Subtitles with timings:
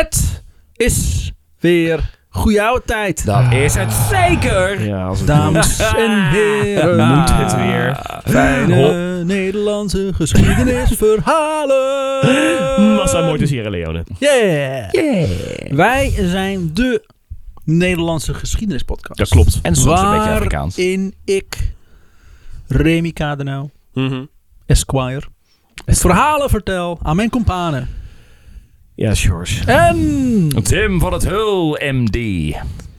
[0.00, 0.42] Het
[0.76, 3.26] is weer goeie oude tijd.
[3.26, 4.82] Dat is het zeker.
[4.86, 7.08] Ja, als het Dames en heren.
[7.18, 8.00] Moet het weer.
[8.24, 12.94] Fijne Nederlandse geschiedenisverhalen.
[12.96, 14.04] Massa in Sierra Leone.
[14.18, 14.90] Yeah.
[15.70, 17.06] Wij zijn de
[17.64, 19.18] Nederlandse geschiedenispodcast.
[19.18, 19.58] Dat klopt.
[19.62, 20.76] En soms een beetje Afrikaans.
[20.76, 21.72] Waarin ik,
[22.68, 24.24] Remy Kadenau, Mhm.
[24.66, 25.22] Esquire,
[25.86, 27.88] verhalen vertel aan mijn companen.
[29.00, 29.64] Ja, George.
[29.64, 32.12] En Tim van het Hul, MD.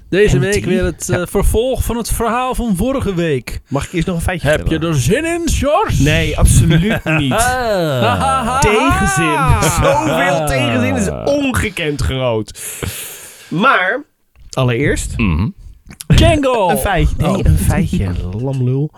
[0.09, 3.61] deze week weer het eh, vervolg van het verhaal van vorige week.
[3.67, 6.03] Mag ik eerst nog een feitje Heb je er zin in, George?
[6.03, 7.31] Nee, absoluut niet.
[7.31, 8.59] Ah.
[8.59, 9.69] tegenzin.
[9.83, 12.61] Zoveel tegenzin is ongekend groot.
[13.47, 14.03] Maar,
[14.51, 15.47] allereerst, Mhm.
[16.27, 16.67] Jingle!
[16.71, 17.15] een feitje.
[17.17, 17.39] Nee, Oh.
[17.43, 18.07] een feitje.
[18.41, 18.91] Lamlul.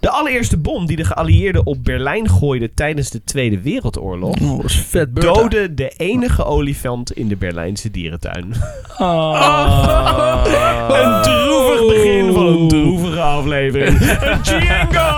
[0.00, 4.34] De allereerste bom die de geallieerden op Berlijn gooiden tijdens de Tweede Wereldoorlog...
[4.40, 5.32] Oh, dat is vet Bertha.
[5.32, 8.52] doodde de enige olifant in de Berlijnse dierentuin.
[8.98, 10.44] Ah.
[11.02, 13.98] Een droevig begin van een droevige aflevering.
[14.42, 15.15] Django!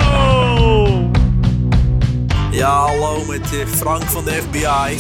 [2.59, 4.99] Ja, hallo met eh, Frank van de FBI.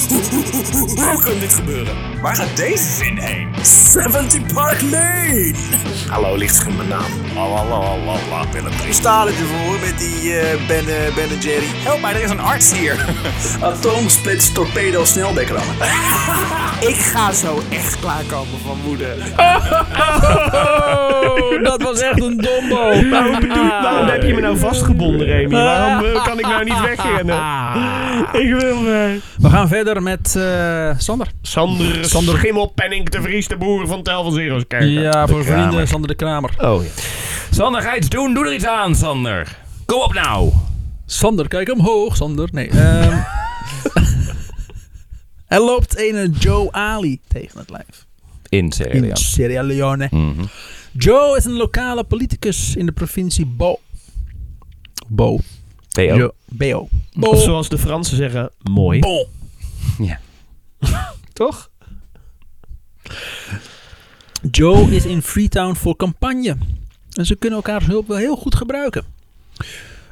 [0.94, 1.94] Hoe kan dit gebeuren?
[2.22, 3.48] Waar gaat deze zin heen?
[3.62, 5.54] 70 Park Lane.
[6.08, 7.04] Hallo, ligt mijn naam.
[8.84, 11.66] Hoe staat het ervoor met die eh, ben, eh, ben en Jerry?
[11.66, 13.04] Help mij, er is een arts hier.
[13.60, 15.56] Atoomsplits torpedo sneldekker
[16.80, 19.16] Ik ga zo echt klaarkomen van moeder.
[19.36, 19.72] Oh,
[21.62, 23.08] dat was echt een dombo.
[23.10, 25.54] Waarom, bedoel, waarom heb je me nou vastgebonden, Remy?
[25.54, 27.47] Waarom kan ik nou niet wegrennen?
[28.32, 29.36] Ik wil weg.
[29.38, 31.26] We gaan verder met eh, Sander.
[31.42, 34.90] Sander, Sander Schimmelpenning de Vries, de boer van Tel van Zero's kijken.
[34.90, 35.62] Ja, voor Kramer.
[35.62, 36.50] vrienden Sander de Kramer.
[36.58, 36.90] Oh ja.
[37.50, 38.34] Sander, ga iets doen.
[38.34, 39.58] Doe er iets aan, Sander.
[39.86, 40.52] Kom op nou.
[41.06, 42.48] Sander, kijk omhoog, Sander.
[42.52, 42.68] Nee.
[42.68, 43.18] ehm
[45.46, 48.06] er loopt een Joe Ali tegen het lijf.
[48.48, 49.16] In Sierra In Leone.
[49.18, 50.08] Sierra Leone.
[50.10, 50.44] Mhm.
[50.92, 53.78] Joe is een lokale politicus in de provincie Bo.
[55.06, 55.38] Bo.
[55.88, 56.16] Theo.
[56.16, 56.88] Jo- Bo.
[57.18, 57.28] Bo.
[57.28, 59.00] Of zoals de Fransen zeggen, mooi.
[59.00, 59.28] Bo.
[59.98, 60.20] Ja.
[61.32, 61.70] Toch?
[64.50, 66.56] Joe is in Freetown voor campagne.
[67.12, 69.04] En ze kunnen elkaars hulp wel heel goed gebruiken.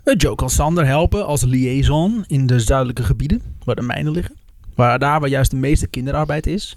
[0.04, 4.36] Eh, Joe kan Sander helpen als liaison in de zuidelijke gebieden, waar de mijnen liggen.
[4.74, 6.76] Waar, daar waar juist de meeste kinderarbeid is.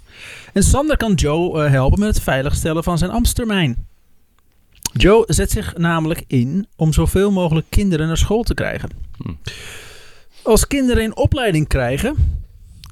[0.52, 3.86] En Sander kan Joe eh, helpen met het veiligstellen van zijn ambtstermijn.
[4.92, 8.90] Joe zet zich namelijk in om zoveel mogelijk kinderen naar school te krijgen.
[9.16, 9.32] Hm.
[10.42, 12.16] Als kinderen een opleiding krijgen,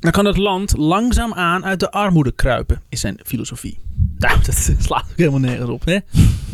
[0.01, 3.79] dan kan het land langzaam aan uit de armoede kruipen, is zijn filosofie.
[4.19, 5.99] Nou, dat slaat ook helemaal nergens op, hè?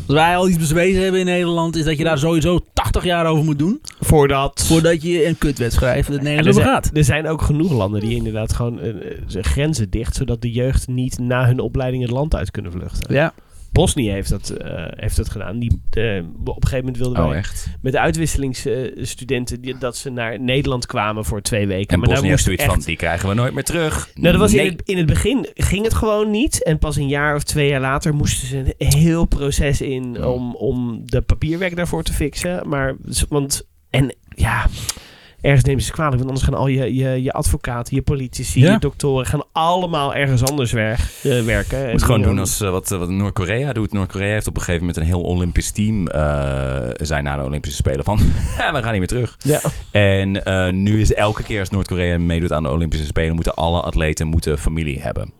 [0.06, 3.26] Als wij al iets bezwezen hebben in Nederland, is dat je daar sowieso 80 jaar
[3.26, 3.80] over moet doen.
[4.00, 4.64] Voordat...
[4.66, 6.90] Voordat je een kutwet schrijft dat En nergens er, over gaat.
[6.92, 10.88] er zijn ook genoeg landen die inderdaad gewoon eh, eh, grenzen dicht, zodat de jeugd
[10.88, 13.14] niet na hun opleiding het land uit kunnen vluchten.
[13.14, 13.32] Ja.
[13.74, 15.58] Bosnië heeft dat, eh, heeft dat gedaan.
[15.58, 17.66] Die, op een gegeven moment wilden Oh, wij echt?
[17.80, 21.88] met de uitwisselingsstudenten die, dat ze naar Nederland kwamen voor twee weken.
[21.94, 24.08] En maar Bosnië heeft zoiets echt- van, die krijgen we nooit meer terug.
[24.14, 24.66] Nou, dat was Nee.
[24.66, 26.62] in, het, in het begin ging het gewoon niet.
[26.62, 30.54] En pas een jaar of twee jaar later moesten ze een heel proces in om,
[30.54, 32.68] om de papierwerk daarvoor te fixen.
[32.68, 32.96] Maar,
[33.28, 34.66] want, en ja,
[35.44, 36.16] ergens nemen ze het kwalijk.
[36.16, 38.72] Want anders gaan al je, je, je advocaten, je politici, Ja.
[38.72, 41.84] je doktoren, gaan allemaal ergens anders weg, eh, werken.
[41.84, 43.92] En moet gewoon doen als eh, wat, eh, wat Noord-Korea doet.
[43.92, 47.76] Noord-Korea heeft op een gegeven moment een heel Olympisch team eh, zijn na de Olympische
[47.76, 48.18] Spelen van
[48.58, 49.36] "Ja, we gaan niet meer terug.
[49.42, 49.60] Ja.
[49.90, 53.80] En eh, nu is elke keer als Noord-Korea meedoet aan de Olympische Spelen, moeten alle
[53.80, 55.32] atleten moeten familie hebben.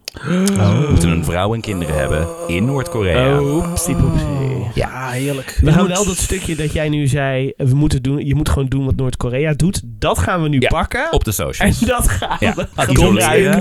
[0.89, 3.41] Moeten een vrouw en kinderen hebben in Noord-Korea.
[3.41, 4.27] Oepsie poepsie.
[4.75, 5.59] Ja, heerlijk.
[5.63, 8.49] We gaan wel dat stukje dat jij nu zei, eh, we moeten doen, je moet
[8.49, 9.81] gewoon doen wat Noord-Korea doet.
[9.85, 11.13] Dat gaan we nu Ja, pakken.
[11.13, 11.79] Op de en socials.
[11.79, 12.67] dat gaan Ja, we.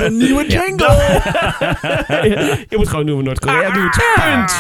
[0.06, 0.94] Een nieuwe jingle!
[2.70, 4.04] je moet gewoon doen wat Noord-Korea doet.
[4.16, 4.52] Punt.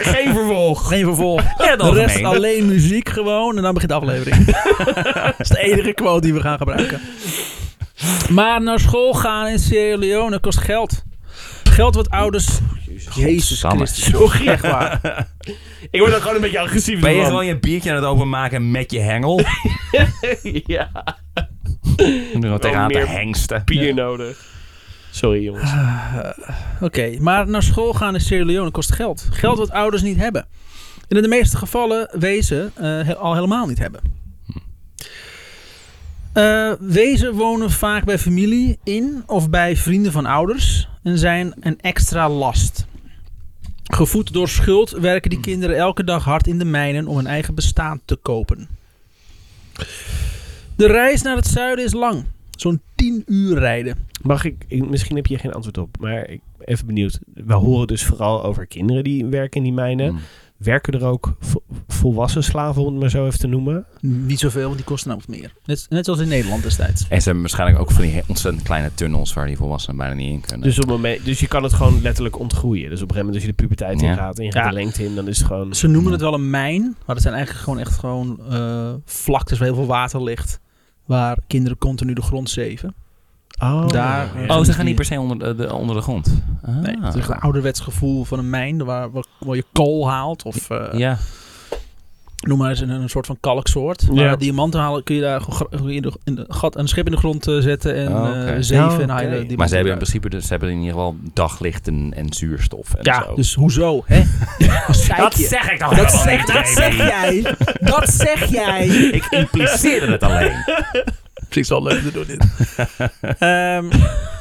[0.00, 0.88] Geen vervolg.
[0.88, 1.42] Geen vervolg.
[1.58, 4.44] Ja, De rest alleen muziek gewoon en dan begint de aflevering.
[5.14, 7.00] dat is de enige quote die we gaan gebruiken.
[8.30, 11.04] Maar naar school gaan in Sierra Leone kost geld.
[11.76, 12.48] Geld wat ouders...
[13.14, 13.76] Jezus Godsamme.
[13.86, 15.00] Christus, sorry echt waar.
[15.90, 17.00] Ik word ook gewoon een beetje agressief.
[17.00, 19.40] Ben je gewoon je biertje aan het openmaken met je hengel?
[20.76, 20.90] ja,
[21.96, 22.04] er
[22.40, 23.62] gewoon tegenaan te meer hengsten.
[23.64, 24.44] bier nodig.
[25.10, 25.70] Sorry jongens.
[26.80, 29.28] Oké, maar naar school gaan in Sierra Leone kost geld.
[29.30, 30.46] Geld wat ouders niet hebben.
[31.08, 34.00] En in de meeste gevallen wezen eh, he- al helemaal niet hebben.
[36.36, 41.80] Eh, wezen wonen vaak bij familie in of bij vrienden van ouders en zijn een
[41.80, 42.86] extra last.
[43.84, 47.54] Gevoed door schuld werken die kinderen elke dag hard in de mijnen om hun eigen
[47.54, 48.68] bestaan te kopen.
[50.76, 52.24] De reis naar het zuiden is lang.
[52.50, 53.96] Zo'n 10 uur rijden.
[54.22, 57.18] Mag ik, misschien heb je hier geen antwoord op, maar ik ben even benieuwd.
[57.34, 60.12] We horen dus vooral over kinderen die werken in die mijnen.
[60.12, 60.18] Mm.
[60.56, 63.84] Werken er ook vo- volwassen slaven, om het maar zo even te noemen?
[64.00, 65.52] Niet zoveel, want die kosten ook meer.
[65.64, 67.00] Net, net zoals in Nederland destijds.
[67.08, 70.32] En ze hebben waarschijnlijk ook van die ontzettend kleine tunnels waar die volwassenen bijna niet
[70.32, 70.60] in kunnen.
[70.66, 72.90] Dus, op moment, dus je kan het gewoon letterlijk ontgroeien.
[72.90, 74.10] Dus op een gegeven moment als je de puberteit Ja.
[74.10, 74.68] ingaat en je gaat Ja.
[74.68, 75.74] de lengte in, dan is het gewoon...
[75.74, 79.58] Ze noemen het wel een mijn, maar het zijn eigenlijk gewoon echt gewoon eh, vlaktes
[79.58, 80.60] waar heel veel water ligt.
[81.04, 82.94] Waar kinderen continu de grond zeven.
[83.58, 84.56] Oh, Daar- ja.
[84.58, 86.42] oh, ze gaan niet per se onder de, de- onder de grond.
[86.66, 86.76] Ah.
[86.76, 90.08] Nee, het is echt een ouderwets gevoel van een mijn waar, waar, waar je kool
[90.10, 90.42] haalt.
[90.42, 91.18] Of eh, Ja.
[92.40, 94.10] noem maar eens een, een soort van kalksoort.
[94.12, 94.36] Maar Ja.
[94.36, 95.42] diamanten halen kun je daar
[95.86, 98.56] in de, in de gat, een schip in de grond eh, zetten en Oh, eh,
[98.60, 101.16] zeven Oh, en diamanten Maar ze hebben in principe dus, ze hebben in ieder geval
[101.32, 103.34] daglicht en, en zuurstof en Ja, zo.
[103.34, 104.02] dus hoezo?
[104.06, 104.22] Hè?
[105.16, 105.46] Dat je?
[105.46, 107.54] zeg ik toch Dat zeg, niet, dat zeg jij.
[107.80, 108.86] Dat zeg jij.
[108.88, 110.52] Ik impliceerde het alleen.
[111.56, 112.46] Vind ik wel leuk te doen dit.
[113.38, 113.88] Ehm,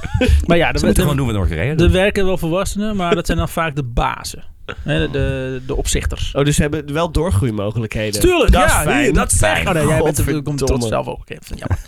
[0.48, 1.92] maar ja, de, gewoon doen wat Noord-Korea er doet.
[1.92, 4.44] werken wel volwassenen, maar dat zijn dan vaak de bazen.
[4.84, 6.34] Hè, de, de, de opzichters.
[6.34, 8.22] Oh, dus ze hebben wel doorgroeimogelijkheden.
[8.22, 9.14] Tuurlijk, dat ja, is fijn.
[9.14, 9.68] dat zeg Fijn.
[9.68, 10.42] Oh, nee, jij bent, Godverdomme.
[10.42, 11.24] komt tot zelf ook.
[11.28, 11.80] Jammer.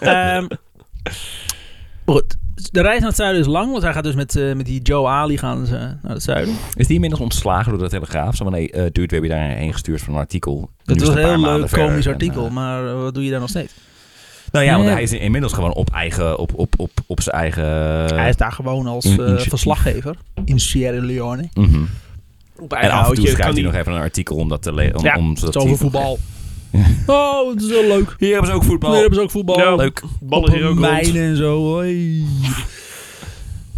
[0.00, 0.46] Ehm,
[2.04, 2.36] maar goed,
[2.70, 4.82] de reis naar het zuiden is lang, want hij gaat dus met, eh, met die
[4.82, 6.54] Joe Ali gaan ze naar het zuiden.
[6.74, 8.36] Is die inmiddels ontslagen door de Telegraaf?
[8.36, 10.70] Zo van, nee, eh dude, we hebben je daarheen gestuurd van een artikel.
[10.84, 13.24] Het Nu was is een heel leuk verder komisch en, artikel, eh, maar wat doe
[13.24, 13.72] je daar nog steeds?
[14.52, 17.64] Nou ja, want hij is inmiddels gewoon op eigen, op, op, op, op zijn eigen...
[18.18, 21.48] hij is daar gewoon als in- eh, verslaggever in Sierra Leone.
[21.54, 21.80] Mhm.
[22.58, 24.62] Op En af en toe schrijft kan hij die- nog even een artikel om dat
[24.62, 24.96] te lezen.
[24.98, 26.18] Om, Ja, om, Het over voetbal.
[27.06, 28.14] Oh, het is wel leuk.
[28.18, 28.90] Hier hebben ze ook voetbal.
[28.90, 29.58] Hier hebben ze ook voetbal.
[29.58, 29.74] Ja.
[29.74, 30.02] Leuk.
[30.20, 30.80] ballen hier ook rond.
[30.80, 31.78] mijnen en zo.
[31.78, 32.22] Hey.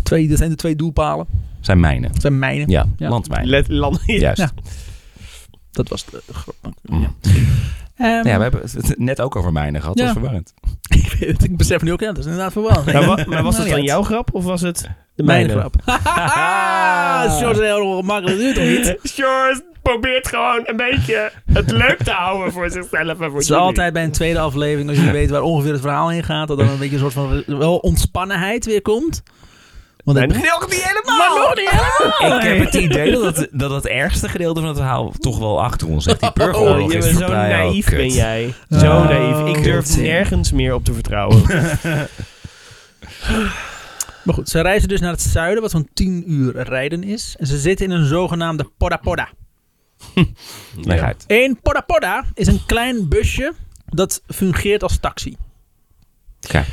[0.02, 1.26] Twee, dat zijn de twee doelpalen.
[1.60, 2.12] Zijn mijnen.
[2.12, 2.68] Dat zijn mijnen.
[2.68, 3.08] Ja, Ja.
[3.08, 3.48] landmijnen.
[3.48, 4.38] Let, land, Juist.
[4.40, 4.50] Ja.
[5.72, 6.54] Dat was de, de grap.
[6.82, 7.00] Mm.
[7.00, 7.10] Ja.
[7.96, 9.96] Ehm, Ja, we hebben het net ook over mijnen gehad.
[9.96, 10.10] Dat Ja.
[10.12, 10.54] is verwarrend.
[11.04, 12.92] ik, weet het, ik besef nu ook, ja, dat is inderdaad verwarrend.
[12.92, 15.46] maar, wa- maar was het Nou, dan ja, jouw grap of was het de Mijn
[15.46, 15.60] mijne?
[15.60, 15.74] grap.
[16.04, 19.10] Haha, George is heel makkelijk, je toch niet?
[19.12, 23.52] Sjors probeert gewoon een beetje het leuk te houden voor zichzelf en voor Het is
[23.52, 26.58] altijd bij een tweede aflevering, als je weet waar ongeveer het verhaal heen gaat, dat
[26.58, 29.22] dan een beetje een soort van wel ontspannenheid weer komt.
[30.04, 31.18] Want het nog niet helemaal.
[31.18, 32.36] Maar nog niet helemaal.
[32.36, 35.62] Ik heb het idee dat het, dat het ergste gedeelte van het verhaal toch wel
[35.62, 36.20] achter ons ligt.
[36.20, 37.24] Die burgeroorlog Oh, je is bent zo.
[37.24, 38.54] Oh, naïef ben jij.
[38.70, 39.56] Zo Oh, naïef.
[39.56, 41.42] Ik durf nergens meer op te vertrouwen.
[44.24, 47.36] Maar goed, ze reizen dus naar het zuiden, wat zo'n 10 uur rijden is.
[47.38, 49.28] En ze zitten in een zogenaamde Poda Poda.
[50.76, 51.24] Leg uit.
[51.26, 51.58] Een
[52.34, 53.52] is een klein busje
[53.86, 55.36] dat fungeert als taxi.
[56.46, 56.64] Oké.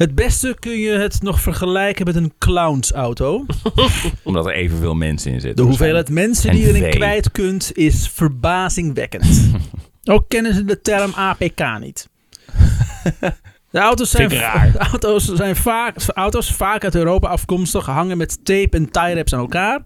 [0.00, 3.46] Het beste kun je het nog vergelijken met een clownsauto.
[4.22, 5.64] Omdat er evenveel mensen in zitten.
[5.64, 9.50] De hoeveelheid mensen die je erin kwijt kunt is verbazingwekkend.
[10.12, 12.08] Ook kennen ze de term APK niet.
[13.70, 14.76] De auto's zijn, raar.
[14.92, 19.40] auto's zijn vaak, auto's vaak uit Europa afkomstig, hangen met tape en tie wraps aan
[19.40, 19.82] elkaar.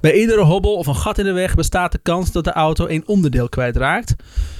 [0.00, 2.88] Bij iedere hobbel of een gat in de weg bestaat de kans dat de auto
[2.88, 4.14] een onderdeel kwijtraakt.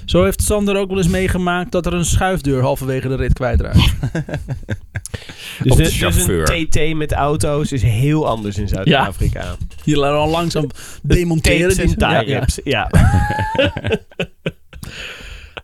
[0.05, 3.81] Zo heeft Sander ook wel eens meegemaakt dat er een schuifdeur halverwege de rit kwijtraakt.
[5.63, 6.53] Dus, de dus chauffeur.
[6.53, 9.57] een TT met auto's is heel anders in Zuid-Afrika.
[9.85, 10.67] Hier laten we al langzaam
[11.03, 11.77] demonteren.
[11.77, 12.21] Tapes en ja, ja.
[12.21, 12.61] tie-rips.
[12.65, 12.91] Ja.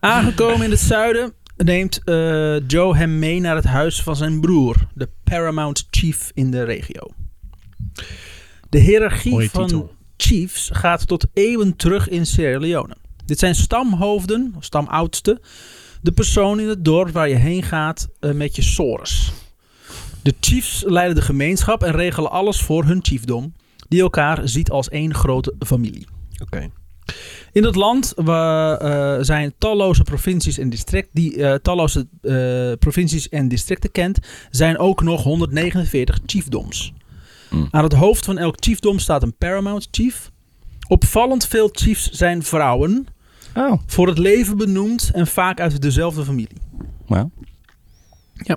[0.00, 1.32] Aangekomen in het zuiden
[1.64, 6.50] neemt eh, Joe hem mee naar het huis van zijn broer, de Paramount Chief in
[6.50, 7.10] de regio.
[8.69, 9.94] De hiërarchie Mooie van titel.
[10.16, 12.97] chiefs gaat tot eeuwen terug in Sierra Leone.
[13.25, 15.40] Dit zijn stamhoofden, of stamoudsten,
[16.02, 19.32] de persoon in het dorp waar je heen gaat eh, met je sores.
[20.23, 23.54] De chiefs leiden de gemeenschap en regelen alles voor hun chiefdom,
[23.88, 26.06] die elkaar ziet als één grote familie.
[26.42, 26.71] Oké.
[27.52, 33.28] In het land wa- eh, zijn talloze provincies en districten die eh, talloze eh, provincies
[33.28, 34.18] en districten kent,
[34.50, 36.92] zijn ook nog 149 chiefdoms.
[37.50, 37.68] Mm.
[37.70, 40.30] Aan het hoofd van elk chiefdom staat een paramount chief.
[40.88, 43.06] Opvallend veel chiefs zijn vrouwen,
[43.56, 43.80] Oh.
[43.86, 46.56] voor het leven benoemd en vaak uit dezelfde familie.
[47.06, 47.28] Nou.
[48.34, 48.56] Ja.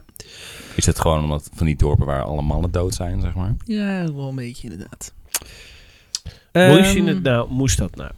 [0.76, 3.56] Is het gewoon omdat van die dorpen waar alle mannen dood zijn, zeg maar?
[3.66, 5.14] Ja, wel een beetje inderdaad.
[6.54, 7.48] Moest Ehm, je het nou?
[7.52, 8.12] Moest dat nou?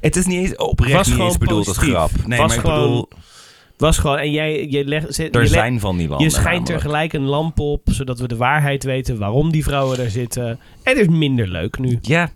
[0.00, 2.10] Het is niet eens oprecht Was niet gewoon eens bedoeld als grap.
[2.26, 3.08] Nee, Was maar ik gewoon- bedoel,
[3.76, 6.68] Was gewoon, en jij, je legt, er je, legt- zijn van die landen je schijnt
[6.68, 6.82] er namelijk.
[6.82, 10.58] gelijk een lamp op, zodat we de waarheid weten waarom die vrouwen daar zitten.
[10.82, 11.98] Het is minder leuk nu.
[12.02, 12.30] Ja,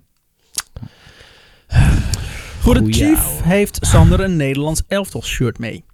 [2.59, 5.85] Voor de chief heeft Sander een Nederlands elftal shirt mee.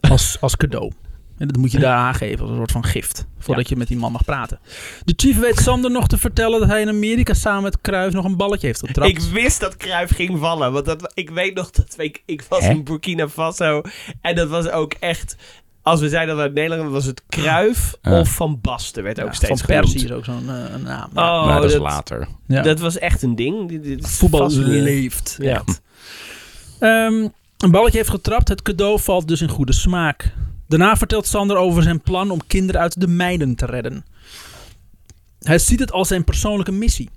[0.00, 0.92] Als, als cadeau.
[1.40, 3.26] En dat moet je daar aangeven als een soort van gift.
[3.38, 4.58] Voordat je met die man mag praten.
[5.04, 8.24] De chief weet Sander nog te vertellen dat hij in Amerika samen met Kruijf nog
[8.24, 9.08] een balletje heeft getrapt.
[9.10, 10.72] Ik wist dat Kruif ging vallen.
[10.72, 12.70] Want dat, ik weet nog dat ik, ik was Hè?
[12.70, 13.82] in Burkina Faso.
[14.20, 15.36] En dat was ook echt...
[15.82, 19.32] Als we zeiden dat uit Nederland was het Kruif of Van Basten werd ook Ja,
[19.32, 20.26] steeds van Persie genoemd.
[20.26, 21.08] is ook zo'n eh, een naam.
[21.14, 22.28] Oh, maar dat is later.
[22.46, 22.62] Ja.
[22.62, 23.80] Dat was echt een ding.
[24.00, 25.36] Voetbal leeft.
[25.40, 25.62] Ja.
[26.80, 27.28] Ehm,
[27.58, 28.48] een balletje heeft getrapt.
[28.48, 30.32] Het cadeau valt dus in goede smaak.
[30.70, 34.04] Daarna vertelt Sander over zijn plan om kinderen uit de mijnen te redden.
[35.38, 37.10] Hij ziet het als zijn persoonlijke missie.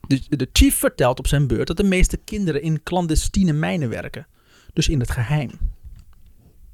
[0.00, 4.26] De, de chief vertelt op zijn beurt dat de meeste kinderen in clandestine mijnen werken.
[4.72, 5.50] Dus in het geheim.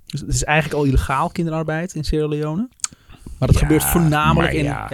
[0.07, 2.69] Dus het is eigenlijk al illegaal kinderarbeid in Sierra Leone.
[3.39, 4.65] Maar dat Ja, gebeurt voornamelijk in...
[4.65, 4.87] ja.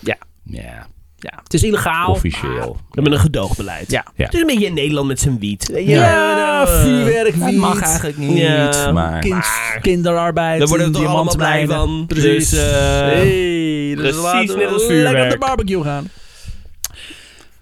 [0.00, 0.16] Ja.
[0.42, 0.86] Ja,
[1.22, 2.10] ja, het is illegaal.
[2.10, 2.76] officieel.
[2.76, 3.90] We hebben een gedoogbeleid.
[3.90, 4.04] Ja.
[4.16, 4.24] Ja.
[4.24, 5.72] Het is een beetje in Nederland met zijn wiet.
[5.74, 9.20] Ja, eh, vuurwerk, Dat mag eigenlijk niet, Ja, maar...
[9.20, 9.46] kind,
[9.80, 10.58] kinderarbeid.
[10.58, 12.04] Daar worden we toch allemaal blij van.
[12.06, 12.50] Precies.
[12.50, 16.08] Dus, eh, hey, dus precies laten we net als lekker op de barbecue gaan.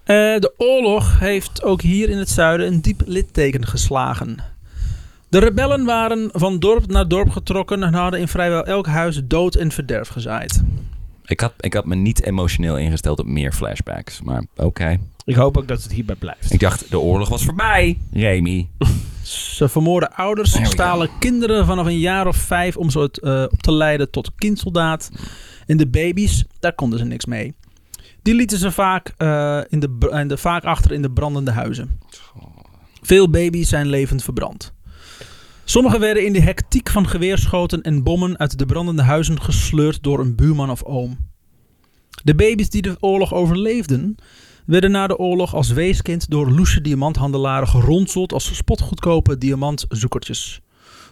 [0.03, 4.37] Eh, de oorlog heeft ook hier in het zuiden een diep litteken geslagen.
[5.29, 9.55] De rebellen waren van dorp naar dorp getrokken en hadden in vrijwel elk huis dood
[9.55, 10.63] en verderf gezaaid.
[11.31, 14.21] Ik had, ik had me niet emotioneel ingesteld op meer flashbacks.
[14.21, 14.99] Maar oké.
[15.25, 16.53] Ik hoop ook dat het hierbij blijft.
[16.53, 18.67] Ik dacht, de oorlog was voorbij, Remy.
[19.57, 23.61] Ze vermoorden ouders, stalen kinderen vanaf een jaar of vijf om ze het, eh, op
[23.61, 25.11] te leiden tot kindsoldaat.
[25.67, 27.53] En de baby's, daar konden ze niks mee.
[28.21, 31.99] Die lieten ze vaak, eh, in de, in de, vaak achter in de brandende huizen.
[33.01, 34.73] Veel baby's zijn levend verbrand.
[35.71, 40.19] Sommigen werden in de hectiek van geweerschoten en bommen uit de brandende huizen gesleurd door
[40.19, 41.17] een buurman of oom.
[42.23, 44.15] De baby's die de oorlog overleefden,
[44.65, 50.61] werden na de oorlog als weeskind door loesje diamanthandelaren geronseld als spotgoedkope diamantzoekertjes.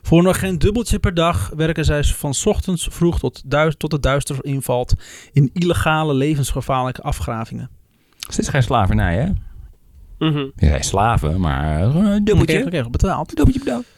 [0.01, 3.43] Voor nog geen dubbeltje per dag werken zij van 's ochtends vroeg tot,
[3.77, 4.93] tot het duister invalt
[5.31, 7.69] in illegale levensgevaarlijke afgravingen.
[8.19, 9.31] Het is geen slavernij, hè?
[10.27, 10.37] Mhm.
[10.55, 12.63] Je zei slaven, maar uh, Dubbeltje dubbeltje.
[12.63, 13.27] kregen betaald.
[13.27, 13.97] Dubbeltje bedankt.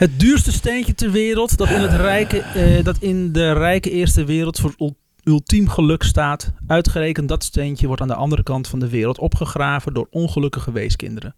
[0.00, 4.24] Het duurste steentje ter wereld dat in, het rijke, eh, dat in de rijke eerste
[4.24, 6.52] wereld voor ul- ultiem geluk staat.
[6.66, 11.34] Uitgerekend dat steentje wordt aan de andere kant van de wereld opgegraven door ongelukkige weeskinderen.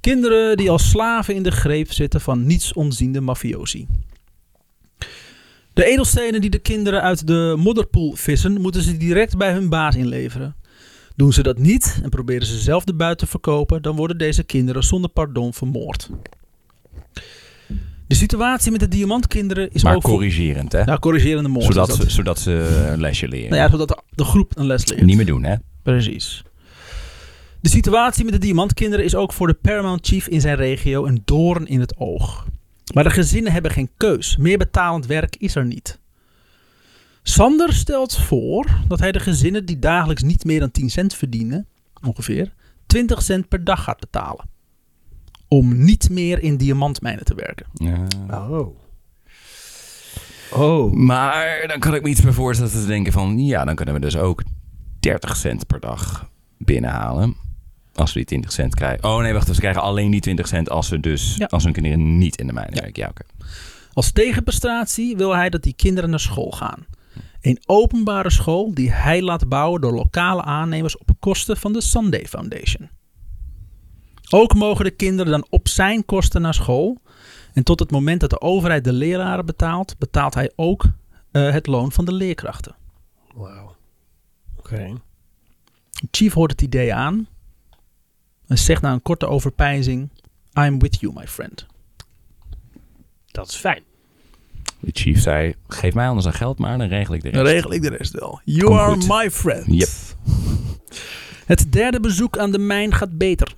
[0.00, 3.86] Kinderen die als slaven in de greep zitten van niets onziende mafiosi.
[5.72, 9.94] De edelstenen die de kinderen uit de modderpoel vissen, moeten ze direct bij hun baas
[9.94, 10.54] inleveren.
[11.16, 14.42] Doen ze dat niet en proberen ze zelf de buit te verkopen, dan worden deze
[14.42, 16.10] kinderen zonder pardon vermoord.
[18.08, 20.02] De situatie met de diamantkinderen is Maar ook...
[20.02, 20.84] corrigerend, hè?
[20.84, 21.64] nou, corrigerende moord.
[21.64, 22.10] zodat, ze, dat.
[22.10, 23.50] zodat ze een lesje leren.
[23.50, 25.02] Nou ja, zodat de, de groep een les leert.
[25.02, 25.54] Niet meer doen, hè?
[25.82, 26.42] Precies.
[27.60, 31.22] De situatie met de diamantkinderen is ook voor de Paramount Chief in zijn regio een
[31.24, 32.46] doorn in het oog.
[32.94, 34.36] Maar de gezinnen hebben geen keus.
[34.36, 35.98] Meer betalend werk is er niet.
[37.22, 41.66] Sander stelt voor dat hij de gezinnen die dagelijks niet meer dan 10 cent verdienen,
[42.06, 42.52] ongeveer,
[42.86, 44.44] 20 cent per dag gaat betalen.
[45.48, 47.66] Om niet meer in diamantmijnen te werken.
[47.72, 48.06] Ja.
[48.30, 48.76] Oh.
[50.52, 50.92] Oh.
[50.92, 53.38] Maar dan kan ik me iets meer voorstellen te denken van...
[53.38, 54.42] Ja, dan kunnen we dus ook
[55.00, 57.36] 30 cent per dag binnenhalen.
[57.94, 59.04] Als we die 20 cent krijgen.
[59.08, 59.46] Oh nee, wacht.
[59.54, 61.34] Ze krijgen alleen die 20 cent als ze dus...
[61.36, 61.46] Ja.
[61.46, 62.80] Als hun kinderen niet in de mijnen Ja.
[62.82, 63.02] werken.
[63.02, 63.22] Ja, oké.
[63.92, 66.86] Als tegenprestatie wil hij dat die kinderen naar school gaan.
[67.40, 72.26] Een openbare school die hij laat bouwen door lokale aannemers op kosten van de Sunday
[72.26, 72.88] Foundation.
[74.30, 77.00] Ook mogen de kinderen dan op zijn kosten naar school.
[77.52, 80.84] En tot het moment dat de overheid de leraren betaalt, betaalt hij ook
[81.30, 82.74] eh, het loon van de leerkrachten.
[83.34, 83.76] Wauw.
[84.58, 84.92] Oké.
[86.10, 87.28] Chief hoort het idee aan
[88.46, 90.10] en zegt na een korte overpeinzing:
[90.52, 91.66] I'm with you, my friend.
[93.26, 93.82] Dat is fijn.
[94.80, 95.54] De chief zei...
[95.68, 97.44] Geef mij anders dan geld maar, dan regel ik de rest.
[97.44, 98.40] Dan regel ik de rest wel.
[98.44, 99.08] You are goed.
[99.08, 99.64] my friend.
[99.66, 99.88] Yep.
[101.46, 103.54] Het derde bezoek aan de mijn gaat beter.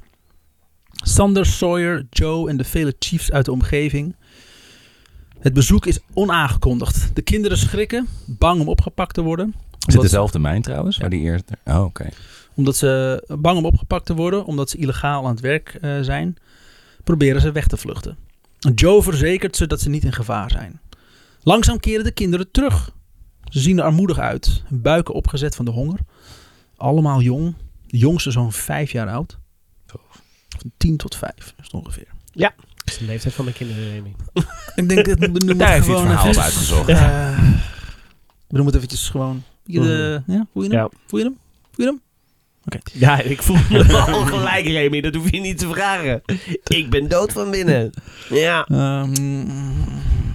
[1.03, 4.17] Sander, Sawyer, Joe en de vele chiefs uit de omgeving.
[5.39, 7.11] Het bezoek is onaangekondigd.
[7.15, 9.55] De kinderen schrikken, bang om opgepakt te worden.
[9.87, 10.99] Is het dezelfde mijn trouwens?
[10.99, 11.51] Waar die eerst...
[11.65, 12.09] Oh, oké.
[12.55, 16.37] omdat ze bang om opgepakt te worden, omdat ze illegaal aan het werk eh, zijn,
[17.05, 18.17] proberen ze weg te vluchten.
[18.75, 20.81] Joe verzekert ze dat ze niet in gevaar zijn.
[21.43, 22.91] Langzaam keren de kinderen terug.
[23.45, 25.99] Ze zien er armoedig uit, buiken opgezet van de honger.
[26.77, 27.55] Allemaal jong.
[27.87, 29.39] De jongste zo'n vijf jaar oud.
[30.61, 32.07] Van tien tot vijf is het ongeveer.
[32.33, 32.53] Dat
[32.85, 34.15] is de leeftijd van mijn kinderen, Remy.
[34.75, 36.89] Ik denk dat we Daar het het gewoon verhaal even- uitgezocht.
[36.89, 37.39] Eh,
[38.49, 39.43] we noemen het eventjes gewoon.
[39.65, 40.79] Je de, ja, voel je hem?
[40.79, 40.89] Ja.
[41.07, 41.37] Voel je hem?
[41.73, 42.01] Voel je hem?
[42.93, 45.01] Ja, ik voel me al gelijk, Remy.
[45.01, 46.23] Dat hoef je niet te vragen.
[46.65, 47.91] Ik ben dood van binnen.
[48.31, 48.67] Ja.
[48.67, 49.41] Ehm,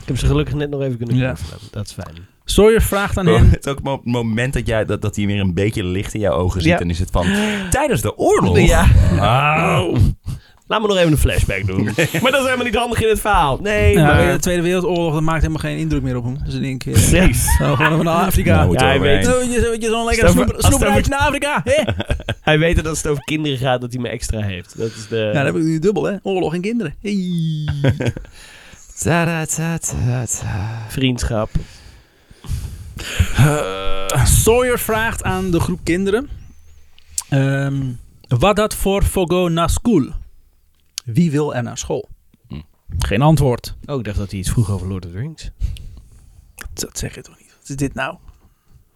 [0.02, 1.36] Ik heb ze gelukkig net nog even kunnen Ja.
[1.72, 2.16] Dat is fijn.
[2.46, 3.50] Sawyer vraagt aan hem.
[3.52, 6.14] het is ook mo- het moment dat, jij, dat, dat hij weer een beetje licht
[6.14, 6.72] in jouw ogen ziet.
[6.72, 6.80] Ja.
[6.80, 7.28] En is het van...
[7.70, 8.60] Tijdens de oorlog?
[8.60, 8.86] Ja.
[9.14, 9.96] Oh.
[10.68, 11.84] Laat me nog even een flashback doen.
[11.84, 13.60] maar dat is helemaal niet handig in het verhaal.
[13.62, 14.32] Nee, Ja, maar...
[14.32, 16.38] de Tweede Wereldoorlog dat maakt helemaal geen indruk meer op hem.
[16.46, 17.58] Dus ik denk, eh, Precies.
[17.60, 18.56] nou, gewoon naar Afrika.
[18.56, 19.40] Nou, Ja, hij weet- je, zo,
[19.80, 21.62] je zo'n lekker over- snoeperuitje naar Afrika.
[21.64, 21.84] Hè?
[22.42, 24.78] Hij weet dat als het over kinderen gaat, dat hij me extra heeft.
[24.78, 25.16] Dat is de...
[25.18, 26.16] Ja, dan heb ik nu dubbel, hè?
[26.24, 26.96] Oorlog en kinderen.
[27.02, 27.18] Hey.
[30.88, 31.50] Vriendschap.
[34.26, 36.30] Sawyer vraagt aan de groep kinderen:
[37.30, 37.82] ehm,
[38.28, 40.10] Wat dat voor Fogo na school?
[41.06, 42.10] Wie wil er naar school?
[42.48, 42.60] Hm.
[43.00, 43.76] Geen antwoord.
[43.86, 45.50] Oh, ik dacht dat hij iets vroeg over Lord of the Rings.
[46.74, 47.56] Dat zeg je toch niet?
[47.60, 48.16] Wat is dit nou?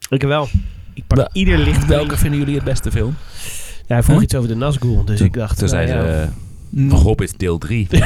[0.09, 0.47] Ik wel.
[0.93, 1.85] Ik pak Wel- ieder licht.
[1.85, 3.15] Welke vinden jullie het beste film?
[3.87, 4.23] Ja, hij vroeg Huh?
[4.23, 5.57] iets over de Nazgul, dus ik dacht...
[5.57, 6.25] Toen nou zei ja.
[6.25, 6.29] ze,
[6.69, 6.87] Hm.
[6.89, 7.87] uh, Hobbit deel 3.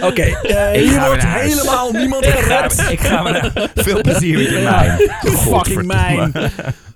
[0.00, 2.86] Oké, eh, Ik hier ga wordt helemaal niemand gered.
[2.90, 4.98] ik ga maar naar veel plezier met je mijn.
[5.36, 6.32] Fucking mijn.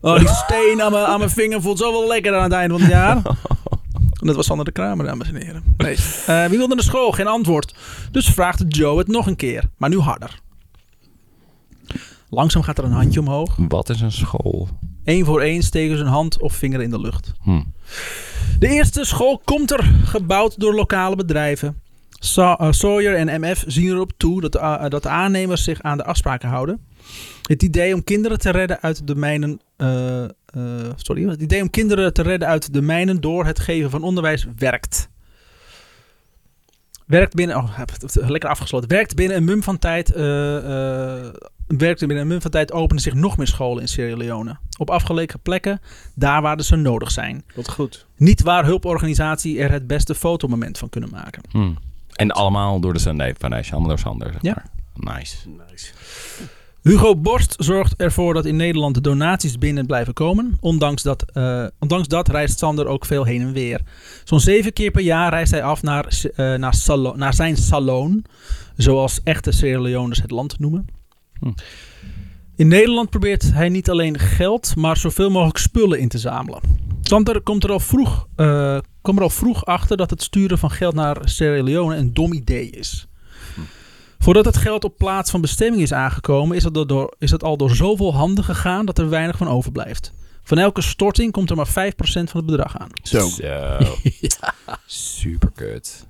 [0.01, 2.71] Oh, die steen aan mijn, aan mijn vinger voelt zo wel lekker aan het eind
[2.73, 3.17] van het jaar.
[3.17, 5.63] En dat was Sander de Kramer, dames en heren.
[5.77, 5.97] Nee.
[6.27, 7.13] Eh, wie wilde naar school?
[7.13, 7.75] Geen antwoord.
[8.11, 10.41] Dus vraagt Joe het nog een keer, maar nu harder.
[12.31, 13.57] Langzaam gaat er een handje omhoog.
[13.69, 14.69] Wat is een school?
[15.07, 17.33] Eén voor één steken ze een hand of vinger in de lucht.
[17.43, 17.63] Hm.
[18.59, 21.81] De eerste school komt er, gebouwd door lokale bedrijven.
[22.37, 25.97] Eh, Sawyer en MF zien erop toe dat de, a- dat de aannemers zich aan
[25.97, 26.81] de afspraken houden.
[27.43, 29.61] Het idee om kinderen te redden uit de mijnen.
[29.77, 30.31] eh, eh,
[30.97, 34.47] sorry, het idee om kinderen te redden uit de mijnen door het geven van onderwijs
[34.57, 35.09] werkt.
[37.07, 37.57] Werkt binnen.
[37.57, 38.89] Oh, heb het lekker afgesloten.
[38.89, 40.13] Werkt binnen een mum van tijd.
[40.13, 40.57] eh,
[41.27, 41.35] eh,
[41.67, 44.57] werkt binnen een mum van tijd openen zich nog meer scholen in Sierra Leone.
[44.79, 45.81] Op afgelegen plekken,
[46.15, 47.45] daar waar ze nodig zijn.
[47.55, 48.07] Wat goed.
[48.17, 51.43] Niet waar hulporganisatie er het beste fotomoment van kunnen maken.
[51.51, 51.71] Hm.
[52.13, 54.33] En allemaal door de Sunday Foundation, allemaal door Sander.
[54.33, 54.65] Zeg Ja.
[54.95, 55.15] maar.
[55.19, 55.37] Nice.
[55.71, 55.93] Nice.
[56.87, 60.57] Hugo Borst zorgt ervoor dat in Nederland de donaties binnen blijven komen.
[60.61, 63.81] Ondanks dat, eh, ondanks dat reist Sander ook veel heen en weer.
[64.25, 68.25] Zo'n zeven keer per jaar reist hij af naar, eh, naar, salo- naar zijn salon.
[68.77, 70.87] Zoals echte Sierra Leone's het land noemen.
[71.41, 71.53] Hm.
[72.57, 76.61] In Nederland probeert hij niet alleen geld, maar zoveel mogelijk spullen in te zamelen.
[77.01, 80.71] Sander komt er al vroeg, eh, kwam er al vroeg achter dat het sturen van
[80.71, 83.07] geld naar Sierra Leone een dom idee is.
[84.19, 87.57] Voordat het geld op plaats van bestemming is aangekomen, is het, door, is het al
[87.57, 90.13] door zoveel handen gegaan dat er weinig van overblijft.
[90.43, 92.91] Van elke storting komt er maar 5% van het bedrag aan.
[93.03, 93.29] Zo.
[94.87, 96.07] Super kut.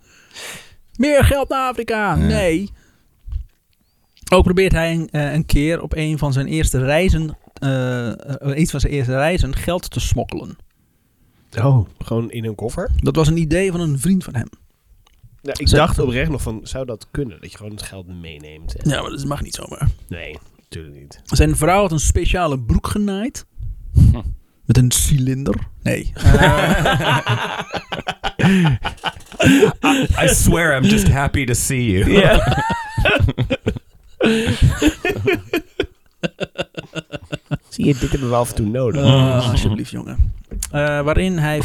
[0.96, 2.14] Meer geld naar Afrika?
[2.14, 2.26] Ja.
[2.26, 2.70] Nee.
[4.32, 8.58] Ook probeert hij een, eh, een keer op een van zijn eerste reizen, eh, eh,
[8.58, 10.56] iets van zijn eerste reizen, geld te smokkelen.
[11.58, 12.90] Oh, gewoon in een koffer?
[12.96, 14.48] Dat was een idee van een vriend van hem.
[15.46, 17.40] Ja, ik dacht oprecht nog van, zou dat kunnen?
[17.40, 18.74] Dat je gewoon het geld meeneemt?
[18.76, 19.88] En- Ja, maar dat mag niet zomaar.
[20.08, 21.20] Nee, natuurlijk niet.
[21.24, 23.46] Zijn vrouw had een speciale broek genaaid.
[23.94, 24.20] Hm.
[24.64, 25.54] Met een cilinder.
[25.82, 26.12] Nee.
[30.22, 32.04] I swear I'm just happy to see you.
[37.68, 39.04] Zie je, dit hebben we af en toe nodig.
[39.04, 40.32] Ah, alsjeblieft, jongen.
[40.70, 41.60] Eh, waarin hij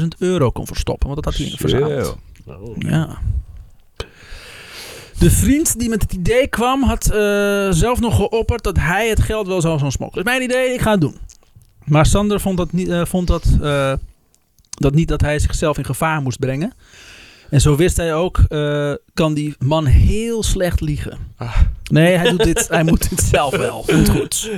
[0.00, 1.08] 50.000 euro kon verstoppen.
[1.08, 2.18] Want dat had hij verzameld.
[2.46, 2.76] Oh.
[2.78, 3.18] Ja.
[5.18, 9.20] De vriend die met het idee kwam, had eh, zelf nog geopperd dat hij het
[9.20, 10.24] geld wel zou gaan smokkelen.
[10.24, 11.16] Is mijn idee, ik ga het doen.
[11.84, 13.92] Maar Sander vond dat niet, eh, vond dat, eh,
[14.70, 16.72] dat niet dat hij zichzelf in gevaar moest brengen.
[17.50, 21.18] En zo wist hij ook, eh, kan die man heel slecht liegen.
[21.90, 23.84] Nee, hij, doet dit, hij moet dit zelf wel.
[23.86, 24.50] Komt goed.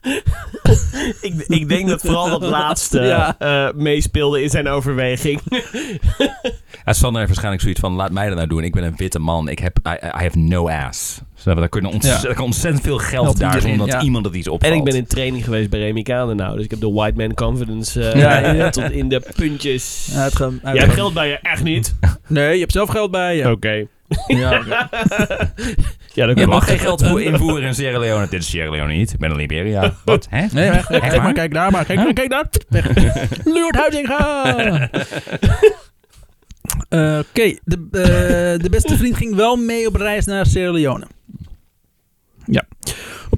[1.20, 3.38] ik, ik denk dat vooral dat laatste Ja.
[3.38, 5.40] eh, meespeelde in zijn overweging.
[6.84, 8.64] Ja, Sander heeft waarschijnlijk zoiets van, laat mij dat nou doen.
[8.64, 9.48] Ik ben een witte man.
[9.48, 11.20] Ik heb, I, I have no ass.
[11.40, 11.60] Snap je?
[11.60, 12.32] Daar kunnen ontzettend, Ja.
[12.34, 14.00] kan ontzettend veel geld daar zonder dat ja.
[14.00, 14.72] iemand het iets opvalt.
[14.72, 16.02] En ik ben in training geweest bij Remy
[16.34, 16.54] nou.
[16.56, 18.70] Dus ik heb de white man confidence eh, Ja, ja.
[18.70, 20.08] tot in de puntjes.
[20.12, 21.38] Ja, het gaan- Jij hebt geld bij je?
[21.42, 21.94] Echt niet?
[22.26, 23.50] Nee, je hebt zelf geld bij je.
[23.50, 23.86] Oké.
[24.26, 24.62] Ja.
[26.14, 28.26] Ja, dat Je mag geen geld voor- invoeren in Sierra Leone.
[28.28, 29.12] Dit is Sierra Leone niet.
[29.12, 29.94] Ik ben in Liberia.
[30.04, 30.26] Wat?
[30.30, 30.46] Hè?
[30.52, 31.84] Nee, echt, echt, Echt maar kijk daar maar.
[31.84, 32.46] Kijk, kijk daar.
[33.44, 34.90] Loert Huizinga.
[36.88, 41.06] Eh, Oké, de, eh, de beste vriend ging wel mee op reis naar Sierra Leone.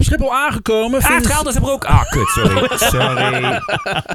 [0.03, 1.01] Op Schiphol aangekomen...
[1.03, 1.85] Ah, het ze- geld is er ook.
[1.85, 2.69] Ah, kut, sorry.
[2.93, 3.61] Sorry.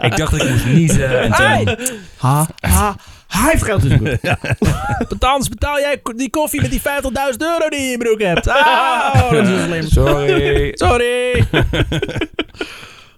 [0.02, 1.21] Ik dacht dat ik moest niezen.
[1.21, 1.76] En toen...
[2.17, 2.95] Ha, ha,
[3.28, 4.19] hij heeft geld dus goed.
[5.10, 6.84] Betans, betaal jij die koffie met die 50.000
[7.38, 8.47] euro die je in je broek hebt.
[8.47, 9.88] Ah, dat is slim.
[9.88, 10.71] Sorry.
[10.73, 11.47] Sorry.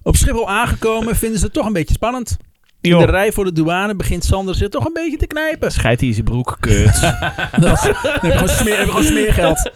[0.03, 2.37] Op Schiphol aangekomen vinden ze het toch een beetje spannend.
[2.81, 5.71] In de rij voor de douane begint Sander zich toch een beetje te knijpen.
[5.71, 7.01] Schijt hij in zijn broek, kut.
[7.61, 9.71] Dat is, dan heb je gewoon, smeer, heb je gewoon smeergeld.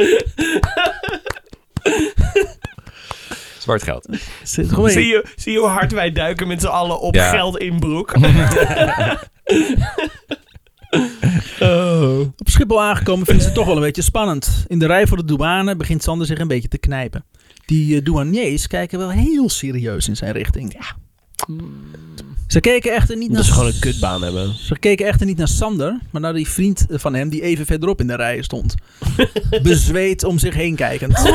[3.58, 4.08] Zwart geld.
[4.42, 7.30] Zie je, zie je hoe hard wij duiken met z'n allen op Ja.
[7.30, 8.12] geld in broek?
[12.40, 14.64] Op Schiphol aangekomen vinden ze het toch wel een beetje spannend.
[14.66, 17.24] In de rij voor de douane begint Sander zich een beetje te knijpen.
[17.66, 20.72] Die eh, douaniers kijken wel heel serieus in zijn richting.
[20.72, 20.96] Ja.
[22.46, 23.36] Ze keken echter niet naar...
[23.36, 24.54] Dat ze gewoon een kutbaan hebben.
[24.54, 28.00] Ze keken echter niet naar Sander, maar naar die vriend van hem die even verderop
[28.00, 28.74] in de rij stond.
[29.62, 31.18] Bezweet om zich heen kijkend.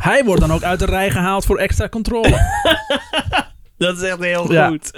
[0.00, 2.28] Hij wordt dan ook uit de rij gehaald voor extra controle.
[3.78, 4.68] Dat is echt heel Ja.
[4.68, 4.90] goed.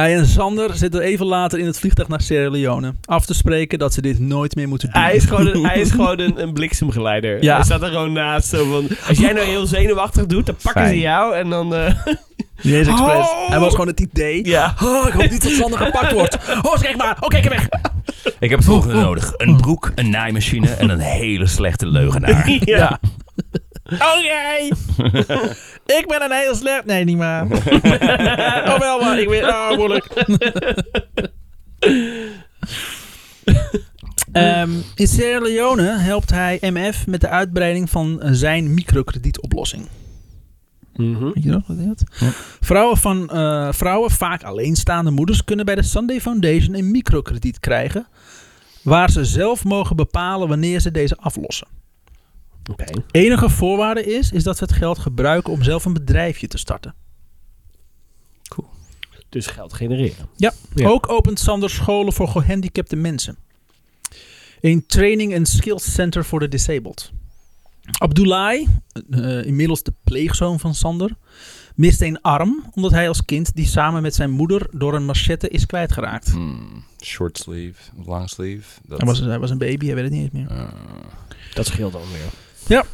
[0.00, 2.94] Hij en Sander zitten even later in het vliegtuig naar Sierra Leone.
[3.04, 5.02] Af te spreken dat ze dit nooit meer moeten doen.
[5.02, 7.42] Hij is gewoon een, hij is gewoon een, een bliksemgeleider.
[7.42, 7.54] Ja.
[7.54, 8.48] Hij staat er gewoon naast.
[8.48, 10.94] Zo van, als jij nou heel zenuwachtig doet, dan pakken Fijn.
[10.94, 11.74] ze jou en dan...
[11.74, 11.94] eh,
[12.62, 13.16] Niet eens expres.
[13.16, 13.48] Oh!
[13.48, 14.46] Hij was gewoon het idee.
[14.48, 14.74] ja.
[14.82, 16.38] Oh, ik hoop niet dat Sander gepakt wordt.
[16.62, 17.16] Oh, kijk maar.
[17.20, 17.68] Oh, kijk hem weg.
[18.38, 19.32] Ik heb het volgende nodig.
[19.36, 22.50] Een broek, een naaimachine en een hele slechte leugenaar.
[22.64, 22.98] ja.
[23.92, 24.74] Oké.
[25.98, 26.84] ik ben een heel slecht...
[26.84, 27.44] Nee, niet maar.
[28.70, 29.18] oh, wel maar.
[29.18, 29.42] Ik weet...
[29.42, 30.06] Oh, moeilijk.
[34.32, 39.86] Ehm, in Sierra Leone helpt hij MF met de uitbreiding van zijn microkredietoplossing.
[40.94, 41.24] Mhm.
[41.24, 42.04] Weet je nog wat dat?
[42.18, 42.30] Ja.
[42.60, 48.06] Vrouwen, van, eh, vrouwen, vaak alleenstaande moeders, kunnen bij de Sunday Foundation een microkrediet krijgen.
[48.82, 51.66] Waar ze zelf mogen bepalen wanneer ze deze aflossen.
[53.10, 56.94] Enige voorwaarde is, is dat ze het geld gebruiken om zelf een bedrijfje te starten.
[59.28, 60.28] Dus geld genereren.
[60.36, 60.52] Ja.
[60.74, 60.88] Ja.
[60.88, 63.36] Ook opent Sander scholen voor gehandicapte mensen.
[64.60, 67.10] Een training en skills center voor de disabled.
[67.98, 68.66] Abdoulaye,
[69.10, 71.16] eh, inmiddels de pleegzoon van Sander,
[71.74, 75.48] miste een arm omdat hij als kind die samen met zijn moeder door een machette
[75.48, 76.30] is kwijtgeraakt.
[76.30, 78.80] Hmm, short sleeve, long sleeve.
[78.86, 80.50] Dat, Hij was, hij was een baby, hij weet het niet eens meer.
[80.50, 80.68] eh,
[81.54, 82.02] Dat scheelt dan
[82.70, 82.84] weer.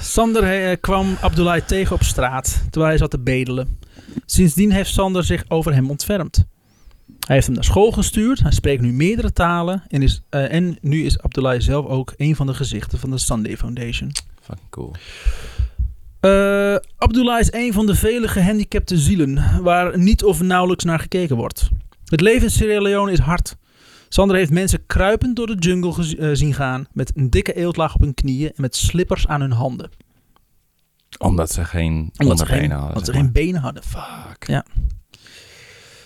[0.00, 3.78] Sander eh, kwam Abdoulaye tegen op straat terwijl hij zat te bedelen.
[4.26, 6.44] Sindsdien heeft Sander zich over hem ontfermd.
[7.26, 10.78] Hij heeft hem naar school gestuurd, hij spreekt nu meerdere talen en, is, eh, en
[10.80, 14.12] nu is Abdoulaye zelf ook een van de gezichten van de Sunday Foundation.
[14.42, 14.92] fucking cool.
[16.20, 21.36] Eh Abdullah is een van de vele gehandicapte zielen waar niet of nauwelijks naar gekeken
[21.36, 21.68] wordt.
[22.04, 23.56] Het leven in Sierra Leone is hard.
[24.12, 27.94] Sander heeft mensen kruipend door de jungle gez- eh, zien gaan met een dikke eeltlaag
[27.94, 29.90] op hun knieën en met slippers aan hun handen.
[31.18, 32.88] Omdat ze geen Omdat ze geen, hadden.
[32.88, 33.32] omdat ze zeg geen maar.
[33.32, 33.82] benen hadden.
[33.82, 34.46] Fuck.
[34.46, 34.64] Ja.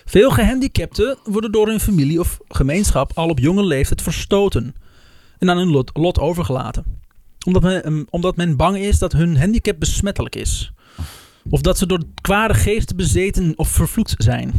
[0.05, 4.75] Veel gehandicapten worden door hun familie of gemeenschap al op jonge leeftijd verstoten
[5.37, 6.83] en aan hun lot, lot overgelaten.
[7.45, 10.71] Omdat men, ehm, omdat men bang is dat hun handicap besmettelijk is.
[11.49, 14.53] Of dat ze door kwade geesten bezeten of vervloekt zijn.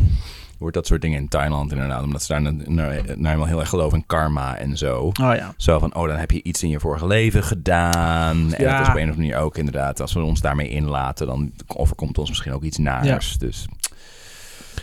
[0.58, 2.02] Wordt dat soort dingen in Thailand inderdaad.
[2.02, 5.00] Omdat ze daar nou, helemaal heel erg geloven in karma en zo.
[5.00, 5.54] Oh ja.
[5.56, 8.54] Zo van, oh, dan heb je iets in je vorige leven gedaan.
[8.54, 8.72] En Ja.
[8.72, 10.00] dat is op een of andere manier ook inderdaad.
[10.00, 13.38] Als we ons daarmee inlaten, dan overkomt ons misschien ook iets naars.
[13.38, 13.66] Dus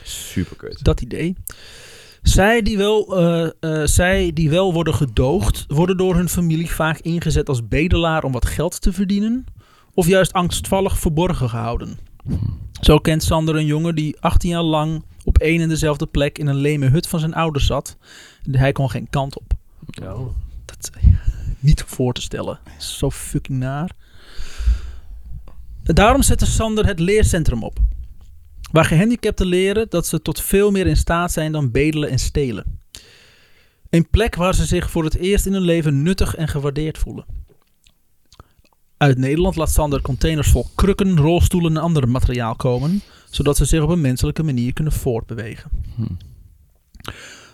[0.04, 0.84] super kut.
[0.84, 1.36] Dat idee.
[2.22, 7.00] Zij die, wel, eh, eh, zij die wel worden gedoogd, worden door hun familie vaak
[7.00, 9.46] ingezet als bedelaar om wat geld te verdienen.
[9.94, 11.98] Of juist angstvallig verborgen gehouden.
[12.82, 16.48] Zo kent Sander een jongen die 18 jaar lang op één en dezelfde plek in
[16.48, 17.98] een leme hut van zijn ouders zat.
[18.52, 19.54] Hij kon geen kant op.
[20.04, 20.28] Oh.
[20.66, 21.10] Dat is
[21.60, 22.60] niet voor te stellen.
[22.78, 23.92] Zo fucking naar.
[25.84, 27.80] Daarom zette Sander het leercentrum op.
[28.72, 32.80] Waar gehandicapten leren dat ze tot veel meer in staat zijn dan bedelen en stelen.
[33.90, 37.26] Een plek waar ze zich voor het eerst in hun leven nuttig en gewaardeerd voelen.
[39.04, 43.82] Uit Nederland laat Sander containers vol krukken, rolstoelen en ander materiaal komen, zodat ze zich
[43.82, 45.70] op een menselijke manier kunnen voortbewegen.
[45.96, 46.02] Hm.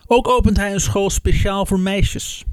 [0.07, 2.45] Ook opent hij een school speciaal voor meisjes.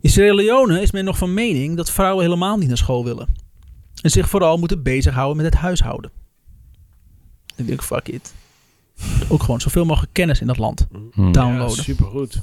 [0.00, 3.28] In Sierra Leone is men nog van mening dat vrouwen helemaal niet naar school willen.
[4.02, 6.10] En zich vooral moeten bezighouden met het huishouden.
[7.56, 8.34] Ik denk, fuck it.
[9.28, 11.32] Ook gewoon zoveel mogelijk kennis in dat land Hm.
[11.32, 11.76] downloaden.
[11.76, 12.40] Ja, supergoed.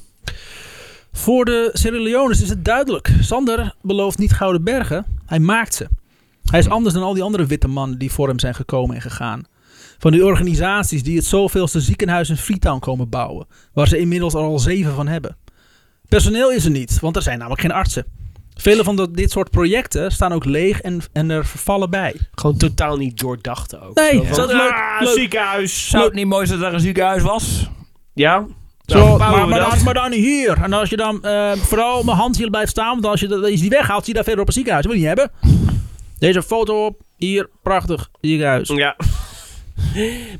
[1.11, 3.13] Voor de Sierra Leones is het duidelijk.
[3.21, 5.05] Sander belooft niet gouden bergen.
[5.29, 5.87] Hij maakt ze.
[6.43, 9.01] Hij is anders dan al die andere witte mannen die voor hem zijn gekomen en
[9.01, 9.43] gegaan.
[9.97, 13.47] Van die organisaties die het zoveelste ziekenhuis in Freetown komen bouwen.
[13.73, 15.37] Waar ze inmiddels al zeven van hebben.
[16.07, 18.05] Personeel is er niet, want er zijn namelijk geen artsen.
[18.55, 22.15] Vele van dat- dit soort projecten staan ook leeg en, en er vervallen bij.
[22.31, 23.95] Gewoon totaal niet doordacht ook.
[23.95, 25.13] Nee, Zo van, zo leuk- ah, leuk.
[25.17, 25.89] ziekenhuis.
[25.89, 27.69] Zou het niet mooi zijn dat er een ziekenhuis was?
[28.13, 28.45] Ja?
[28.89, 30.57] Zo, Nou, maar, dan, maar dan hier.
[30.63, 33.41] En als je dan eh, vooral mijn hand hier blijft staan, want als je, dat-
[33.41, 34.85] als je die weghaalt, zie je daar verder op een ziekenhuis.
[34.85, 35.35] Dat wil je niet hebben.
[36.19, 38.67] Deze foto op, hier, prachtig ziekenhuis.
[38.69, 38.95] Ja.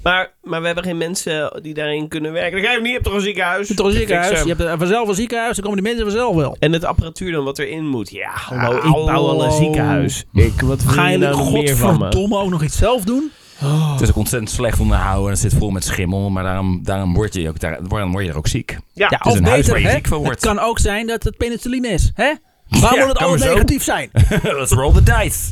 [0.04, 2.52] Maar, maar we hebben geen mensen die daarin kunnen werken.
[2.52, 3.60] Dan ga je hem niet, je hebt toch een ziekenhuis?
[3.62, 4.42] Je hebt toch een ziekenhuis?
[4.42, 6.56] Je hebt eh, vanzelf een ziekenhuis, dan komen die mensen vanzelf wel.
[6.60, 8.10] En het apparatuur dan wat erin moet.
[8.12, 9.06] Ja, hallo, ik Hallo.
[9.06, 10.26] bouw al een ziekenhuis.
[10.34, 12.00] Ik, wat Ga je nou meer van me?
[12.04, 13.32] godverdomme ook nog iets zelf doen?
[13.68, 15.26] Het is ook ontzettend slecht onderhouden.
[15.26, 16.30] en Het zit vol met schimmel.
[16.30, 18.78] Maar daarom, daarom, word, je ook, daar, daarom word je er ook ziek.
[18.94, 19.94] Ja, Het is een huis beter, waar je hè?
[19.94, 20.42] ziek van Het wordt.
[20.42, 22.34] kan ook zijn dat het penicilline is, hè?
[22.70, 23.54] Waarom Ja, moet het zo.
[23.54, 24.10] negatief zijn?
[24.60, 25.52] Let's roll the dice.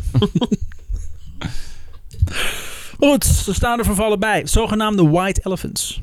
[2.99, 4.45] Goed, ze staan er vervallen bij.
[4.47, 6.01] Zogenaamde white elephants.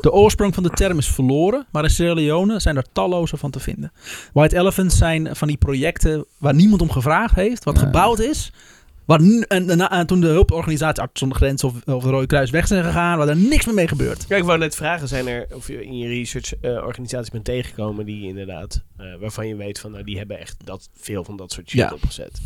[0.00, 3.50] De oorsprong van de term is verloren, maar in Sierra Leone zijn er talloze van
[3.50, 3.92] te vinden.
[4.32, 8.52] White elephants zijn van die projecten waar niemand om gevraagd heeft, wat gebouwd is.
[9.08, 12.66] Waar, en, en toen de hulporganisatie Arts zonder Grenzen of, of de Rode Kruis weg
[12.66, 14.26] zijn gegaan, waar er niks meer mee gebeurt.
[14.26, 17.44] Kijk, ik wou net vragen, zijn er, of je in je research eh, organisaties bent
[17.44, 21.36] tegengekomen die inderdaad, eh, waarvan je weet van, nou, die hebben echt dat, veel van
[21.36, 21.92] dat soort shit Ja.
[21.92, 22.40] opgezet.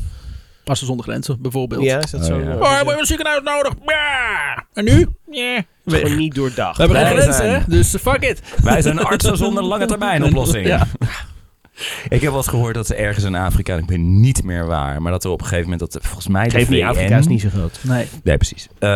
[0.65, 1.83] Artsen zonder Grenzen bijvoorbeeld.
[1.83, 2.39] Ja, is dat Oh, zo?
[2.41, 2.51] ja.
[2.51, 3.73] eh, Oh, we hebben een ziekenhuis nodig.
[3.87, 4.67] Ja.
[4.73, 5.07] En nu?
[5.31, 5.57] Ja.
[5.85, 6.77] is gewoon niet doordacht.
[6.77, 7.67] We hebben geen grenzen, zijn- hè?
[7.69, 8.43] Dus fuck it.
[8.63, 10.67] Wij zijn artsen zonder lange termijn oplossing.
[10.75, 10.87] Ja.
[12.09, 15.03] Ik heb wel eens gehoord dat ze ergens in Afrika, ik weet niet meer waar,
[15.03, 17.17] maar dat er op een gegeven moment, dat volgens mij de Geef niet, VN Afrika
[17.19, 17.81] is niet zo groot.
[17.83, 18.07] Nee.
[18.23, 18.69] Nee, precies.
[18.79, 18.89] Eh,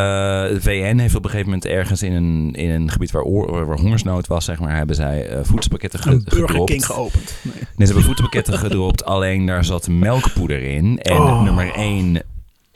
[0.48, 3.66] de VN heeft op een gegeven moment ergens in een, in een gebied waar, oor-
[3.66, 6.70] waar hongersnood was, zeg maar, hebben zij eh, voedselpakketten ge Burger gedropt.
[6.70, 7.34] King geopend.
[7.42, 7.54] Nee.
[7.54, 10.98] Nee, ze hebben voedselpakketten gedropt, alleen daar zat melkpoeder in.
[11.02, 11.42] En Oh.
[11.42, 12.22] nummer één,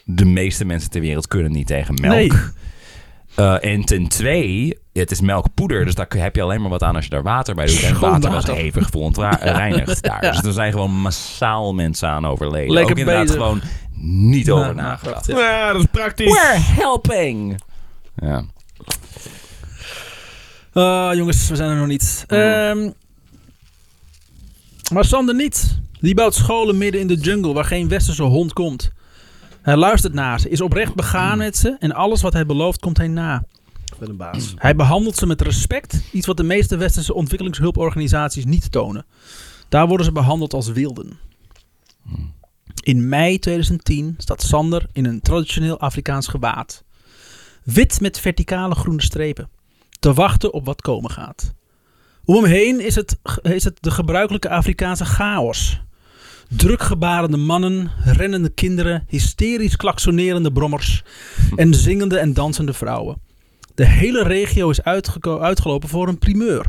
[0.04, 2.14] de meeste mensen ter wereld kunnen niet tegen melk.
[2.14, 2.30] Nee.
[3.34, 6.94] Eh, en ten twee, het is melkpoeder, dus daar heb je alleen maar wat aan
[6.96, 7.82] als je daar water bij doet.
[7.82, 10.20] En water was hevig verontreinigd daar.
[10.20, 12.72] Dus er zijn gewoon massaal mensen aan overleden.
[12.72, 13.40] Lekker Ook inderdaad bezig.
[13.40, 13.60] gewoon
[14.02, 15.26] niet over nagedacht.
[15.26, 16.26] Ja, dat is praktisch.
[16.32, 17.60] We're helping!
[18.16, 18.44] Ja.
[20.72, 22.24] Ah, jongens, we zijn er nog niet.
[22.26, 22.90] Ehm,
[24.92, 25.78] maar Sander niet.
[26.00, 28.92] Die bouwt scholen midden in de jungle waar geen westerse hond komt.
[29.62, 32.96] Hij luistert naar ze, is oprecht begaan met ze en alles wat hij belooft komt
[32.96, 33.44] hij na.
[33.98, 34.54] Met een baas.
[34.56, 39.06] Hij behandelt ze met respect, iets wat de meeste westerse ontwikkelingshulporganisaties niet tonen.
[39.68, 41.18] Daar worden ze behandeld als wilden.
[42.82, 46.84] In mei 2010 staat Sander in een traditioneel Afrikaans gewaad.
[47.62, 49.48] Wit met verticale groene strepen.
[49.98, 51.54] Te wachten op wat komen gaat.
[52.24, 55.80] Om hem heen is het, is het de gebruikelijke Afrikaanse chaos.
[56.56, 61.02] Drukgebarende mannen, rennende kinderen, hysterisch klaksonerende brommers
[61.56, 63.20] en zingende en dansende vrouwen.
[63.74, 66.64] De hele regio is uitgeko- uitgelopen voor een primeur.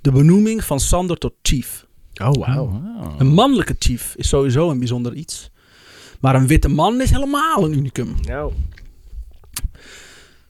[0.00, 1.86] De benoeming van Sander tot chief.
[2.22, 2.82] Oh, wauw.
[3.18, 5.50] Een mannelijke chief is sowieso een bijzonder iets.
[6.20, 8.14] Maar een witte man is helemaal een unicum.
[8.22, 8.52] Nou,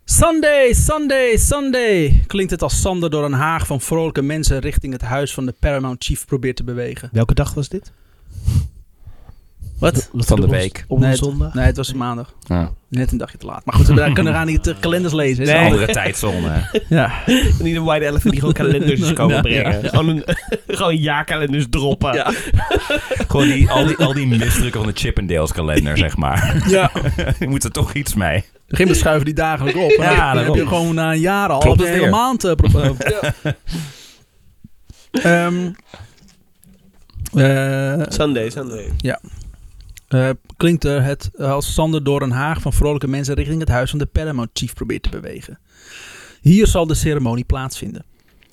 [0.04, 2.24] Sunday, Sunday, Sunday.
[2.26, 5.54] Klinkt het als Sander door een haag van vrolijke mensen richting het huis van de
[5.60, 7.08] Paramount Chief probeert te bewegen.
[7.12, 7.92] welke dag was dit?
[9.80, 10.10] Wat?
[10.14, 10.84] Van de week.
[10.88, 11.54] Op nee, een zondag?
[11.54, 12.32] Nee, het was maandag.
[12.46, 12.70] Ja.
[12.88, 13.64] Net een dagje te laat.
[13.64, 15.48] Maar goed, we kunnen gaan niet de kalenders lezen.
[15.48, 15.64] Een hè?
[15.64, 16.68] andere tijdzone.
[16.88, 17.12] Ja.
[17.62, 19.82] Niet een white elephant die gewoon kalenders komen Ja, brengen.
[19.82, 19.88] ja.
[19.88, 20.24] Gewoon, een,
[20.76, 22.14] gewoon jaarkalenders droppen.
[22.14, 22.32] Ja.
[23.28, 26.64] Gewoon die, al, die, al die misdrukken van de Chippendales kalender, zeg maar.
[26.68, 26.90] ja.
[27.38, 28.36] Je moet er toch iets mee.
[28.36, 29.90] Een moment schuiven die dagelijks op.
[29.90, 32.44] Ja, dan heb je gewoon na een jaar al het hele maand.
[32.44, 32.90] eh, eh,
[33.20, 33.54] ja.
[35.12, 35.70] Ehm,
[37.34, 38.90] eh, Sunday, Sunday.
[40.10, 43.90] Eh, klinkt er het als Sander door een haag van vrolijke mensen richting het huis
[43.90, 45.58] van de Chief probeert te bewegen.
[46.40, 48.04] Hier zal de ceremonie plaatsvinden.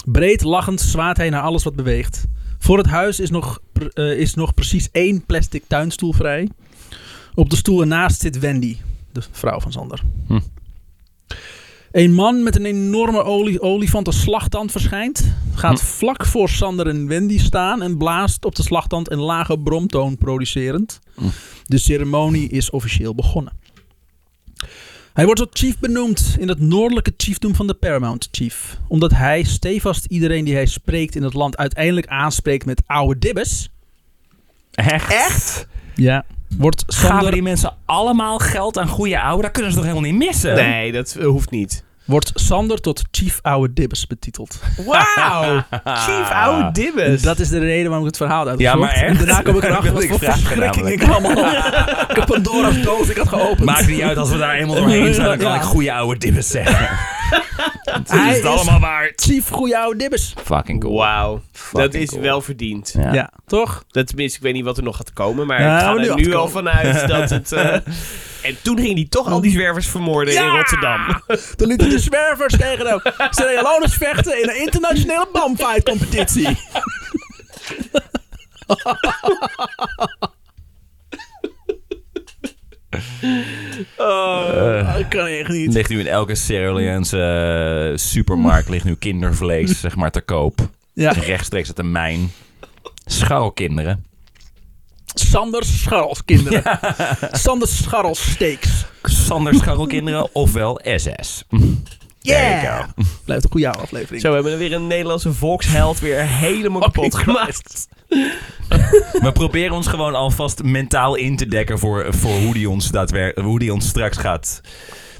[0.05, 2.25] Breed lachend zwaait hij naar alles wat beweegt.
[2.57, 3.59] Voor het huis is nog,
[3.93, 6.49] eh, is nog precies één plastic tuinstoel vrij.
[7.33, 8.77] Op de stoel ernaast zit Wendy,
[9.11, 10.03] de vrouw van Sander.
[10.27, 10.39] Hm.
[11.91, 15.35] Een man met een enorme olie, olifanten slagtand verschijnt.
[15.53, 15.85] Gaat Hm.
[15.85, 20.99] vlak voor Sander en Wendy staan en blaast op de slagtand een lage bromtoon producerend.
[21.15, 21.23] Hm.
[21.65, 23.53] De ceremonie is officieel begonnen.
[25.13, 28.77] Hij wordt tot chief benoemd in het noordelijke chiefdom van de Paramount Chief.
[28.87, 33.69] Omdat hij stevast iedereen die hij spreekt in het land uiteindelijk aanspreekt met oude dibbes.
[34.71, 35.11] Echt?
[35.13, 35.67] Echt?
[35.95, 36.25] Ja.
[36.57, 39.41] Wordt Gaven Sander, die mensen allemaal geld aan goede oude?
[39.41, 40.55] Dat kunnen ze toch helemaal niet missen?
[40.55, 41.83] Nee, dat hoeft niet.
[42.05, 44.59] wordt Sander tot chief oude dibbes betiteld.
[44.85, 45.63] Wauw!
[46.05, 47.21] Chief oude dibbes.
[47.21, 49.19] Dat is de reden waarom ik het verhaal heb Ja, maar echt?
[49.19, 51.51] En daarna kom ik erachter Dat wat voor ik verschrikking allemaal.
[52.09, 53.65] Ik heb Pandora's doos ik had geopend.
[53.65, 56.47] Maakt niet uit als we daar eenmaal doorheen zijn, dan kan ik goede oude dibbes
[56.47, 56.89] zeggen.
[57.81, 59.21] Het Hij is het allemaal waard.
[59.21, 60.33] Chief goede oude dibbes.
[60.43, 60.97] Fucking cool.
[60.97, 61.41] Wauw.
[61.71, 62.21] Dat is cool.
[62.21, 62.93] wel verdiend.
[62.97, 63.13] Ja.
[63.13, 63.83] Ja, toch?
[63.91, 66.15] Dat, tenminste, ik weet niet wat er nog gaat komen, maar Ja, ik ga er
[66.15, 67.51] nu al vanuit dat het...
[67.51, 67.73] eh,
[68.41, 71.21] en toen ging hij toch al die zwervers vermoorden in Rotterdam.
[71.57, 76.57] Toen lieten de zwervers tegen de Sierra Leone's vechten in een internationale bamfight competitie.
[83.97, 84.95] Oh.
[84.97, 85.73] ik Dat kan echt niet.
[85.73, 86.99] ligt nu in elke Sierra
[87.91, 90.69] eh, supermarkt ligt nu kindervlees zeg maar te koop.
[90.93, 91.11] Ja.
[91.11, 92.31] Rechtstreeks uit de mijn.
[93.05, 94.05] Scharrelkinderen.
[95.05, 96.79] Sanders scharrelskinderen.
[97.31, 98.85] Sanders scharrelsteaks.
[99.03, 101.43] Sander Scharrelkinderen ofwel SS.
[102.27, 102.83] Yeah!
[103.25, 104.21] Blijft een goede aflevering.
[104.21, 107.87] Zo, we hebben weer een Nederlandse volksheld weer helemaal kapot Fucking gemaakt.
[109.25, 113.41] We proberen ons gewoon alvast mentaal in te dekken voor, voor hoe, die ons daadwer-
[113.41, 114.61] hoe die ons straks gaat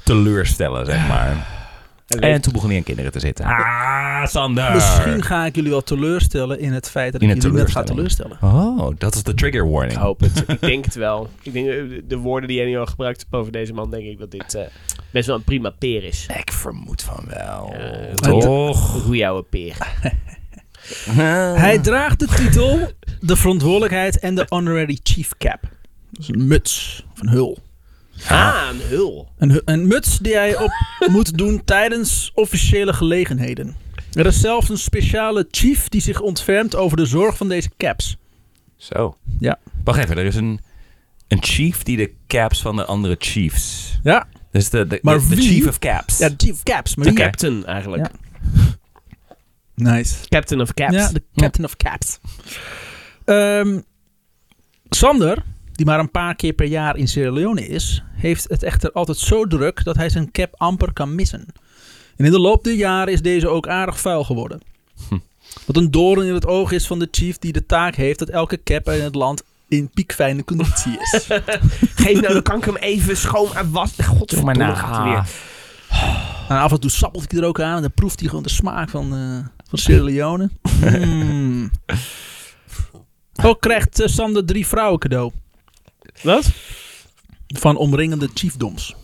[0.04, 1.46] teleurstellen, zeg maar.
[2.08, 3.44] En toen begon hij aan kinderen te zitten.
[3.44, 4.72] Ah, Sander!
[4.72, 7.70] Misschien ga ik jullie wel teleurstellen in het feit dat In ik het jullie net
[7.70, 8.38] ga teleurstellen.
[8.40, 9.92] Oh, dat is de trigger warning.
[9.92, 10.44] Ik hoop het.
[10.46, 11.28] ik denk het wel.
[11.42, 14.04] Ik denk, eh, de woorden die jij nu al gebruikt hebt over deze man, denk
[14.04, 14.62] ik dat dit eh,
[15.10, 16.26] best wel een prima peer is.
[16.38, 17.74] Ik vermoed van wel.
[18.14, 18.94] Toch?
[18.94, 19.76] Een goeie oude peer.
[21.60, 22.90] Hij draagt de titel,
[23.20, 25.58] de verantwoordelijkheid en de honorary chief cap.
[26.10, 27.58] Dat is een muts of een hul.
[28.28, 29.28] Ah, een hul.
[29.38, 30.70] Een, een muts die hij op
[31.10, 33.76] moet doen tijdens officiële gelegenheden.
[34.12, 38.16] Er is zelfs een speciale chief die zich ontfermt over de zorg van deze caps.
[38.76, 39.16] Zo.
[39.38, 39.58] Ja.
[39.84, 40.60] Wacht even, er is een,
[41.28, 43.98] een chief die de caps van de andere chiefs.
[44.02, 46.18] Ja, Dus de, de, Maar de, de chief of caps.
[46.18, 46.94] ja de chief caps.
[46.96, 48.06] Maar De wie- captain eigenlijk.
[48.06, 48.10] Ja.
[49.74, 50.14] Nice.
[50.28, 50.94] Captain of caps.
[50.94, 52.18] Ja, de captain of caps.
[53.24, 53.80] Ehm,
[54.88, 55.42] Sander,
[55.78, 59.18] die maar een paar keer per jaar in Sierra Leone is, heeft het echter altijd
[59.18, 61.46] zo druk dat hij zijn cap amper kan missen.
[62.16, 64.60] En in de loop der jaren is deze ook aardig vuil geworden.
[65.08, 65.18] Hm.
[65.66, 68.28] Wat een doorn in het oog is van de chief die de taak heeft dat
[68.28, 71.26] elke cap in het land in piekfijne conditie is.
[72.04, 73.96] Geef nou, dan kan ik hem even schoon en was.
[73.96, 75.26] Doe Godverdomme, maar gaat hij weer.
[76.48, 78.50] En af en toe sappelt hij er ook aan en dan proeft hij gewoon de
[78.50, 80.50] smaak van, eh, van Sierra Leone.
[81.06, 81.70] Mm.
[83.42, 85.32] Ook krijgt eh, Sander drie vrouwen cadeau.
[86.22, 86.50] Wat?
[87.46, 88.94] van omringende chiefdoms.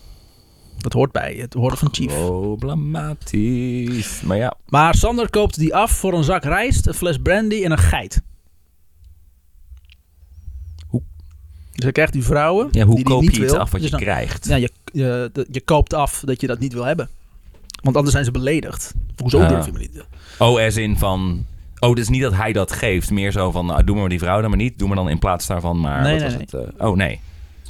[0.79, 2.15] Dat hoort bij het worden van chief.
[2.15, 4.21] Problematisch.
[4.23, 7.71] Maar ja, Maar Sander koopt die af voor een zak rijst, een fles brandy en
[7.71, 8.23] een geit.
[10.89, 11.03] Hoe?
[11.73, 13.61] Dus hij krijgt die vrouwen ja hoe die die koop niet je iets wil.
[13.61, 14.47] af wat Dus je dan- krijgt?
[14.47, 17.09] Ja, je, je, je koopt af dat je dat niet wil hebben.
[17.83, 18.95] Want anders zijn ze beledigd.
[19.17, 19.49] Hoezo Ah.
[19.49, 20.05] durf je me niet?
[20.39, 21.47] Oh, as in van...
[21.85, 23.11] Oh, dus niet dat hij dat geeft.
[23.11, 24.79] Meer zo van, nou, doe maar die vrouw dan maar niet.
[24.79, 26.03] Doe maar dan in plaats daarvan maar...
[26.03, 26.77] Nee, wat nee, was het?
[26.79, 27.21] eh, oh, nee.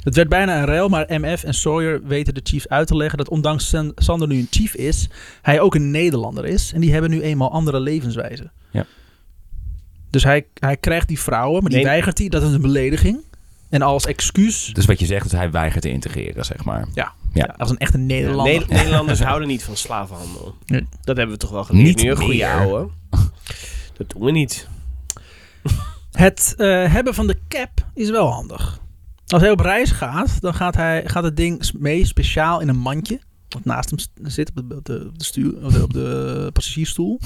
[0.03, 3.17] Het werd bijna een ruil, maar MF en Sawyer weten de chiefs uit te leggen
[3.17, 5.09] dat ondanks San- Sander nu een chief is,
[5.41, 6.71] hij ook een Nederlander is.
[6.73, 8.51] En die hebben nu eenmaal andere levenswijzen.
[8.71, 8.85] Ja.
[10.09, 11.87] Dus hij, hij krijgt die vrouwen, maar die Nee.
[11.89, 12.29] weigert hij.
[12.29, 13.19] Dat is een belediging.
[13.69, 16.87] En als excuus, Dus wat je zegt, is hij weigert te integreren, zeg maar.
[16.93, 17.55] ja, Ja.
[17.57, 18.59] als een echte Nederlander.
[18.59, 20.55] Ne- Nederlanders houden niet van slavenhandel.
[20.65, 20.87] Nee.
[21.01, 21.85] Dat hebben we toch wel geleerd.
[21.85, 22.47] Niet nu een goede meer.
[22.51, 22.87] ouwe.
[23.97, 24.67] Dat doen we niet.
[26.11, 28.79] Het eh, hebben van de cap is wel handig.
[29.27, 32.77] Als hij op reis gaat, dan gaat, hij, gaat het ding mee speciaal in een
[32.77, 33.19] mandje.
[33.49, 37.19] Wat naast hem zit op de, op de, stuur, op de, op de passagiersstoel.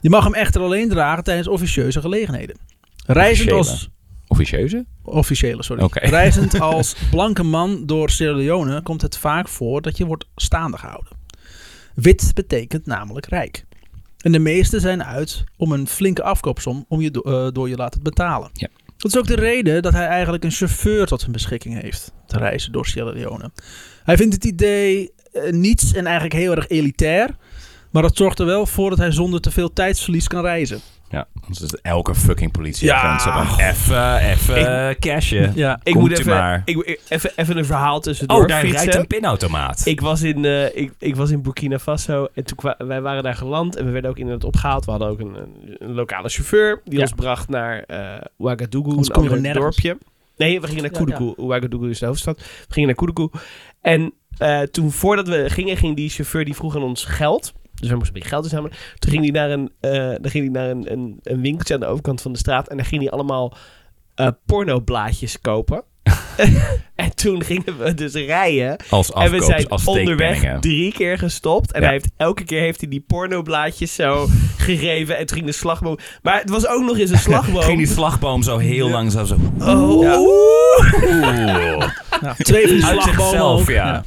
[0.00, 2.56] Je mag hem echter alleen dragen tijdens officieuze gelegenheden.
[3.06, 3.88] Reizend als...
[4.26, 4.86] Officieuze?
[5.02, 5.88] Officiële, sorry.
[5.92, 10.78] Reizend als blanke man door Sierra Leone komt het vaak voor dat je wordt staande
[10.78, 11.12] gehouden.
[11.94, 13.64] Wit betekent namelijk rijk.
[14.18, 17.76] En de meeste zijn uit om een flinke afkoopsom om je do- eh, door je
[17.76, 18.50] laten betalen.
[18.52, 18.68] Ja.
[18.96, 22.38] Dat is ook de reden dat hij eigenlijk een chauffeur tot zijn beschikking heeft te
[22.38, 23.50] reizen door Sierra Leone.
[24.04, 27.36] Hij vindt het idee eh, niets en eigenlijk heel erg elitair.
[27.90, 30.80] Maar dat zorgt er wel voor dat hij zonder te veel tijdsverlies kan reizen.
[31.10, 33.42] Ja, anders is elke fucking politieagent Ja.
[33.42, 33.58] zo van...
[33.66, 35.52] Even, even cashen.
[35.54, 35.80] Ja.
[35.82, 36.62] Ik moet even, maar.
[36.64, 38.78] ik, even, even een verhaal tussendoor Oh, daar fietsen.
[38.82, 39.82] rijdt een pinautomaat.
[39.86, 43.34] Ik was, in, eh, ik, ik was in Burkina Faso en toen wij waren daar
[43.34, 44.84] geland en we werden ook inderdaad opgehaald.
[44.84, 47.00] We hadden ook een, een, een lokale chauffeur die Ja.
[47.00, 49.98] ons bracht naar eh Ouagadougou, Anders een ander dorpje.
[50.36, 51.34] Nee, we gingen naar Ja, Koudoukou.
[51.38, 52.38] Ouagadougou is de hoofdstad.
[52.38, 53.42] We gingen naar Koudoukou.
[53.80, 57.52] En eh, toen, voordat we gingen, ging die chauffeur die vroeg aan ons geld.
[57.80, 58.76] Dus we moesten een beetje geld inzamelen.
[58.98, 61.80] Toen ging hij naar, een, eh, dan ging hij naar een, een, een winkeltje aan
[61.80, 62.68] de overkant van de straat.
[62.68, 63.56] En daar ging hij allemaal
[64.14, 65.84] eh pornoblaadjes kopen.
[66.94, 68.76] en toen gingen we dus rijden.
[68.88, 71.72] als En we zijn als onderweg drie keer gestopt.
[71.72, 71.86] En Ja.
[71.86, 75.16] hij heeft, elke keer heeft hij die pornoblaadjes zo gegeven.
[75.18, 75.98] En toen ging de slagboom...
[76.22, 77.62] Maar het was ook nog eens een slagboom.
[77.62, 79.36] Ging die slagboom zo heel langzaam zo...
[79.60, 80.02] Oh.
[80.02, 80.18] Ja.
[80.18, 81.86] Oeh.
[82.20, 84.04] Nou, twee van slagbomen ja.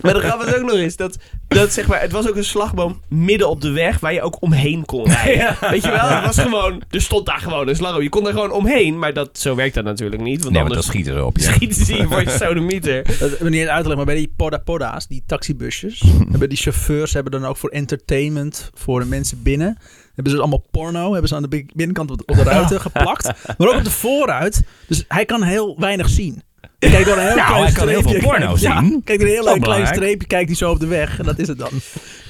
[0.00, 1.16] Maar de grap was ook nog eens dat,
[1.48, 4.36] dat zeg maar, het was ook een slagboom midden op de weg waar je ook
[4.40, 5.56] omheen kon rijden.
[5.70, 6.08] Weet je wel?
[6.08, 8.02] Het was gewoon, er stond daar gewoon een slagboom.
[8.02, 10.42] Je kon er gewoon omheen, maar dat, zo werkt dat natuurlijk niet.
[10.42, 11.43] Want Nee, anders schieten ze op je.
[11.44, 13.18] Schieten ze je voor je sodemieter.
[13.18, 17.44] Dat niet uitgelegd, maar bij die poda poda's, die taxibusjes, hebben die chauffeurs hebben dan
[17.46, 19.78] ook voor entertainment voor de mensen binnen.
[20.14, 22.80] Hebben ze allemaal porno, hebben ze aan de bin- binnenkant op de, op de ruiten
[22.80, 23.24] geplakt,
[23.58, 24.62] maar ook op de voorruit.
[24.88, 26.42] Dus hij kan heel weinig zien.
[26.90, 28.20] Kijk door een heel Nou, klein hij kan heel streepje.
[28.20, 29.00] veel porno Ja, zien.
[29.04, 29.94] Kijk door een heel klein belangrijk.
[29.94, 31.18] streepje, kijkt hij zo op de weg.
[31.18, 31.70] En dat is het dan.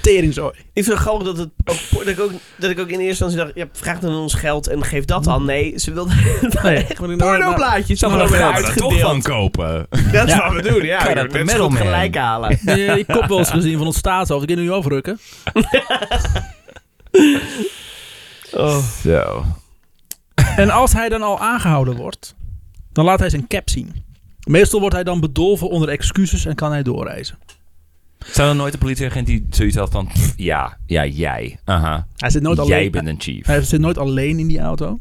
[0.03, 0.53] Teringzooi.
[0.73, 3.25] Ik vind het grappig dat, het ook, dat, ik ook, dat ik ook in eerste
[3.25, 3.51] instantie dacht...
[3.55, 5.45] Ja, vraag dan ons geld en geef dat dan.
[5.45, 6.13] Nee, ze wilde
[6.63, 7.99] Nee, echt maar ik- pornoblaadjes.
[7.99, 9.23] Zou we er toch van uitgedeeld.
[9.23, 9.87] kopen?
[10.13, 10.99] Dat is wat we doen, ja.
[10.99, 12.59] Kan Ik dat wil de zo gelijk halen.
[12.65, 14.43] Je die kop wel eens gezien van ons staatshoofd?
[14.51, 15.19] Ik kan nu overrukken.
[18.53, 18.79] Oh.
[19.05, 19.45] Zo.
[20.57, 22.35] En als hij dan al aangehouden wordt,
[22.93, 24.05] dan laat hij zijn cap zien.
[24.45, 27.39] Meestal wordt hij dan bedolven onder excuses en kan hij doorreizen.
[28.19, 30.07] Zou er nooit een politieagent die zoiets had van...
[30.07, 31.59] pff, ja, ja, jij.
[31.65, 32.07] Aha.
[32.17, 32.91] Hij zit nooit Jij alleen.
[32.91, 33.47] bent een chief.
[33.47, 34.99] Hij zit nooit alleen in die auto.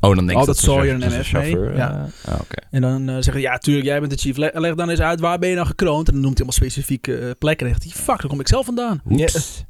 [0.00, 2.10] Oh, dan denk ik Altijd dat Sawyer en chauffeur- MF mee, ja.
[2.24, 2.66] eh, ah, Oké.
[2.70, 4.36] En dan eh, zeggen ja, tuurlijk, jij bent de chief.
[4.36, 6.06] Le- leg dan eens uit, waar ben je nou gekroond?
[6.08, 7.66] En dan noemt hij allemaal specifieke eh, plekken.
[7.66, 9.00] En dan zegt hij, fuck, daar kom ik zelf vandaan.
[9.10, 9.64] Oeps.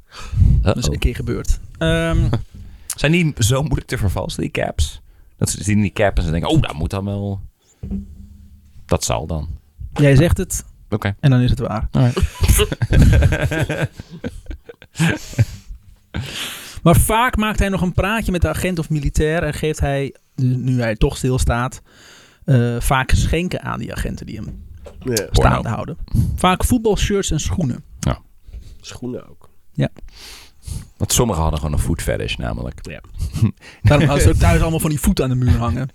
[0.61, 0.93] Dat is Uh-oh.
[0.93, 1.59] een keer gebeurd.
[1.77, 2.17] Ehm,
[2.95, 5.01] Zijn die zo moeilijk te vervalsen, die caps?
[5.37, 7.41] Dat ze zien die cap en ze denken, oh, dat moet dan wel...
[8.89, 9.47] Dat zal dan.
[9.93, 11.15] jij zegt het Oké.
[11.19, 11.89] en dan is het waar.
[16.83, 20.15] Maar vaak maakt hij nog een praatje met de agent of militair en geeft hij,
[20.35, 21.81] nu hij toch stilstaat,
[22.45, 24.63] eh vaak geschenken aan die agenten die hem
[25.03, 25.27] Ja.
[25.31, 25.97] staande houden.
[26.35, 27.83] Vaak voetbalshirts en schoenen.
[28.81, 29.49] Schoenen ook.
[30.97, 32.83] Want sommigen hadden gewoon een food fetish namelijk.
[33.83, 35.89] Daarom houden ze ook thuis allemaal van die voeten aan de muur hangen.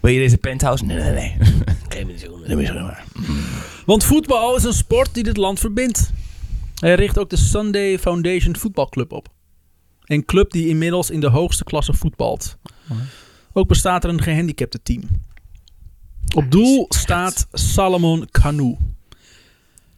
[0.00, 0.84] Wil je deze penthouse?
[0.84, 1.36] Nee, nee, nee.
[1.88, 3.04] Geen gewoon maar.
[3.86, 6.10] Want voetbal is een sport die dit land verbindt.
[6.74, 9.28] Hij richt ook de Sunday Foundation voetbalclub op.
[10.04, 12.58] Een club die inmiddels in de hoogste klasse voetbalt.
[13.52, 15.02] Ook bestaat er een gehandicapte team.
[16.34, 18.76] Op doel staat Salomon Kanu.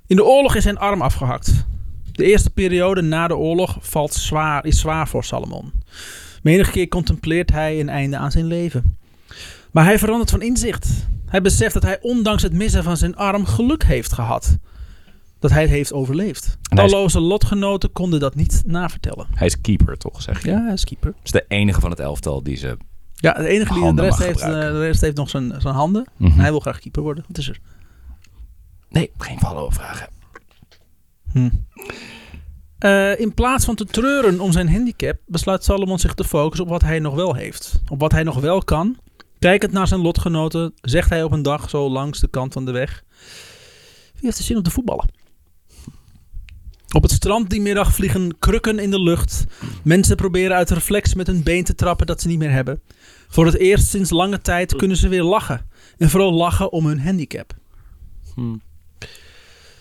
[0.07, 1.66] In de oorlog is zijn arm afgehakt.
[2.12, 5.72] De eerste periode na de oorlog valt zwaar, is zwaar voor Salomon.
[6.43, 8.97] Menige keer contempleert hij een einde aan zijn leven.
[9.72, 10.88] Maar hij verandert van inzicht.
[11.26, 14.56] Hij beseft dat hij ondanks het missen van zijn arm geluk heeft gehad.
[15.38, 16.44] Dat hij het heeft overleefd.
[16.44, 19.26] Is- Talloze lotgenoten konden dat niet navertellen.
[19.34, 20.50] Hij is keeper, toch, zeg je?
[20.50, 21.10] Ja, hij is keeper.
[21.12, 22.76] Dat is de enige van het elftal die ze...
[23.14, 26.06] Ja, de enige die de rest heeft, eh, de rest heeft nog zijn, zijn handen.
[26.16, 26.38] Mhm.
[26.40, 27.24] Hij wil graag keeper worden.
[27.28, 27.58] Wat is er?
[28.88, 30.08] Nee, geen follow-vragen.
[31.32, 31.48] Hm.
[32.78, 36.70] Eh, in plaats van te treuren om zijn handicap, besluit Salomon zich te focussen op
[36.70, 37.80] wat hij nog wel heeft.
[37.88, 38.96] Op wat hij nog wel kan.
[39.39, 42.70] Kijkend naar zijn lotgenoten, zegt hij op een dag zo langs de kant van de
[42.72, 43.05] weg:
[44.12, 45.16] Wie heeft er zin om te voetballen?
[46.95, 49.45] Op het strand die middag vliegen krukken in de lucht.
[49.84, 52.80] Mensen proberen uit reflex met hun been te trappen dat ze niet meer hebben.
[53.28, 55.66] Voor het eerst sinds lange tijd kunnen ze weer lachen.
[55.97, 57.55] En vooral lachen om hun handicap.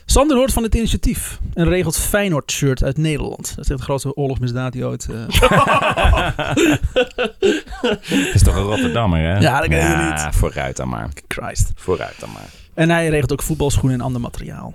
[0.10, 3.56] Sander hoort van het initiatief en regelt Feyenoord-shirt uit Nederland.
[3.56, 5.08] Dat is echt de grootste oorlogsmisdaad die ooit...
[5.10, 5.28] eh,
[8.34, 9.38] is toch een Rotterdammer, hè?
[9.38, 10.36] Ja, dat ken je niet.
[10.36, 11.10] vooruit dan maar.
[11.28, 11.72] Christ.
[11.76, 12.50] Vooruit dan maar.
[12.74, 14.74] En hij regelt ook voetbalschoenen en ander materiaal.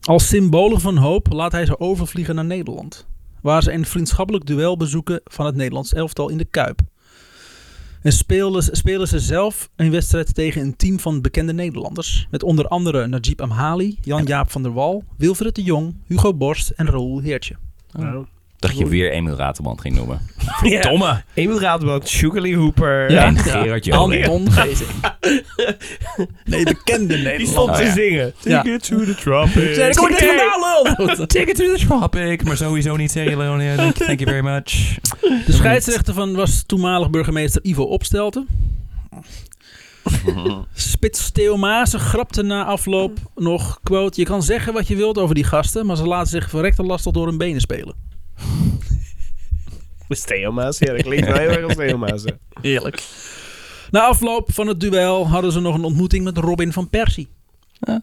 [0.00, 3.06] Als symbolen van hoop laat hij ze overvliegen naar Nederland.
[3.42, 6.80] Waar ze een vriendschappelijk duel bezoeken van het Nederlands elftal in de Kuip.
[8.02, 12.26] En spelen, spelen ze zelf een wedstrijd tegen een team van bekende Nederlanders.
[12.30, 16.86] Met onder andere Najib Amhali, Jan-Jaap van der Wal, Wilfred de Jong, Hugo Borst en
[16.86, 17.56] Raoul Heertje.
[18.58, 20.20] Dacht je weer Emil Raterband ging noemen.
[20.62, 20.80] Ja.
[20.80, 21.22] Domme.
[21.34, 23.10] Emil Raadband, Sugarly Hooper.
[23.10, 23.24] Ja.
[23.24, 24.28] En Gerard Joling.
[24.28, 24.88] Anton Gezing.
[26.44, 27.50] nee, bekende Die Nederlanders.
[27.50, 27.92] stond Oh, te ja.
[27.92, 28.32] zingen.
[28.42, 28.56] Ja.
[28.62, 29.96] Take it to the tropics.
[29.96, 30.60] Kom dit vandaan,
[31.06, 31.26] lul!
[31.26, 32.44] Take it to the tropic.
[32.44, 33.74] Maar sowieso niet Leone.
[33.76, 34.98] Thank, thank you very much.
[35.46, 38.46] De scheidsrechter van was toenmalig burgemeester Ivo Opstelten.
[40.74, 44.20] Spits Theo Maassen grapte na afloop nog, quote...
[44.20, 45.86] Je kan zeggen wat je wilt over die gasten...
[45.86, 47.94] maar ze laten zich verrekte lastig door hun benen spelen.
[50.08, 50.78] Met Theoma's.
[50.78, 52.24] Ja, dat klinkt wel heel erg als.
[52.60, 53.02] Heerlijk.
[53.90, 57.28] Na afloop van het duel hadden ze nog een ontmoeting met Robin van Persie.
[57.72, 58.02] Ja.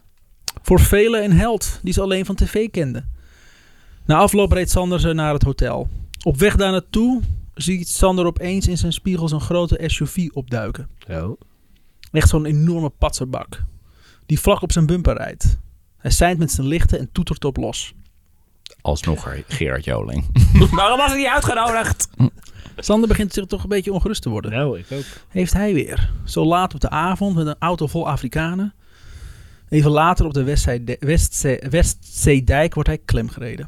[0.61, 3.13] Voor velen een held die ze alleen van tv kenden.
[4.05, 5.89] Na afloop reed Sander ze naar het hotel.
[6.23, 7.21] Op weg daar naartoe
[7.53, 10.89] ziet Sander opeens in zijn spiegel zijn grote SUV opduiken.
[11.09, 11.39] Oh.
[12.11, 13.63] Echt zo'n enorme patserbak.
[14.25, 15.57] Die vlak op zijn bumper rijdt.
[15.97, 17.93] Hij seint met zijn lichten en toetert op los.
[18.85, 20.25] Alsnog Gerard Joling.
[20.71, 22.07] Waarom was hij niet uitgenodigd?
[22.77, 24.51] Sander begint zich toch een beetje ongerust te worden.
[24.51, 25.03] Nou, ik ook.
[25.29, 26.11] Heeft hij weer.
[26.25, 28.73] Zo laat op de avond met een auto vol Afrikanen.
[29.69, 33.67] Even later op de Westzee- Westzee- Westzeedijk wordt hij klemgereden.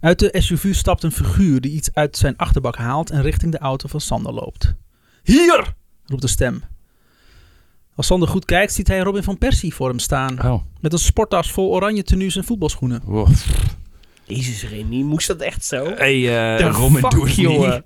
[0.00, 3.58] Uit de SUV stapt een figuur die iets uit zijn achterbak haalt en richting de
[3.58, 4.74] auto van Sander loopt.
[5.22, 5.74] Hier!
[6.06, 6.62] roept de stem.
[7.98, 10.44] Als Sander goed kijkt, ziet hij Robin van Persie voor hem staan.
[10.44, 10.62] Oh.
[10.80, 13.00] Met een sporttas vol oranje tenues en voetbalschoenen.
[13.04, 13.28] Wow.
[14.24, 15.92] Jezus, Remy, moest dat echt zo?
[15.94, 17.82] Hey, uh, Robin, fuck, doe het jongen.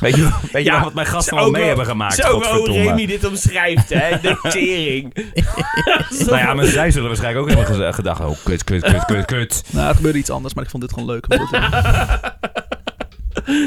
[0.00, 2.14] Weet je, weet je Ja, wat mijn gasten al mee wel- hebben gemaakt?
[2.14, 2.70] Zo hoe.
[2.70, 4.20] Remy dit omschrijft, hè?
[4.20, 5.14] De tering.
[6.26, 8.20] Nou ja, maar zij zullen waarschijnlijk ook hebben gedacht...
[8.20, 9.64] Oh, kut, kut, kut, kut, kut.
[9.70, 11.26] Nou, er gebeurde iets anders, maar ik vond dit gewoon leuk.
[11.28, 11.58] om te
[13.44, 13.62] doen.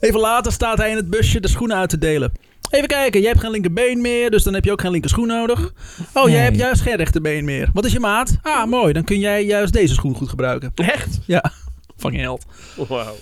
[0.00, 2.32] Even later staat hij in het busje de schoenen uit te delen.
[2.70, 5.72] Even kijken, jij hebt geen linkerbeen meer, dus dan heb je ook geen linkerschoen nodig.
[6.14, 7.70] Oh, jij hebt juist geen rechterbeen meer.
[7.72, 8.36] Wat is je maat?
[8.42, 10.72] Ah, mooi, dan kun jij juist deze schoen goed gebruiken.
[10.74, 11.18] Echt?
[11.26, 11.52] Ja,
[11.96, 12.46] fucking held.
[12.88, 13.14] Wauw.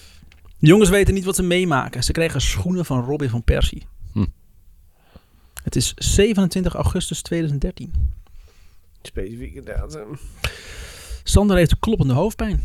[0.58, 2.04] De jongens weten niet wat ze meemaken.
[2.04, 3.86] Ze krijgen schoenen van Robin van Persie.
[4.12, 4.24] Hm.
[5.62, 7.92] Het is 27 augustus 2013.
[9.02, 10.18] Specifieke datum.
[11.22, 12.62] Sander heeft kloppende hoofdpijn.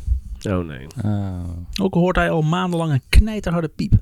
[0.50, 0.88] Oh nee.
[1.04, 1.50] Oh.
[1.82, 3.94] Ook hoort hij al maandenlang een knijterharde piep.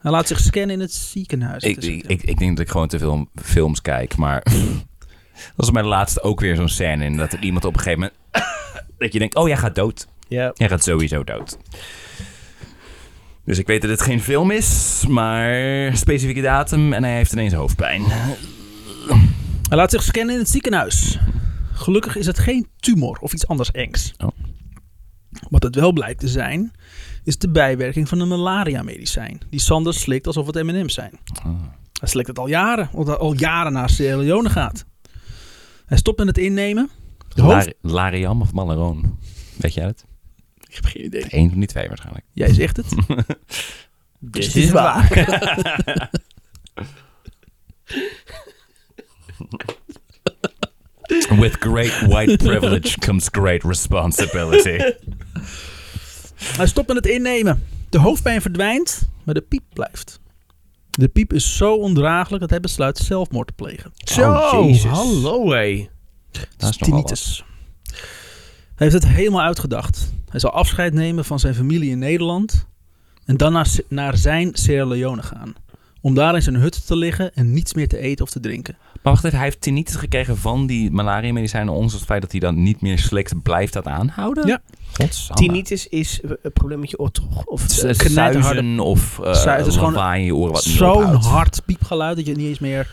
[0.00, 1.62] Hij laat zich scannen in het ziekenhuis.
[1.62, 4.42] Ik, ik, ik, ik denk dat ik gewoon te veel films kijk, maar...
[5.56, 7.80] dat was bij de laatste ook weer zo'n scène in dat er iemand op een
[7.80, 8.48] gegeven moment...
[8.98, 10.06] dat je denkt, oh, jij gaat dood.
[10.28, 10.50] Ja.
[10.54, 11.58] Jij gaat sowieso dood.
[13.44, 17.52] Dus ik weet dat het geen film is, maar specifieke datum en hij heeft ineens
[17.52, 18.02] hoofdpijn.
[19.68, 21.18] Hij laat zich scannen in het ziekenhuis.
[21.72, 24.14] Gelukkig is het geen tumor of iets anders engs.
[24.18, 24.28] Oh.
[25.48, 26.72] Wat het wel blijkt te zijn,
[27.30, 29.40] is de bijwerking van een malaria-medicijn.
[29.50, 31.12] Die Sander slikt alsof het M&M's zijn.
[31.46, 31.60] Oh.
[32.00, 34.84] Hij slikt het al jaren, omdat hij al jaren naar Sierra Leone gaat.
[35.86, 36.90] Hij stopt met het innemen.
[37.34, 37.48] Hoofd...
[37.48, 39.18] Lari- Lariam of Malaron?
[39.56, 40.04] Weet jij het?
[40.68, 41.24] Ik heb geen idee.
[41.28, 42.24] Eén van die twee waarschijnlijk.
[42.32, 42.86] Jij zegt het.
[44.18, 45.08] Dit is waar.
[51.38, 54.78] With great white privilege comes great responsibility.
[56.60, 57.62] Hij stopt met het innemen.
[57.88, 60.20] De hoofdpijn verdwijnt, maar de piep blijft.
[60.90, 63.92] De piep is zo ondraaglijk dat hij besluit zelfmoord te plegen.
[63.96, 64.90] Zo, Oh, Jezus.
[64.90, 65.88] hallo hé.
[66.56, 66.76] Dat is.
[66.76, 67.44] Tinnitus.
[68.74, 70.12] Hij heeft het helemaal uitgedacht.
[70.28, 72.66] Hij zal afscheid nemen van zijn familie in Nederland
[73.24, 75.54] en dan naar, naar zijn Sierra Leone gaan.
[76.00, 78.76] Om daar in zijn hut te liggen en niets meer te eten of te drinken.
[79.02, 81.72] Maar wacht even, hij heeft tinnitus gekregen van die malaria-medicijnen.
[81.72, 84.46] Ondanks het feit dat hij dan niet meer slikt, blijft dat aanhouden?
[84.46, 84.60] Ja.
[84.92, 85.42] Godsamme.
[85.46, 87.44] Tinnitus is een probleem met je oor toch?
[87.44, 90.66] Of Het eh, is knijterharde- of uh, het is gewoon lawaai in je oren wat
[90.66, 92.90] niet Zo'n hard piepgeluid dat je niet eens meer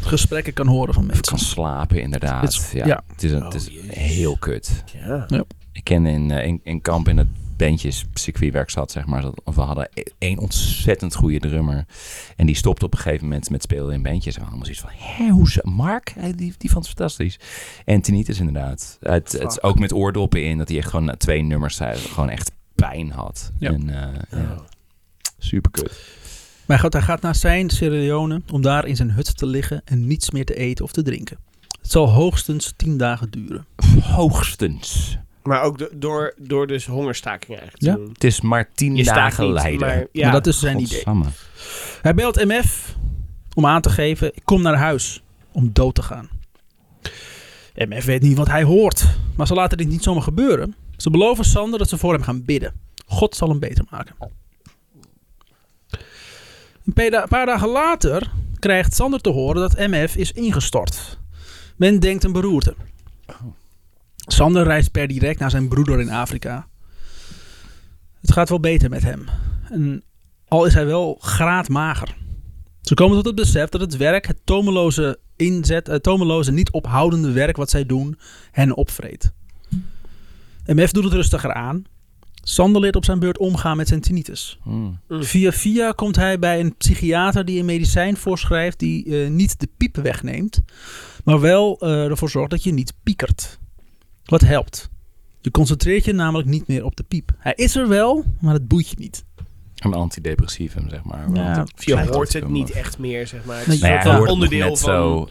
[0.00, 1.24] gesprekken kan horen van Of mensen.
[1.26, 2.42] kan slapen, inderdaad.
[2.42, 2.86] Het is- ja.
[2.86, 3.02] ja.
[3.06, 4.84] Het is, een, het is Oh, heel kut.
[5.02, 5.26] ja.
[5.72, 7.28] Ik ken in, eh, in, in kamp in het
[7.66, 9.22] bandjescircuit waar ik zat, zeg maar.
[9.22, 11.84] dat- We hadden e- één ontzettend goede drummer.
[12.36, 14.34] En die stopte op een gegeven moment met spelen in bandjes.
[14.36, 15.60] En we hadden allemaal zoiets van, hé, hoe ze...
[15.64, 17.38] Mark, Hij- die, die vond het fantastisch.
[17.84, 18.96] En tinnitus inderdaad.
[19.00, 21.96] Het, het is ook met oordoppen in, dat hij echt gewoon na twee nummers zei,
[21.98, 23.50] gewoon echt pijn had.
[23.58, 23.70] Ja.
[23.72, 24.56] En, eh, ja.
[25.38, 26.00] Super kut.
[26.66, 29.82] Maar goed, hij gaat naar zijn Sierra Leone om daar in zijn hut te liggen
[29.84, 31.36] en niets meer te eten of te drinken.
[31.82, 33.66] Het zal hoogstens tien dagen duren.
[34.02, 35.18] Hoogstens.
[35.42, 37.92] Maar ook do- door, door dus hongerstaking eigenlijk Ja.
[37.94, 38.08] te doen.
[38.12, 39.80] Het is maar tien Je dagen niet, lijden.
[39.80, 40.22] maar ja.
[40.24, 41.02] Maar dat is zijn idee.
[42.02, 42.96] Hij belt MF
[43.54, 45.22] om aan te geven, ik kom naar huis
[45.52, 46.28] om dood te gaan.
[47.74, 49.04] MF weet niet wat hij hoort,
[49.36, 50.74] maar ze laten dit niet zomaar gebeuren.
[50.96, 52.72] Ze beloven Sander dat ze voor hem gaan bidden.
[53.06, 54.14] God zal hem beter maken.
[56.84, 61.18] Een paar da- paar dagen later krijgt Sander te horen dat MF is ingestort.
[61.76, 62.74] Men denkt een beroerte.
[64.26, 66.68] Sander reist per direct naar zijn broeder in Afrika.
[68.20, 69.24] Het gaat wel beter met hem.
[69.70, 70.02] En
[70.48, 72.16] al is hij wel graadmager.
[72.80, 77.32] Ze komen tot het besef dat het werk, het tomeloze inzet, het tomeloze niet ophoudende
[77.32, 78.18] werk wat zij doen,
[78.50, 79.32] hen opvreet.
[80.66, 81.84] MF doet het rustiger aan.
[82.44, 84.58] Sander leert op zijn beurt omgaan met zijn tinnitus.
[84.62, 85.00] Hmm.
[85.08, 89.68] Via via komt hij bij een psychiater die een medicijn voorschrijft die eh, niet de
[89.76, 90.62] piepen wegneemt,
[91.24, 93.60] maar wel eh, ervoor zorgt dat je niet piekert.
[94.24, 94.90] Wat helpt.
[95.40, 97.30] Je concentreert je namelijk niet meer op de piep.
[97.38, 99.24] Hij is er wel, maar het boeit je niet.
[99.76, 101.32] Een antidepressivum, zeg maar.
[101.32, 103.58] Ja, je hoort het niet echt meer, zeg maar.
[103.58, 104.76] Het is Nou een ja, onderdeel van...
[104.76, 105.28] zo...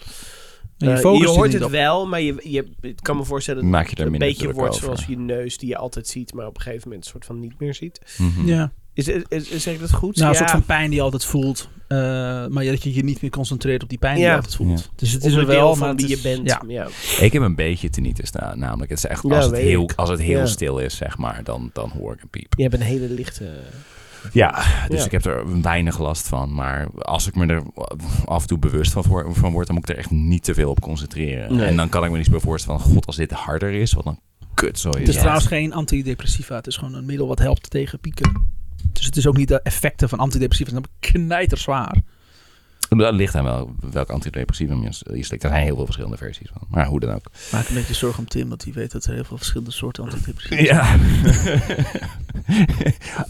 [0.77, 1.71] En je Eh, je hoort het op.
[1.71, 4.83] wel, maar je, je, ik kan me voorstellen dat het een beetje wordt over.
[4.83, 7.39] zoals je neus die je altijd ziet, maar op een gegeven moment een soort van
[7.39, 8.15] niet meer ziet.
[8.17, 8.47] Mhm.
[8.47, 8.71] Ja.
[8.93, 10.15] Is, is, is- zeg ik dat goed?
[10.15, 10.37] Nou, een ja.
[10.39, 11.69] soort van pijn die je altijd voelt.
[11.87, 11.97] eh,
[12.47, 14.29] maar dat je je niet meer concentreert op die pijn die Ja.
[14.29, 14.79] je altijd voelt.
[14.79, 14.85] Ja.
[14.95, 16.49] Dus het is er wel, van maar wie het je is- bent.
[16.49, 16.61] Ja.
[16.67, 16.87] Ja.
[17.25, 18.89] Ik heb een beetje tinnitus na, namelijk.
[18.89, 20.45] Het is echt, Ja, als, het heel, als het heel Ja.
[20.45, 22.53] stil is, zeg maar, dan, dan hoor ik een piep.
[22.57, 23.49] Je hebt een hele lichte...
[24.33, 25.05] Ja, dus Ja.
[25.05, 26.53] ik heb er weinig last van.
[26.53, 27.63] Maar als ik me er
[28.25, 30.69] af en toe bewust van, van word, dan moet ik er echt niet te veel
[30.69, 31.55] op concentreren.
[31.55, 31.65] Nee.
[31.65, 34.03] En dan kan ik me niet meer voorstellen van, god, als dit harder is, wat
[34.03, 34.19] dan
[34.53, 36.55] kut zo Het is trouwens geen antidepressiva.
[36.55, 38.59] Het is gewoon een middel wat helpt tegen pieken.
[39.01, 40.71] Dus het is ook niet de effecten van antidepressiva.
[40.71, 42.01] Dat is knijter zwaar.
[42.89, 45.43] Dat ligt aan wel, welk antidepressivum je, je slikt.
[45.43, 46.67] Er zijn heel veel verschillende versies van.
[46.69, 47.31] Maar hoe dan ook.
[47.51, 50.03] Maak een beetje zorgen om Tim, want die weet dat er heel veel verschillende soorten
[50.03, 50.97] antidepressiva Ja.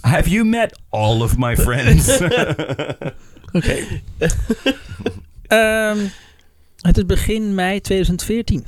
[0.11, 2.17] Have you met all of my friends?
[3.57, 3.75] Oké.
[5.47, 5.97] Ehm,
[6.81, 8.65] het is begin mei 2014.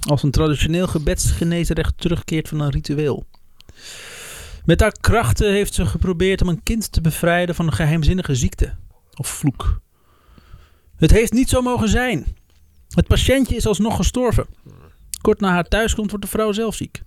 [0.00, 3.26] Als een traditioneel gebedsgeneesrecht terugkeert van een ritueel.
[4.70, 8.74] Met haar krachten heeft ze geprobeerd om een kind te bevrijden van een geheimzinnige ziekte.
[9.14, 9.80] Of vloek.
[10.96, 12.36] Het heeft niet zo mogen zijn.
[12.88, 14.46] Het patiëntje is alsnog gestorven.
[15.20, 17.02] Kort na haar thuiskomst wordt de vrouw zelf ziek.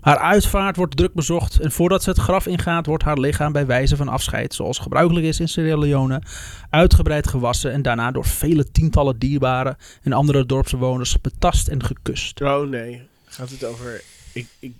[0.00, 3.66] Haar uitvaart wordt druk bezocht en voordat ze het graf ingaat wordt haar lichaam bij
[3.66, 6.22] wijze van afscheid, zoals gebruikelijk is in Sierra Leone,
[6.70, 12.42] uitgebreid gewassen en daarna door vele tientallen dierbaren en andere dorpsbewoners betast en gekust.
[12.42, 13.02] Oh nee.
[13.24, 14.72] Gaat het over ik, ik,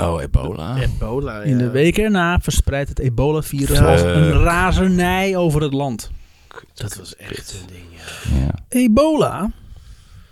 [0.00, 0.76] Oh, ebola.
[0.80, 1.42] ebola?
[1.42, 3.92] In de weken erna verspreidt het ebola-virus Ja.
[3.92, 6.10] als een razernij over het land.
[6.74, 8.38] Dat was echt een ding, ja.
[8.40, 8.54] Ja.
[8.68, 9.50] Ebola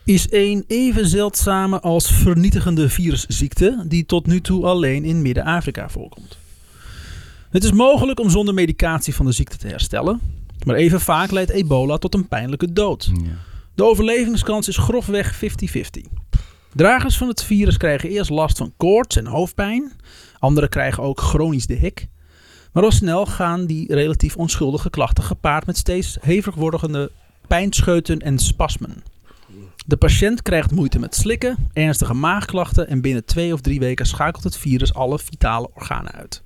[0.05, 6.39] is een even zeldzame als vernietigende virusziekte die tot nu toe alleen in Midden-Afrika voorkomt.
[7.51, 10.21] Het is mogelijk om zonder medicatie van de ziekte te herstellen,
[10.65, 13.11] maar even vaak leidt ebola tot een pijnlijke dood.
[13.75, 15.39] De overlevingskans is grofweg 50-50.
[16.75, 19.93] Dragers van het virus krijgen eerst last van koorts en hoofdpijn.
[20.39, 22.09] Anderen krijgen ook chronisch de hik.
[22.73, 27.11] Maar al snel gaan die relatief onschuldige klachten gepaard met steeds hevig wordende
[27.47, 29.03] pijnscheuten en spasmen.
[29.87, 34.45] De patiënt krijgt moeite met slikken, ernstige maagklachten en binnen twee of drie weken schakelt
[34.45, 36.43] het virus alle vitale organen uit.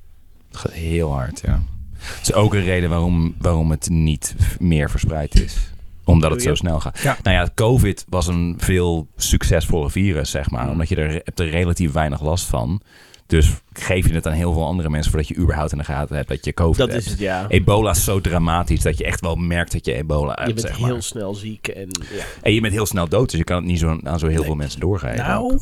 [0.70, 1.62] Heel hard, ja.
[1.92, 5.71] Het is ook een reden waarom, waarom het niet meer verspreid is.
[6.04, 6.98] Omdat het zo snel gaat.
[6.98, 7.16] Ja.
[7.22, 10.70] Nou ja, COVID was een veel succesvoller virus, zeg maar.
[10.70, 12.80] Omdat je er, hebt er relatief weinig last van.
[13.26, 15.10] Dus geef je het aan heel veel andere mensen...
[15.10, 17.04] voordat je überhaupt in de gaten hebt dat je COVID Dat hebt.
[17.04, 17.44] is het, ja.
[17.48, 20.66] Ebola is zo dramatisch dat je echt wel merkt dat je ebola hebt, Je bent
[20.66, 20.90] zeg maar.
[20.90, 22.24] heel snel ziek en ja.
[22.42, 24.44] En je bent heel snel dood, dus je kan het niet zo, aan zo heel
[24.44, 25.16] veel mensen doorgeven.
[25.26, 25.58] Nou,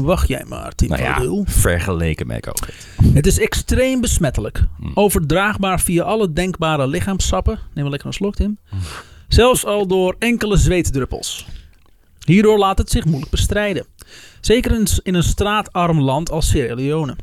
[0.00, 2.86] wacht jij maar, Tim nou ja, vergeleken met COVID.
[3.14, 4.62] Het is extreem besmettelijk.
[4.80, 4.90] Hm.
[4.94, 7.54] Overdraagbaar via alle denkbare lichaamssappen.
[7.54, 8.58] Neem maar lekker een slok, Tim.
[9.28, 11.46] Zelfs al door enkele zweetdruppels.
[12.24, 13.86] Hierdoor laat het zich moeilijk bestrijden.
[14.40, 17.16] Zeker in, in een straatarm land als Sierra Leone.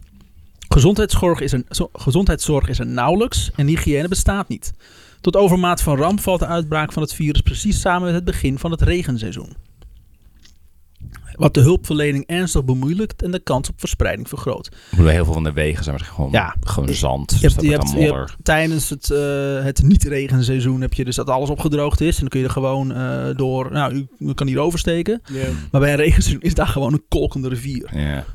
[0.70, 4.74] Gezondheidszorg is, er, zo- gezondheidszorg is er nauwelijks en hygiëne bestaat niet.
[5.22, 8.60] Tot overmaat van ramp valt de uitbraak van het virus precies samen met het begin
[8.60, 9.56] van het regenseizoen.
[11.38, 14.70] Wat de hulpverlening ernstig bemoeilijkt en de kans op verspreiding vergroot.
[14.90, 16.56] Bedoel, heel veel van de wegen zijn gewoon, Ja.
[16.62, 17.32] gewoon zand.
[17.32, 21.16] Je Dus hebt, je hebt, je hebt tijdens het, eh, het niet-regenseizoen heb je dus
[21.16, 22.14] dat alles opgedroogd is.
[22.16, 25.22] En dan kun je er gewoon eh, door, nou, u, u kan hier oversteken.
[25.72, 27.90] Maar bij een regenseizoen is daar gewoon een kolkende rivier.
[27.98, 28.26] Ja.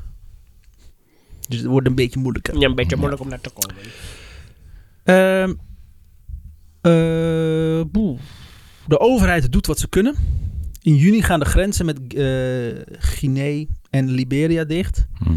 [1.47, 2.59] Dus het wordt een beetje moeilijker.
[2.59, 3.75] Ja, een beetje moeilijk om naar te komen.
[5.03, 5.53] Ehm,
[6.81, 8.17] eh, boe.
[8.87, 10.15] de overheid doet wat ze kunnen.
[10.83, 15.07] In juni gaan de grenzen met eh Guinea en Liberia dicht.
[15.23, 15.29] Hm.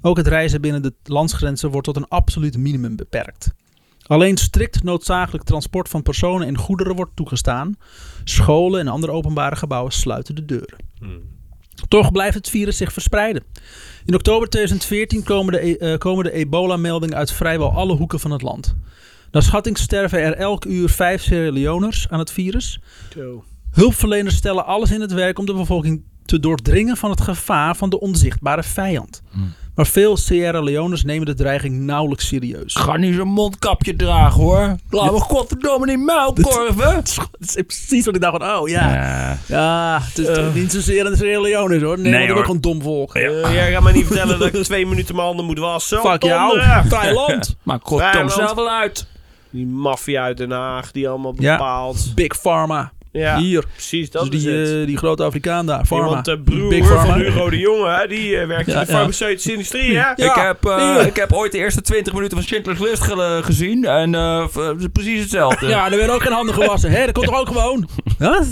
[0.00, 3.50] Ook het reizen binnen de landsgrenzen wordt tot een absoluut minimum beperkt.
[4.02, 7.76] Alleen strikt noodzakelijk transport van personen en goederen wordt toegestaan.
[8.24, 10.78] Scholen en andere openbare gebouwen sluiten de deuren.
[11.88, 13.42] Toch blijft het virus zich verspreiden.
[14.04, 18.30] In oktober 2014 komen de, e- eh, komen de ebola-meldingen uit vrijwel alle hoeken van
[18.30, 18.76] het land.
[19.30, 22.80] Naar schatting sterven er elk uur vijf Sierra Leoners aan het virus.
[23.72, 27.90] Hulpverleners stellen alles in het werk om de bevolking te doordringen van het gevaar van
[27.90, 29.22] de onzichtbare vijand.
[29.30, 29.52] Hmm.
[29.74, 32.74] Maar veel Sierra Leoners nemen de dreiging nauwelijks serieus.
[32.74, 34.76] Ga niet zo'n mondkapje dragen hoor.
[34.90, 36.94] Laten we godverdomme niet muilkorven.
[36.94, 38.92] Dat is precies wat ik dacht van, oh ja.
[38.94, 39.38] Ja.
[39.46, 41.98] Ja, het is toch niet zozeer een Sierra Leoners hoor.
[41.98, 42.34] Nee, Nee, hoor.
[42.34, 42.44] hoor.
[42.44, 43.14] gewoon dom volk.
[43.14, 46.00] Eh, jij gaat me niet vertellen dat ik twee minuten mijn handen moet wassen.
[46.00, 46.84] Fuck jou, Donderen.
[46.86, 47.56] vrij land.
[47.62, 48.32] Maar god, Vrijland.
[48.32, 49.06] kom zelf wel uit.
[49.50, 51.56] Die maffia uit Den Haag, die allemaal Ja.
[51.56, 52.12] bepaalt.
[52.14, 52.92] Big Pharma.
[53.12, 54.80] Ja, Hier, precies, dat dat is is die, het.
[54.80, 56.08] eh, die grote Afrikaan daar, Pharma.
[56.08, 57.14] Want de broer Big van Pharma.
[57.24, 58.98] Hugo de Jonge, hè, die eh, werkt Ja, in de ja.
[58.98, 59.98] farmaceutische industrie, hè?
[59.98, 60.16] Ja.
[60.16, 63.84] ik, heb, eh, ik heb ooit de eerste 20 minuten van Schindler's List ge- gezien.
[63.84, 65.66] En eh, v- het is precies hetzelfde.
[65.66, 66.90] Ja, er werden ook geen handen gewassen.
[66.90, 67.04] Hè?
[67.04, 67.88] Dat komt toch ook gewoon?
[68.18, 68.46] Wat?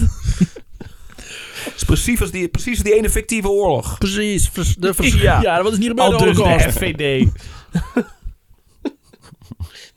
[1.65, 3.99] Het is precies als die, precies als die ene fictieve oorlog.
[3.99, 4.51] Precies.
[4.79, 5.41] de Ja.
[5.43, 5.63] ja.
[5.63, 6.77] wat is niet gebeurd Al de dus de Holocaust.
[6.79, 7.27] FVD.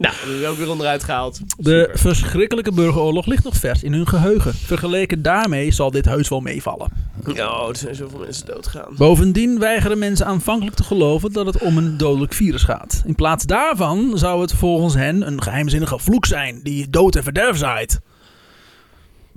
[0.03, 1.39] nou, dat is ook weer onderuit gehaald.
[1.57, 4.53] De verschrikkelijke burgeroorlog ligt nog vers in hun geheugen.
[4.53, 6.91] Vergeleken daarmee zal dit heus wel meevallen.
[7.27, 8.95] Oh, er zijn zoveel mensen doodgaan.
[8.97, 13.03] Bovendien weigeren mensen aanvankelijk te geloven dat het om een dodelijk virus gaat.
[13.05, 17.57] In plaats daarvan zou het volgens hen een geheimzinnige vloek zijn die dood en verderf
[17.57, 17.99] zaait.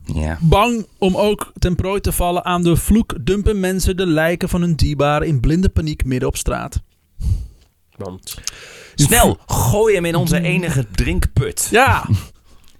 [0.04, 0.38] Ja.
[0.40, 4.60] Bang om ook ten prooi te vallen aan de vloek dumpen mensen de lijken van
[4.60, 6.82] hun dierbaren in blinde paniek midden op straat.
[7.96, 8.34] Want
[9.04, 11.68] Snel, gooi hem in onze enige drinkput.
[11.70, 12.06] Ja,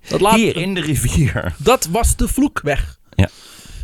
[0.09, 1.55] Dat, laat- Hier in de rivier.
[1.59, 2.99] dat was de vloek weg.
[3.14, 3.29] Ja.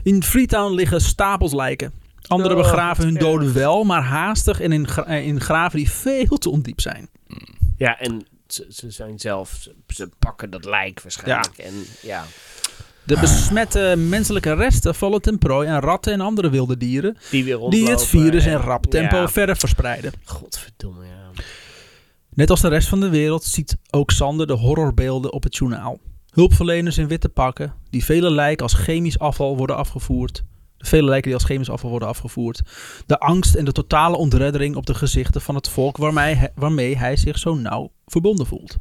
[0.02, 1.92] In Freetown liggen stapels lijken.
[2.26, 3.18] Anderen Oh, begraven hun ja.
[3.20, 7.08] doden wel, maar haastig en in, gra- eh, in graven die veel te ondiep zijn.
[7.76, 11.58] Ja, en ze, ze zijn zelf, ze, ze pakken dat lijk waarschijnlijk.
[11.58, 11.72] En
[12.02, 12.24] ja,
[13.04, 17.54] De besmette menselijke resten vallen ten prooi aan ratten en andere wilde dieren, die weer
[17.54, 17.90] die rondlopen.
[17.90, 19.28] het virus in en- rap tempo Ja.
[19.28, 20.12] verder verspreiden.
[20.24, 21.21] Godverdomme, ja.
[22.34, 25.98] Net als de rest van de wereld ziet ook Sander de horrorbeelden op het journaal.
[26.30, 30.44] Hulpverleners in witte pakken, die vele lijken als chemisch afval worden afgevoerd.
[30.76, 32.62] De vele lijken die als chemisch afval worden afgevoerd.
[33.06, 36.96] De angst en de totale ontreddering op de gezichten van het volk waarmee hij, waarmee
[36.96, 38.76] hij zich zo nauw verbonden voelt.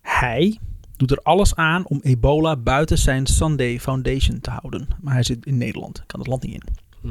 [0.00, 0.58] Hij
[0.96, 4.88] doet er alles aan om ebola buiten zijn Sunday Foundation te houden.
[5.00, 6.62] Maar hij zit in Nederland, kan het land niet in.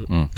[0.08, 0.28] Mm.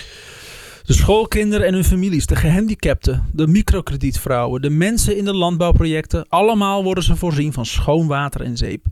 [0.84, 6.84] De schoolkinderen en hun families, de gehandicapten, de microkredietvrouwen, de mensen in de landbouwprojecten, allemaal
[6.84, 8.86] worden ze voorzien van schoon water en zeep.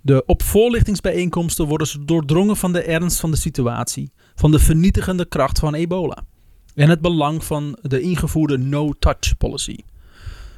[0.00, 5.24] De op voorlichtingsbijeenkomsten worden ze doordrongen van de ernst van de situatie, van de vernietigende
[5.24, 6.24] kracht van ebola
[6.74, 9.76] en het belang van de ingevoerde no-touch policy.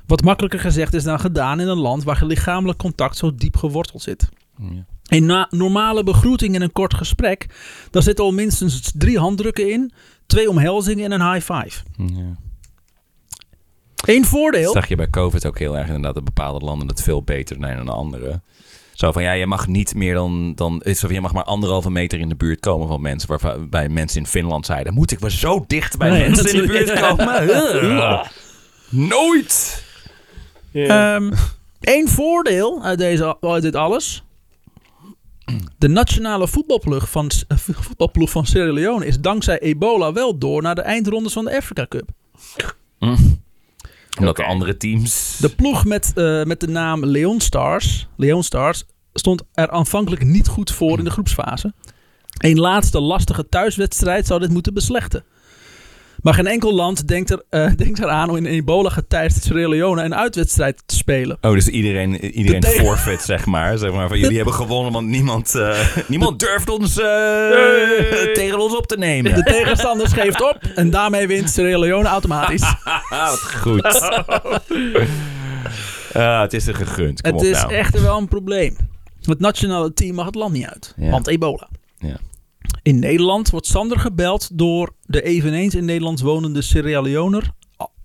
[0.06, 4.02] Wat makkelijker gezegd is dan gedaan in een land waar lichamelijk contact zo diep geworteld
[4.02, 4.28] zit.
[4.58, 4.86] Ja.
[5.06, 7.46] Een na- normale begroeting en een kort gesprek,
[7.90, 9.92] daar zitten al minstens drie handdrukken in,
[10.26, 11.82] twee omhelzingen en een high five.
[11.96, 12.36] Ja.
[14.04, 14.72] Eén Dat voordeel.
[14.72, 16.14] zag je bij COVID ook heel erg inderdaad.
[16.14, 18.40] Dat bepaalde landen het veel beter doen dan andere.
[18.92, 20.52] Zo van, ja, je mag niet meer dan...
[20.54, 23.28] dan van, je mag maar anderhalve meter in de buurt komen van mensen.
[23.38, 24.94] Waarbij mensen in Finland zeiden...
[24.94, 28.30] Moet ik wel zo dicht bij Nee, mensen in de buurt komen?
[29.08, 29.84] Nooit!
[30.72, 31.32] Ehm
[31.80, 34.24] Eén voordeel uit, deze, uit dit alles.
[35.78, 40.74] De nationale voetbalploeg van, eh, voetbalploeg van Sierra Leone is dankzij ebola wel door naar
[40.74, 42.08] de eindrondes van de Africa Cup.
[44.18, 45.36] Omdat de andere teams...
[45.40, 50.48] De ploeg met, eh, met de naam Leon Stars, Leon Stars stond er aanvankelijk niet
[50.48, 51.72] goed voor in de groepsfase.
[52.36, 55.24] Een laatste lastige thuiswedstrijd zou dit moeten beslechten.
[56.22, 60.02] Maar geen enkel land denkt, er, eh, denkt eraan om in ebola getijdsd Sierra Leone
[60.02, 61.38] een uitwedstrijd te spelen.
[61.40, 63.78] Oh, dus iedereen, iedereen De forfeit, zeg maar.
[63.78, 67.06] zeg maar van, jullie hebben gewonnen, want niemand, eh, niemand durft ons eh,
[68.34, 69.34] tegen ons op te nemen.
[69.34, 72.62] De tegenstander geeft op en daarmee wint Sierra Leone automatisch.
[73.10, 74.10] Wat goed.
[76.12, 77.20] Ah, het is er gegund.
[77.20, 77.72] Kom Het op is nou.
[77.72, 78.76] echter wel een probleem.
[79.22, 81.10] Het nationale team mag het land niet uit, Ja.
[81.10, 81.68] want ebola.
[81.98, 82.16] Ja.
[82.86, 87.50] In Nederland wordt Sander gebeld door de eveneens in Nederland wonende Sierra Leoner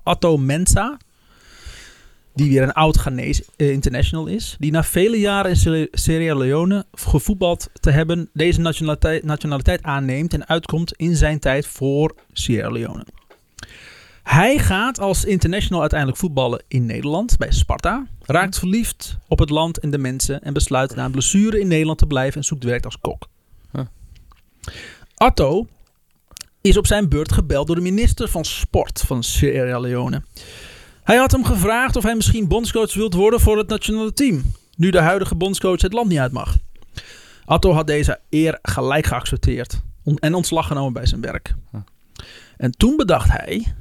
[0.04, 0.98] Atto Mensa.
[2.34, 4.56] Die weer een oud Ghanese eh, international is.
[4.60, 10.34] Die na vele jaren in Sierra- Sierra Leone gevoetbald te hebben deze nationaliteit, nationaliteit aanneemt
[10.34, 13.06] en uitkomt in zijn tijd voor Sierra Leone.
[14.24, 18.08] Hij gaat als international uiteindelijk voetballen in Nederland bij Sparta.
[18.22, 21.98] Raakt verliefd op het land en de mensen en besluit na een blessure in Nederland
[21.98, 23.30] te blijven en zoekt werk als kok.
[25.16, 25.68] Atto
[26.62, 30.24] is op zijn beurt gebeld door de minister van Sport van Sierra Leone.
[31.04, 34.44] Hij had hem gevraagd of hij misschien bondscoach wilt worden voor het nationale team,
[34.76, 36.58] nu de huidige bondscoach het land niet uit mag.
[37.46, 39.82] Atto had deze eer gelijk geaccepteerd
[40.16, 41.56] en ontslag genomen bij zijn werk.
[42.58, 43.74] En toen bedacht hij: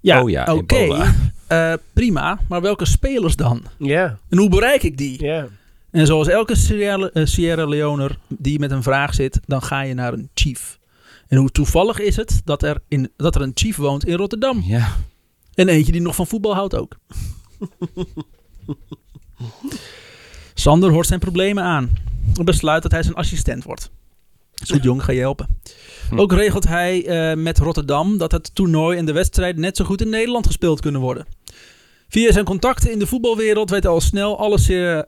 [0.00, 1.14] ja, Oh ja, oké,
[1.46, 3.62] eh, prima, maar welke spelers dan?
[3.78, 5.24] Ja, En hoe bereik ik die?
[5.24, 5.46] ja.
[5.92, 9.94] En zoals elke Sierra, eh, Sierra Leoner die met een vraag zit, dan ga je
[9.94, 10.78] naar een chief.
[11.28, 14.62] En hoe toevallig is het dat er, in, dat er een chief woont in Rotterdam?
[14.66, 14.96] Ja.
[15.54, 16.96] En eentje die nog van voetbal houdt ook.
[20.54, 21.90] Sander hoort zijn problemen aan.
[22.34, 23.90] En besluit dat hij zijn assistent wordt.
[24.54, 25.60] Zo jong, ga je helpen.
[26.08, 26.18] Hm.
[26.18, 30.00] Ook regelt hij eh, met Rotterdam dat het toernooi en de wedstrijd net zo goed
[30.00, 31.26] in Nederland gespeeld kunnen worden.
[32.12, 34.58] Via zijn contacten in de voetbalwereld weet hij al snel alle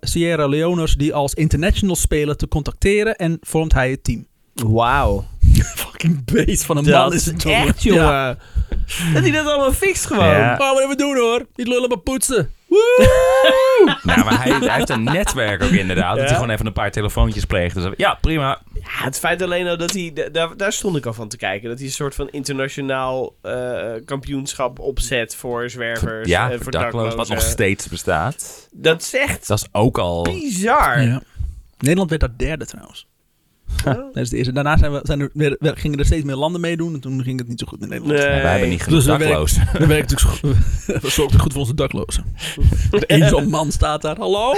[0.01, 4.27] Sierra, Leoners die als international spelen te contacteren en vormt hij het team.
[4.55, 5.25] Wauw.
[5.77, 8.03] Fucking beest van een Dat man is het echt, jongen.
[8.03, 8.37] Ja.
[9.13, 10.25] Dat hij dat allemaal fixt gewoon.
[10.25, 10.57] Ja.
[10.57, 11.47] Gaan we even doen hoor.
[11.55, 12.51] Niet lullen maar poetsen.
[14.03, 16.17] Nou, maar hij, hij heeft een netwerk ook inderdaad.
[16.17, 17.75] Dat hij gewoon even een paar telefoontjes pleegt.
[17.75, 18.61] Dus, ja, prima.
[18.75, 20.11] Ja, het feit alleen al dat hij...
[20.15, 21.69] da- Daar, daar stond ik al van te kijken.
[21.69, 26.29] Dat hij een soort van internationaal eh, kampioenschap opzet voor zwervers.
[26.29, 27.51] Ja, en voor dakloos, wat nog daklozen.
[27.51, 28.69] steeds bestaat.
[28.73, 30.23] Dat is echt Dat is ook al...
[30.23, 31.03] bizar.
[31.03, 31.23] Ja.
[31.79, 33.07] Nederland werd daar derde trouwens.
[33.85, 34.53] Dat is de eerste.
[34.53, 36.95] Daarna zijn we, zijn er, weer- gingen er steeds meer landen meedoen.
[36.95, 38.19] En toen ging het niet zo goed met Nederland.
[38.19, 38.29] Nee.
[38.29, 39.57] Ja, wij hebben niet genoeg Dus dakloos.
[39.73, 40.39] We werken natuurlijk
[40.87, 42.25] zo- we zorgen goed voor onze daklozen.
[43.07, 44.17] Eén zo'n man staat daar.
[44.19, 44.53] Hallo?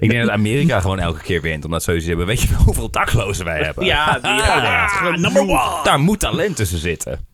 [0.00, 1.64] Ik denk dat Amerika gewoon elke keer wint.
[1.64, 2.26] Omdat ze zoiets hebben.
[2.26, 3.84] Weet je hoeveel daklozen wij hebben?
[3.84, 5.80] Ja, die, ja, Ah, number one.
[5.84, 7.26] Daar moet talent tussen zitten.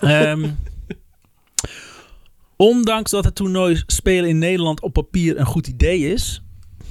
[0.00, 0.48] Ehm,
[2.56, 6.42] Ondanks dat het toernooi spelen in Nederland op papier een goed idee is,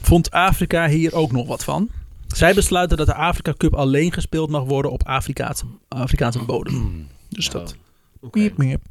[0.02, 1.90] vond Afrika hier ook nog wat van.
[2.34, 7.08] Zij besluiten dat de Afrika Cup alleen gespeeld mag worden op Afrikaanse, Afrikaanse bodem.
[7.30, 7.76] Dus dat.
[8.22, 8.40] Oké.
[8.40, 8.82] Miep, miep.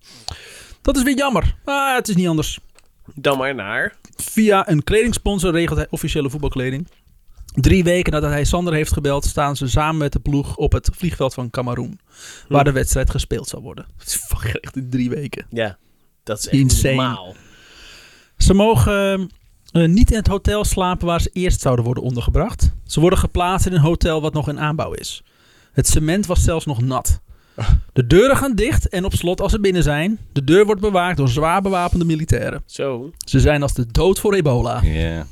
[0.82, 1.56] Dat is weer jammer.
[1.64, 2.60] Maar het is niet anders.
[3.14, 3.96] Dan maar naar.
[4.16, 6.88] Via een kledingsponsor regelt hij officiële voetbalkleding.
[7.54, 10.90] Drie weken nadat hij Sander heeft gebeld, staan ze samen met de ploeg op het
[10.92, 12.00] vliegveld van Cameroen.
[12.48, 13.86] Waar de wedstrijd gespeeld zal worden.
[13.98, 15.46] Het is fucking echt in drie weken.
[15.50, 15.78] Ja,
[16.22, 16.94] dat is echt Insane.
[16.94, 17.34] normaal.
[18.36, 19.30] Ze mogen
[19.72, 22.72] eh, niet in het hotel slapen waar ze eerst zouden worden ondergebracht.
[22.84, 25.22] Ze worden geplaatst in een hotel wat nog in aanbouw is.
[25.72, 27.20] Het cement was zelfs nog nat.
[27.92, 30.18] De deuren gaan dicht en op slot als ze binnen zijn.
[30.32, 32.62] De deur wordt bewaakt door zwaar bewapende militairen.
[32.66, 33.10] Zo.
[33.18, 34.82] Ze zijn als de dood voor ebola.
[34.82, 35.26] Ja.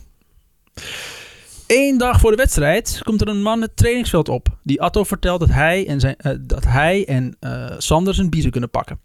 [1.66, 4.58] Eén dag voor de wedstrijd komt er een man het trainingsveld op.
[4.62, 8.50] Die Atto vertelt dat hij en, zijn, eh, dat hij en eh, Sander zijn biezen
[8.50, 8.98] kunnen pakken.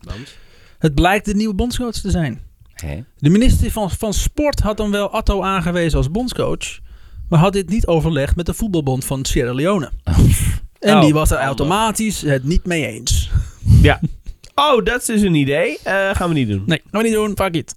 [0.00, 0.36] Want?
[0.78, 2.40] Het blijkt de nieuwe bondscoach te zijn.
[2.82, 3.02] Hè?
[3.18, 6.78] De minister van, van Sport had dan wel Atto aangewezen als bondscoach.
[7.28, 9.90] Maar had dit niet overlegd met de voetbalbond van Sierra Leone.
[10.78, 13.30] En Oh, die was er automatisch het niet mee eens.
[13.82, 14.00] Ja.
[14.54, 15.78] Oh, dat is dus een idee.
[15.82, 16.62] Eh, gaan we niet doen.
[16.66, 17.74] Nee, gaan we niet doen, fuck it.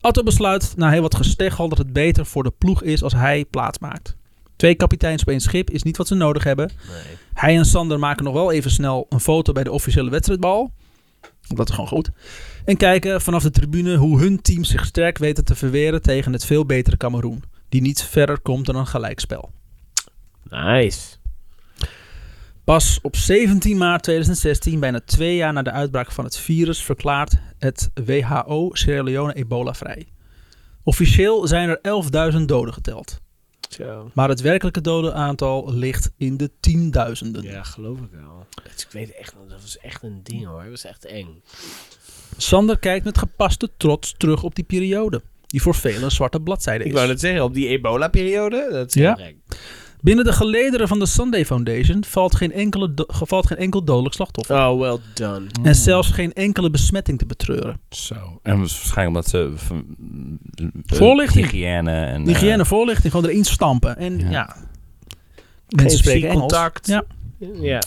[0.00, 3.44] Atto besluit na heel wat gesteggel dat het beter voor de ploeg is als hij
[3.50, 4.16] plaats maakt.
[4.56, 6.70] Twee kapiteins op één schip is niet wat ze nodig hebben.
[6.88, 7.16] Nee.
[7.34, 10.72] Hij en Sander maken nog wel even snel een foto bij de officiële wedstrijdbal.
[11.48, 12.10] Dat is gewoon goed.
[12.64, 16.44] En kijken vanaf de tribune hoe hun team zich sterk weten te verweren tegen het
[16.44, 17.42] veel betere Cameroen.
[17.68, 19.50] Die niet verder komt dan een gelijkspel.
[20.50, 21.16] Nice.
[22.64, 27.34] Pas op 17 maart 2016, bijna twee jaar na de uitbraak van het virus, verklaart
[27.58, 30.08] het WHO Sierra Leone ebola vrij.
[30.82, 31.78] Officieel zijn er
[32.34, 33.20] 11.000 doden geteld.
[33.68, 34.10] Zo.
[34.14, 37.42] Maar het werkelijke dodenaantal ligt in de tienduizenden.
[37.42, 38.46] Ja, geloof ik wel.
[38.62, 40.60] Het- Ik weet echt, dat was echt een ding hoor.
[40.62, 41.42] Dat was echt eng.
[42.40, 46.84] Sander kijkt met gepaste trots terug op die periode, die voor velen een zwarte bladzijde
[46.84, 46.96] Ik is.
[46.96, 49.14] wou net zeggen, op die ebola-periode, dat is Ja.
[49.14, 49.36] gek.
[50.00, 54.14] Binnen de gelederen van de Sunday Foundation valt geen, enkele do- valt geen enkel dodelijk
[54.14, 54.56] slachtoffer.
[54.56, 55.46] Oh, well done.
[55.62, 57.80] En zelfs geen enkele besmetting te betreuren.
[57.90, 58.40] Zo.
[58.42, 59.52] En waarschijnlijk omdat ze...
[59.70, 60.66] eh,
[60.98, 61.50] Voorlichting.
[61.50, 62.20] Hygiëne en...
[62.20, 63.96] eh, Hygiëne, voorlichting, gewoon erin stampen.
[63.96, 64.56] En ja, Ja.
[65.68, 66.40] mensen Geen spreken Engels.
[66.52, 66.86] contact.
[66.86, 67.04] Ja.
[67.38, 67.82] Ja.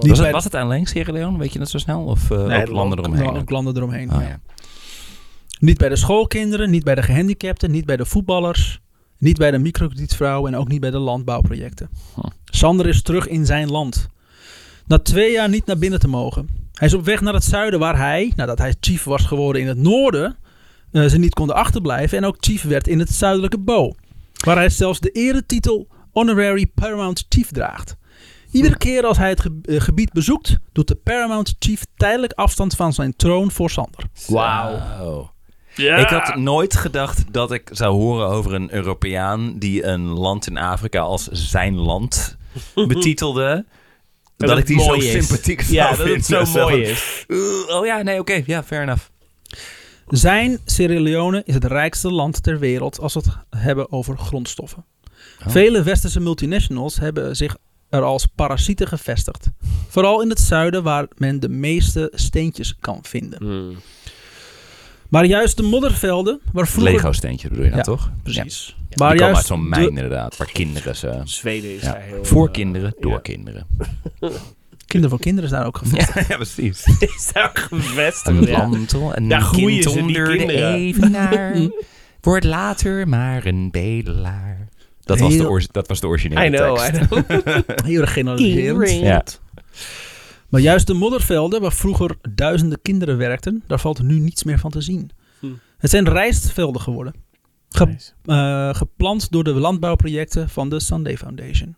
[0.00, 1.38] Die was, het, was het alleen Sierra Leone?
[1.38, 2.04] Weet je dat zo snel?
[2.04, 3.24] Of eh, Nee, ook landen eromheen?
[3.24, 4.12] Nou, ook landen eromheen.
[4.12, 4.40] Oh, ja.
[5.58, 8.80] Niet bij de schoolkinderen, niet bij de gehandicapten, niet bij de voetballers,
[9.18, 11.88] niet bij de microkredietvrouwen en ook niet bij de landbouwprojecten.
[12.14, 12.24] Huh.
[12.44, 14.08] Sander is terug in zijn land.
[14.86, 16.48] Na twee jaar niet naar binnen te mogen.
[16.72, 19.68] Hij is op weg naar het zuiden waar hij, nadat hij chief was geworden in
[19.68, 20.36] het noorden,
[20.92, 23.94] eh, ze niet konden achterblijven en ook chief werd in het zuidelijke Bo.
[24.44, 27.96] Waar hij zelfs de eretitel Honorary Paramount Chief draagt.
[28.56, 32.74] Iedere keer als hij het ge- eh, gebied bezoekt, doet de Paramount Chief tijdelijk afstand
[32.74, 34.04] van zijn troon voor Sander.
[34.28, 35.34] Wauw.
[35.74, 40.56] Ik had nooit gedacht dat ik zou horen over een Europeaan die een land in
[40.58, 42.36] Afrika als zijn land
[42.88, 43.64] betitelde.
[44.36, 45.10] dat, dat ik die zo is.
[45.10, 47.24] sympathiek zou Ja, dat het zo mooi is.
[47.28, 47.38] "Uh,
[47.68, 48.42] oh ja, nee, oké.
[48.46, 49.02] ja, fair enough.
[50.08, 54.84] Zijn Sierra Leone is het rijkste land ter wereld als we het hebben over grondstoffen.
[55.40, 55.48] Oh.
[55.52, 57.56] Vele westerse multinationals hebben zich
[57.96, 59.50] er als parasieten gevestigd.
[59.88, 63.38] Vooral in het zuiden waar men de meeste steentjes kan vinden.
[63.38, 63.76] Hmm.
[65.08, 66.92] Maar juist de moddervelden, waar vroeger...
[66.92, 68.10] Lego-steentje bedoel je nou Ja, toch?
[68.22, 68.66] Precies.
[68.66, 68.84] Ja.
[68.96, 71.20] Maar Die komen uit juist zo'n de- mijn inderdaad, waar kinderen ze...
[71.24, 72.24] Zweden is Ja, daar heel...
[72.24, 73.18] voor eh, kinderen, door ja.
[73.18, 73.66] kinderen.
[74.86, 76.14] Kinderen voor kinderen zijn ook gevestigd.
[76.14, 76.84] Ja, ja precies.
[77.16, 78.48] is daar gevestigd.
[78.48, 81.56] Een een Daar groeien kind ze, die onder de evenaar.
[82.20, 84.65] Wordt later maar een bedelaar.
[85.06, 87.02] Dat was, de dat was de originele I know, tekst.
[87.02, 87.84] I know.
[87.86, 89.00] Heel erg generaliserend.
[89.00, 89.24] Ja.
[90.48, 94.70] Maar juist de moddervelden, waar vroeger duizenden kinderen werkten, daar valt nu niets meer van
[94.70, 95.10] te zien.
[95.40, 95.46] Hm.
[95.78, 97.14] Het zijn rijstvelden geworden.
[97.68, 98.12] Ge- Nice.
[98.24, 101.76] eh, geplant door de landbouwprojecten van de Sunday Foundation.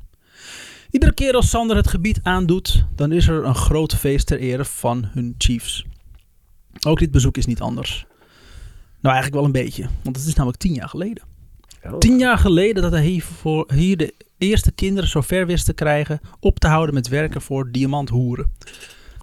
[0.90, 4.64] Iedere keer als Sander het gebied aandoet, dan is er een groot feest ter ere
[4.64, 5.84] van hun chiefs.
[6.86, 8.06] Ook dit bezoek is niet anders.
[9.00, 11.22] Nou, eigenlijk wel een beetje, want het is namelijk tien jaar geleden.
[11.86, 11.98] Oh.
[11.98, 16.20] Tien jaar geleden dat hij hier, voor, hier de eerste kinderen zover wist te krijgen
[16.40, 18.52] op te houden met werken voor diamanthoeren.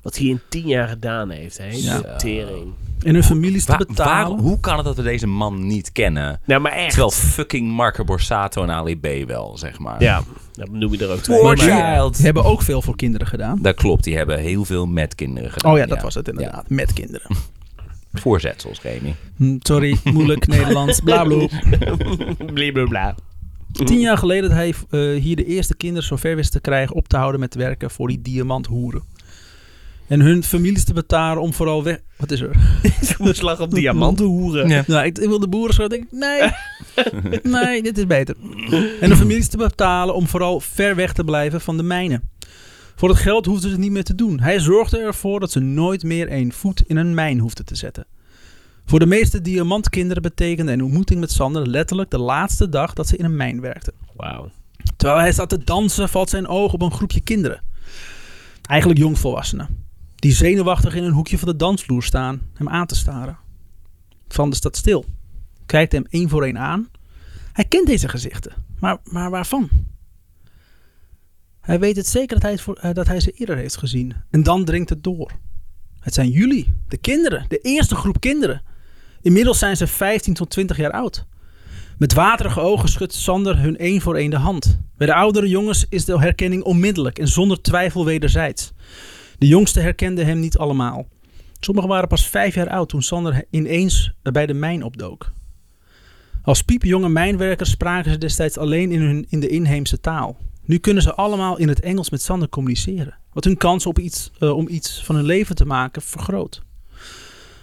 [0.02, 1.68] Wat hij in tien jaar gedaan heeft, hè?
[1.72, 2.16] Ja.
[2.16, 2.74] Tering.
[3.04, 4.14] En hun families te betalen.
[4.14, 6.40] waarom- hoe kan het dat we deze man niet kennen?
[6.46, 6.90] Nou, maar echt.
[6.90, 10.02] Terwijl fucking Marco Borsato en Ali B wel, zeg maar.
[10.04, 11.38] Ja, dat noem je er ook twee.
[11.38, 13.60] Poor Maar die hebben ook veel voor kinderen gedaan.
[13.62, 15.72] Dat klopt, die hebben heel veel met kinderen gedaan.
[15.72, 16.70] Oh ja, dat was het inderdaad.
[16.70, 17.36] Met kinderen.
[18.20, 19.16] Voorzetsels, Remy.
[19.38, 21.00] Hm, Sorry, moeilijk Nederlands.
[21.00, 21.48] Bla bla.
[22.54, 23.16] Blablabla.
[23.72, 27.08] Tien jaar geleden dat hij eh, hier de eerste kinderen zover wist te krijgen op
[27.08, 29.04] te houden met werken voor die diamanthoeren.
[30.08, 32.00] En hun families te betalen om vooral weg...
[32.18, 32.56] Wat is er?
[33.08, 34.70] Ze moest slag op diamanten hoeren.
[34.70, 34.84] Ja.
[34.88, 36.42] Nou, ik, ik wil de boeren zo denk ik, nee,
[37.62, 38.36] nee, dit is beter.
[39.02, 42.30] En de families te betalen om vooral ver weg te blijven van de mijnen.
[42.96, 44.40] Voor het geld hoefden ze het niet meer te doen.
[44.40, 48.06] Hij zorgde ervoor dat ze nooit meer een voet in een mijn hoefden te zetten.
[48.86, 53.18] Voor de meeste diamantkinderen betekende een ontmoeting met Sander letterlijk de laatste dag dat ze
[53.18, 53.94] in een mijn werkten.
[54.16, 54.52] Wauw.
[54.96, 57.62] Terwijl hij staat te dansen, valt zijn oog op een groepje kinderen.
[58.62, 59.84] Eigenlijk jongvolwassenen.
[60.16, 63.38] Die zenuwachtig in een hoekje van de dansvloer staan, hem aan te staren.
[64.28, 65.06] Van de staat stil.
[65.66, 66.90] Kijkt hem één voor één aan.
[67.54, 68.54] Hij kent deze gezichten.
[68.80, 69.70] Maar, maar waarvan?
[71.66, 74.14] Hij weet het zeker dat hij, voor, eh, dat hij ze eerder heeft gezien.
[74.30, 75.32] En dan dringt het door.
[76.00, 78.62] Het zijn jullie, de kinderen, de eerste groep kinderen.
[79.22, 81.26] Inmiddels zijn ze 15 tot 20 jaar oud.
[81.98, 84.80] Met waterige ogen schudt Sander hun één voor één de hand.
[84.98, 88.74] Bij de oudere jongens is de herkenning onmiddellijk en zonder twijfel wederzijds.
[89.38, 91.08] De jongste herkenden hem niet allemaal.
[91.60, 95.32] Sommigen waren pas vijf jaar oud toen Sander ineens bij de mijn opdook.
[96.42, 100.38] Als piepjonge mijnwerkers spraken ze destijds alleen in, hun, in de inheemse taal.
[100.66, 103.18] Nu kunnen ze allemaal in het Engels met Sander communiceren.
[103.34, 106.62] Wat hun kans op iets, eh, om iets van hun leven te maken vergroot.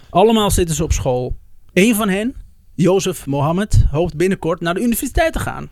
[0.09, 1.37] Allemaal zitten ze op school.
[1.73, 2.35] Eén van hen,
[2.73, 5.69] Jozef Mohammed, hoopt binnenkort naar de universiteit te gaan.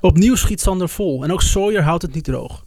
[0.00, 2.66] Opnieuw schiet Sander vol en ook Sawyer houdt het niet droog.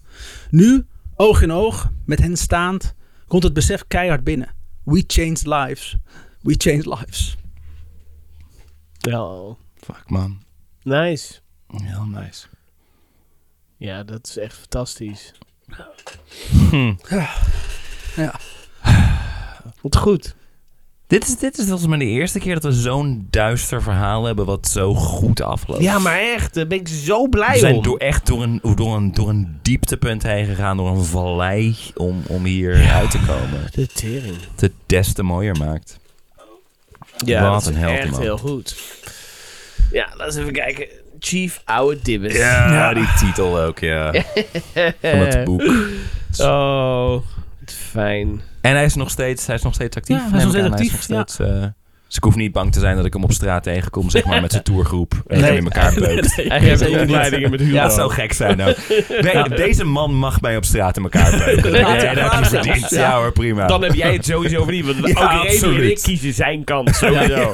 [0.49, 0.85] Nu,
[1.15, 2.95] oog in oog, met hen staand,
[3.27, 4.55] komt het besef keihard binnen.
[4.83, 5.97] We changed lives.
[6.41, 7.37] We changed lives.
[8.97, 9.55] Ja.
[9.75, 10.41] Fuck man.
[10.83, 11.39] Nice.
[11.67, 12.47] Heel nice.
[13.85, 15.31] Ja, dat is echt fantastisch.
[16.69, 16.93] Hm.
[18.15, 18.39] Ja.
[19.81, 20.35] Wat goed.
[21.07, 24.45] Dit is, dit is volgens mij de eerste keer dat we zo'n duister verhaal hebben
[24.45, 25.81] wat zo goed afloopt.
[25.81, 27.83] Ja, maar echt, daar ben ik zo blij we zijn om.
[27.83, 32.21] door, echt door een, door, een, door een dieptepunt heen gegaan, door een vallei om,
[32.27, 33.67] om hier uit te komen.
[33.71, 34.37] De tering.
[34.37, 35.97] Dat het des te mooier maakt.
[37.25, 38.21] Ja, Wat dat een is echt man.
[38.21, 38.75] heel goed.
[39.91, 40.87] Ja, laten we even kijken.
[41.19, 42.35] Chief Oude Dibbes.
[42.35, 44.11] Ja, die titel ook, ja.
[45.01, 45.61] Van het boek.
[46.37, 47.09] Oh,
[47.59, 48.41] wat fijn.
[48.61, 50.17] En hij is nog steeds, hij is nog steeds actief.
[50.17, 50.71] Ja, hij is nog neem ik steeds aan.
[50.71, 51.67] actief, Hij is nog steeds, eh,
[52.15, 54.41] dus ik hoef niet bang te zijn dat ik hem op straat tegenkom, zeg maar,
[54.41, 55.13] met zijn tourgroep.
[55.27, 55.45] En Nee.
[55.49, 56.35] hem in elkaar beukt.
[56.35, 57.73] Hij heeft opleidingen met Hugo.
[57.73, 58.75] Ja, dat zou gek zijn ook.
[59.21, 61.71] Nee, Deze man mag mij op straat in elkaar beuken.
[61.71, 62.63] Ja, Ja, dat heb je ja.
[62.63, 62.89] verdiend.
[62.89, 63.67] Ja hoor, prima.
[63.67, 64.85] Dan heb jij het sowieso verdiend.
[64.85, 66.95] Want Ja, ook Remy en ik kiezen zijn kant.
[66.95, 67.53] Sowieso.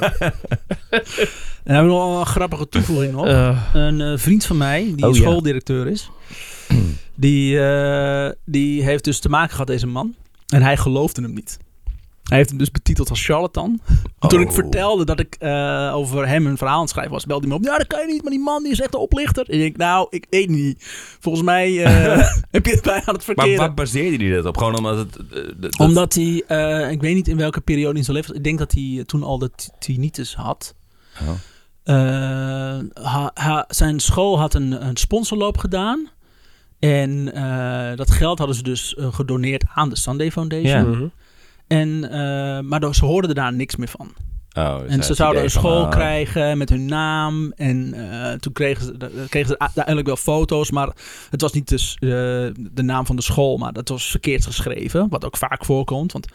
[1.64, 3.26] En hebben we nog een grappige toevoeging nog.
[3.28, 5.22] Eh, Een eh, vriend van mij, die Oh, ja.
[5.22, 6.09] schooldirecteur is,
[7.16, 10.16] die, eh, die heeft dus te maken gehad, deze man.
[10.47, 11.57] En hij geloofde hem niet.
[12.32, 13.79] Hij heeft hem dus betiteld als charlatan.
[14.19, 14.53] Toen ik Oh.
[14.53, 17.59] vertelde dat ik eh, over hem een verhaal aan het schrijven was, belde hij me
[17.59, 17.63] op.
[17.71, 19.45] Ja, dat kan je niet, maar die man die is echt een oplichter.
[19.49, 20.84] En ik denk, nou, ik weet niet.
[21.19, 23.57] Volgens mij eh, heb je het bijna aan het Maar verkeerde.
[23.57, 24.57] waar baseerde hij dit op?
[24.57, 25.15] Gewoon omdat het...
[25.34, 28.38] eh, dat- Omdat hij, eh, ik weet niet in welke periode in zijn leven was.
[28.39, 30.75] Ik denk dat hij toen al de tinnitus had.
[31.21, 31.29] Oh.
[31.84, 36.07] Eh, ha- ha- zijn school had een, een sponsorloop gedaan.
[36.79, 40.65] En eh, dat geld hadden ze dus gedoneerd aan de Sunday Foundation.
[40.67, 40.82] Ja.
[40.84, 41.05] mhm.
[41.72, 44.13] En, eh, maar ze hoorden daar niks meer van.
[44.53, 45.89] Oh, dus en ze zouden een van, school oh.
[45.89, 47.51] krijgen met hun naam.
[47.55, 50.72] En eh, toen kregen ze, da- kregen ze uiteindelijk wel foto's.
[50.72, 50.89] Maar
[51.30, 52.09] het was niet dus, eh,
[52.55, 53.57] de naam van de school.
[53.57, 55.09] Maar dat was verkeerd geschreven.
[55.09, 56.11] Wat ook vaak voorkomt.
[56.11, 56.28] Want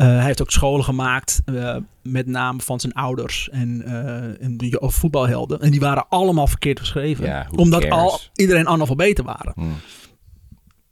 [0.00, 3.48] eh, hij heeft ook scholen gemaakt eh, met naam van zijn ouders.
[3.50, 5.60] En, eh, en de, of voetbalhelden.
[5.60, 7.24] En die waren allemaal verkeerd geschreven.
[7.24, 7.96] Ja, omdat cares?
[7.96, 9.52] al, iedereen analfabeten waren.
[9.54, 9.76] Hmm.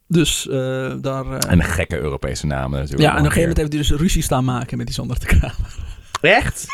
[0.08, 1.26] Dus eh, daar...
[1.30, 3.00] eh, En gekke Europese namen natuurlijk.
[3.00, 4.94] ja, en op nog een gegeven moment heeft hij dus ruzie staan maken met die
[4.94, 5.74] Sander de Kramer.
[6.20, 6.66] Echt?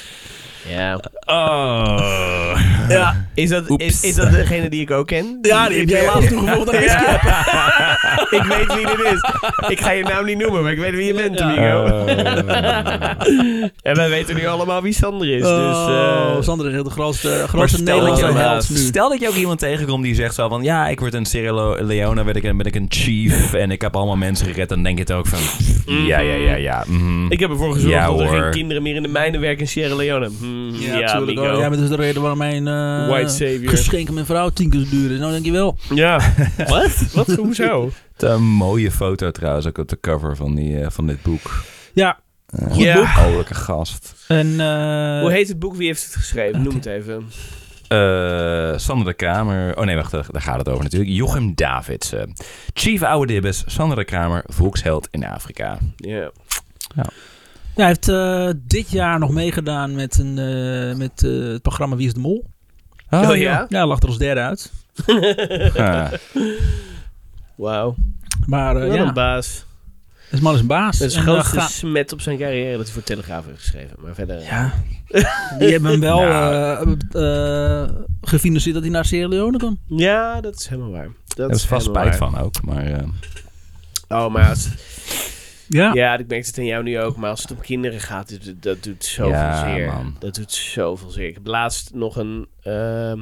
[0.74, 1.00] ja.
[1.24, 2.60] Oh.
[2.88, 3.84] Ja, Is dat, Oeps.
[3.84, 5.38] is, is dat degene die ik ook ken?
[5.42, 6.82] ja die heb jij laatst toegevoegd aan
[8.38, 9.24] ik weet wie dit is.
[9.68, 11.48] Ik ga je naam niet noemen, maar ik weet wie je bent, Ja.
[11.54, 11.84] Domingo.
[11.84, 12.06] Oh.
[13.82, 15.42] En wij weten nu allemaal wie Sander is.
[15.42, 18.70] dus, Oh, eh, Sander is heel de grootste, Maar grootste stel dat, Nederlandse je, held
[18.70, 18.76] nu.
[18.76, 20.62] stel dat je ook iemand tegenkomt die zegt zo van...
[20.62, 23.80] Ja, ik word een Sierra Leone, ben ik, een- ben ik een chief en ik
[23.82, 24.68] heb allemaal mensen gered.
[24.68, 25.38] Dan denk je het ook van...
[26.06, 26.84] Ja, ja, ja, ja.
[26.86, 27.26] mhm.
[27.32, 28.40] ik heb ervoor gezorgd Ja, dat er hoor.
[28.42, 30.30] geen kinderen meer in de mijnen werken in Sierra Leone.
[30.38, 31.46] Hmm, ja, amigo.
[31.48, 31.58] hoor.
[31.58, 32.77] Jij bent dus de reden waarom mijn eh,
[33.08, 33.68] White savior.
[33.70, 35.18] geschenk aan mijn vrouw tien keer zo duur is.
[35.18, 35.76] Nou, denk je wel.
[35.94, 36.20] Ja.
[36.68, 37.12] Wat?
[37.12, 37.26] Wat?
[37.26, 37.90] Hoezo?
[38.16, 41.64] Een mooie foto trouwens ook op de cover van, die, eh, van dit boek.
[41.94, 42.18] Ja,
[42.48, 42.94] Eh, Goed Ja.
[42.94, 43.06] boek.
[43.06, 44.14] Vrouwelijke gast.
[44.28, 44.60] en...
[44.60, 45.76] eh, Hoe heet het boek?
[45.76, 46.62] Wie heeft het geschreven?
[46.62, 47.24] Noem het even.
[47.88, 49.78] Eh, Sander de Kramer.
[49.78, 51.10] Oh nee, wacht, daar gaat het over natuurlijk.
[51.10, 52.32] Jochem Davidsen.
[52.72, 55.78] Chief Oude Dibbes, Sander de Kramer, volksheld in Afrika.
[55.96, 56.30] Ja.
[56.96, 57.04] ja,
[57.74, 62.06] hij heeft eh, dit jaar nog meegedaan met, een, eh, met eh, het programma Wie
[62.06, 62.44] is de Mol.
[63.10, 63.66] Oh, ja?
[63.68, 64.72] Ja, hij lag er als derde uit.
[65.76, 66.12] Ah,
[67.54, 67.94] Wauw.
[68.46, 69.64] Maar eh, Wat ja, een baas.
[70.40, 70.98] Man is een baas.
[70.98, 73.96] Het is grootste ga- smet op zijn carrière dat hij voor Telegraaf heeft geschreven.
[74.02, 74.42] Maar verder...
[74.42, 74.72] Ja.
[75.58, 76.96] Die hebben hem wel Nou.
[77.12, 77.88] eh, eh,
[78.20, 79.78] gefinancierd dat hij naar Sierra Leone kan.
[79.86, 81.08] Ja, dat is helemaal waar.
[81.26, 82.30] Dat Daar is vast spijt waar.
[82.30, 82.62] van ook.
[82.62, 83.08] Maar eh,
[84.08, 84.68] Oh, maar als,
[85.68, 85.92] Ja.
[85.94, 87.16] ja, ik merk het aan jou nu ook.
[87.16, 89.86] Maar als het om kinderen gaat, dat, dat doet zoveel Ja, zeer.
[89.86, 90.16] man.
[90.18, 91.28] Dat doet zoveel zeer.
[91.28, 92.46] Ik heb laatst nog een...
[92.62, 93.18] ehm,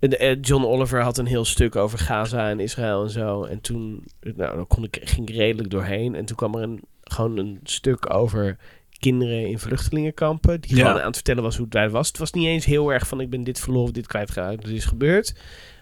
[0.00, 3.44] een- eh, John Oliver had een heel stuk over Gaza en Israël en zo.
[3.44, 6.14] En toen nou, daar kon ik, ging ik redelijk doorheen.
[6.14, 8.56] En toen kwam er een, gewoon een stuk over
[8.98, 10.60] kinderen in vluchtelingenkampen.
[10.60, 10.82] Die Ja.
[10.86, 12.08] gewoon aan het vertellen was hoe het daar was.
[12.08, 14.84] Het was niet eens heel erg van ik ben dit verloren, dit kwijtgeraakt, dit is
[14.84, 15.32] gebeurd.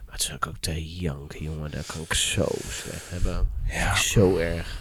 [0.04, 1.70] Maar het is ook, ook te janken, jongen.
[1.70, 3.48] Dat kan ik zo slecht hebben.
[3.70, 3.94] ja.
[3.96, 4.80] Zo erg.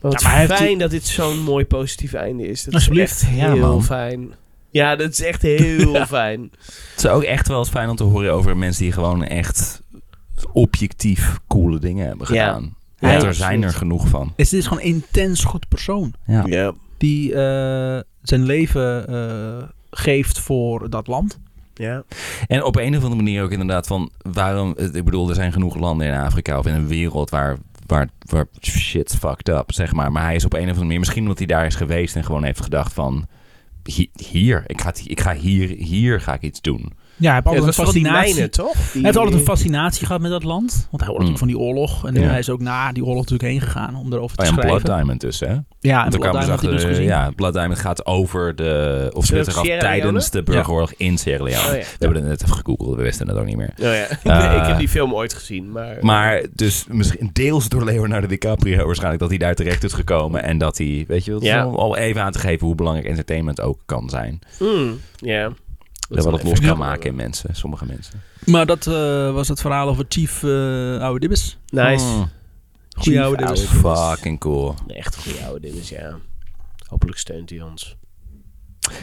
[0.00, 2.64] Maar wat Ja, maar fijn dat dit zo'n mooi positief einde is.
[2.64, 3.22] Dat Alsjeblieft.
[3.22, 3.82] is echt Ja, heel man.
[3.84, 4.30] fijn.
[4.70, 6.50] Ja, dat is echt heel fijn.
[6.94, 9.82] Het is ook echt wel eens fijn om te horen over mensen die gewoon echt
[10.52, 12.46] objectief coole dingen hebben Ja.
[12.46, 12.76] gedaan.
[12.98, 14.32] Ja, Want er zijn er genoeg van.
[14.36, 16.14] Is dit is gewoon een intens goed persoon.
[16.26, 16.42] Ja.
[16.46, 16.72] Ja.
[16.98, 21.38] Die eh, zijn leven eh, geeft voor dat land.
[21.74, 22.02] Ja.
[22.46, 24.74] En op een of andere manier ook inderdaad van waarom.
[24.92, 27.56] Ik bedoel, er zijn genoeg landen in Afrika of in een wereld waar,
[27.88, 30.12] waar, waar shit's fucked up, zeg maar.
[30.12, 32.24] Maar hij is op een of andere manier, misschien omdat hij daar is geweest en
[32.24, 33.26] gewoon heeft gedacht van.
[33.84, 36.92] hi- Hier, ik ga, ik ga hier, hier ga ik iets doen.
[37.18, 38.32] Ja, hij heeft altijd het een fascinatie.
[38.34, 38.72] mijnen, toch?
[38.92, 40.86] Hij heeft altijd een fascinatie gehad met dat land.
[40.90, 41.28] Want hij hoort Mm.
[41.30, 42.06] natuurlijk van die oorlog.
[42.06, 42.20] En Ja.
[42.28, 44.58] hij is ook na die oorlog natuurlijk heen gegaan om erover te Oh ja, een
[44.62, 44.82] schrijven.
[44.82, 45.46] Blood Diamond dus, hè?
[45.80, 47.06] Ja, en Blood kwamen ze Diamond had hij dus achter, gezien.
[47.06, 49.80] ja, Blood Diamond gaat over de, of speelt zich af Leone?
[49.80, 51.58] tijdens de burgeroorlog in Sierra Leone.
[51.60, 51.78] Oh ja.
[51.78, 53.72] We hebben het net even gegoogeld, we wisten het ook niet meer.
[53.80, 54.06] Oh, ja.
[54.50, 55.96] Eh, ik heb die film ooit gezien, maar...
[56.00, 60.42] Maar dus misschien deels door Leonardo DiCaprio waarschijnlijk dat hij daar terecht is gekomen.
[60.42, 61.66] En dat hij, weet je wel, Ja.
[61.66, 64.38] om al even aan te geven hoe belangrijk entertainment ook kan zijn.
[64.58, 65.50] Mm, ja.
[66.08, 68.22] Dat wat het los kan maken in mensen, sommige mensen.
[68.44, 70.50] Maar dat eh, was het verhaal over Chief eh
[71.00, 71.58] oude Dibbes.
[71.70, 72.04] Nice.
[72.04, 72.10] Mm,
[72.96, 73.64] Goeie Chief oude Dibbes.
[73.64, 74.74] fucking cool.
[74.86, 76.16] Echt goede oude dinges, ja.
[76.86, 77.96] Hopelijk steunt hij ons.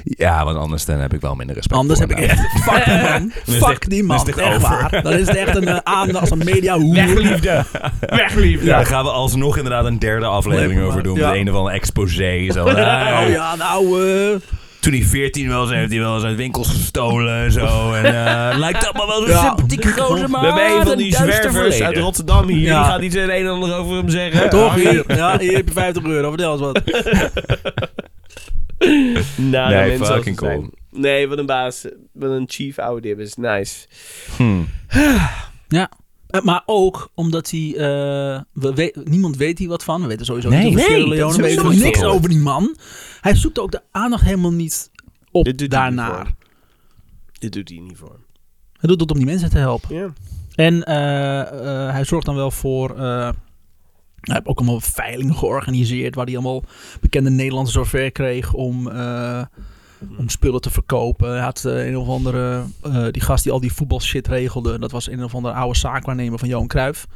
[0.04, 2.40] Ja, want anders dan heb ik wel minder respect Anders voor heb ik echt...
[2.64, 3.32] Fuck die man.
[3.46, 4.18] Fuck die man.
[4.18, 4.70] dan is het Echt over.
[4.70, 5.02] waar.
[5.04, 6.94] Dan is het echt een uh, aandacht als een media hoer.
[6.94, 7.66] Wegliefde!
[8.00, 8.66] Wegliefde!
[8.66, 11.18] Ja, daar gaan we alsnog inderdaad een derde aflevering over doen.
[11.18, 11.28] ja.
[11.30, 12.48] Met een of andere exposé.
[12.52, 12.64] Zo.
[12.70, 14.04] Oh ja, nou...
[14.34, 14.40] eh,
[14.86, 17.94] Toen hij 14 was, heeft hij wel eens uit winkels gestolen en zo.
[17.94, 19.42] En eh, lijkt allemaal wel zo'n Ja.
[19.46, 22.60] sympathieke gozer, maar We hebben een van een die zwervers uit Rotterdam hier.
[22.62, 22.82] Ja.
[22.84, 24.50] Die gaat iets een en ander over hem zeggen.
[24.50, 24.70] toch?
[24.70, 26.30] Ah, Hier, ja, hier heb je 50 euro.
[26.30, 26.82] Vertel eens wat.
[29.36, 30.52] Nou, Nee, mensen fucking cool.
[30.52, 30.70] zijn.
[30.92, 31.86] Nee, wat een baas.
[32.14, 33.36] Wat een chief oude is.
[33.36, 33.86] Nice.
[34.38, 34.62] Hm.
[35.68, 35.84] Eh,
[36.44, 37.74] Maar ook omdat hij...
[37.78, 40.02] eh, we we- niemand weet hier wat van.
[40.02, 40.64] We weten sowieso Nee.
[40.64, 41.30] niet Nee, dat Leone.
[41.30, 42.76] is We weten sowieso niks over die man.
[43.26, 44.92] Hij zoekt ook de aandacht helemaal niet
[45.32, 46.26] op Dit doet hij niet daarnaar.
[46.26, 46.36] voor.
[47.40, 48.20] Dit doet hij niet voor.
[48.74, 49.96] Hij doet het om die mensen te helpen.
[49.96, 50.14] Ja.
[50.56, 52.90] En eh, eh, hij zorgt dan wel voor...
[52.90, 53.30] eh,
[54.22, 56.16] hij heeft ook allemaal veilingen georganiseerd...
[56.16, 56.64] waar hij allemaal
[57.02, 59.42] bekende Nederlanders zover kreeg om, eh,
[60.18, 61.30] om spullen te verkopen.
[61.30, 62.64] Hij had eh, een of andere...
[62.82, 64.80] eh, die gast die al die voetbalshit regelde...
[64.80, 67.08] dat was een of andere oude zaakwaarnemer van Johan Cruijff.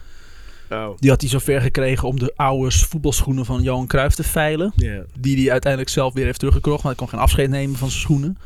[0.70, 0.90] Oh.
[1.00, 4.74] Die had hij zover gekregen om de oude voetbalschoenen van Johan Cruijff te veilen.
[4.76, 5.04] Ja.
[5.20, 6.84] Die hij uiteindelijk zelf weer heeft teruggekocht.
[6.84, 8.38] Want hij kon geen afscheid nemen van zijn schoenen.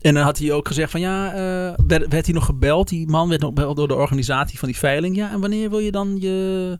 [0.00, 2.88] En dan had hij ook gezegd van ja, eh, werd, werd hij nog gebeld.
[2.88, 5.16] Die man werd nog gebeld door de organisatie van die veiling.
[5.16, 6.78] Ja, en wanneer wil je dan je,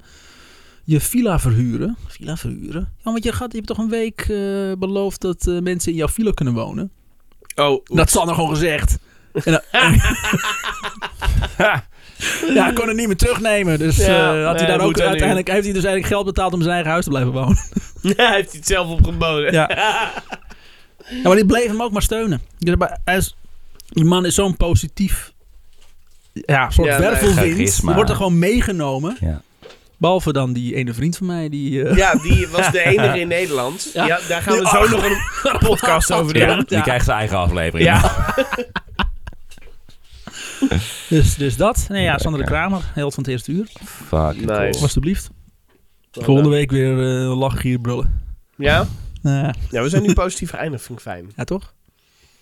[0.85, 1.97] je villa verhuren?
[2.07, 2.93] Villa verhuren?
[2.97, 5.99] Ja, want je, gaat, je hebt toch een week eh, beloofd dat eh, mensen in
[5.99, 6.91] jouw villa kunnen wonen?
[7.57, 8.99] Oh, Dat zal nog gewoon gezegd.
[9.33, 9.63] En dan-
[12.55, 13.79] ja, hij kon het niet meer terugnemen.
[13.79, 16.53] Dus Ja, eh, had nee, hij daar ook uiteindelijk heeft hij dus eigenlijk geld betaald
[16.53, 17.59] om zijn eigen huis te blijven wonen.
[18.17, 19.53] hij heeft het zelf opgeboden.
[19.53, 19.69] Ja.
[21.11, 22.41] Ja, maar die bleef hem ook maar steunen.
[22.59, 23.21] Dus hij
[23.89, 25.33] die man is zo'n positief
[26.33, 27.57] ja, soort Ja, wervelwind.
[27.57, 29.17] Die wordt er gewoon meegenomen.
[29.21, 29.43] Ja.
[29.97, 31.49] Behalve dan die ene vriend van mij.
[31.49, 33.91] Die, eh, Ja, die was de enige in Nederland.
[33.95, 34.07] Ja.
[34.07, 34.19] Ja.
[34.29, 34.69] daar gaan we Ja.
[34.71, 36.43] zo nog een podcast over doen.
[36.43, 36.63] Ja, Ja.
[36.67, 37.89] die krijgt zijn eigen aflevering.
[41.09, 41.87] dus, dus dat.
[41.89, 42.47] Nee, ja, Sander de.
[42.47, 42.81] Kramer.
[42.95, 43.69] Held van het eerste uur.
[43.85, 44.81] Fucking Nice.
[44.81, 45.31] Alsjeblieft.
[46.13, 48.21] Volgende week weer eh lachen, gieren, brullen.
[48.57, 48.87] Ja?
[49.71, 51.31] Ja, we zijn nu positief geëindigd, vind ik fijn.
[51.37, 51.73] ja, toch?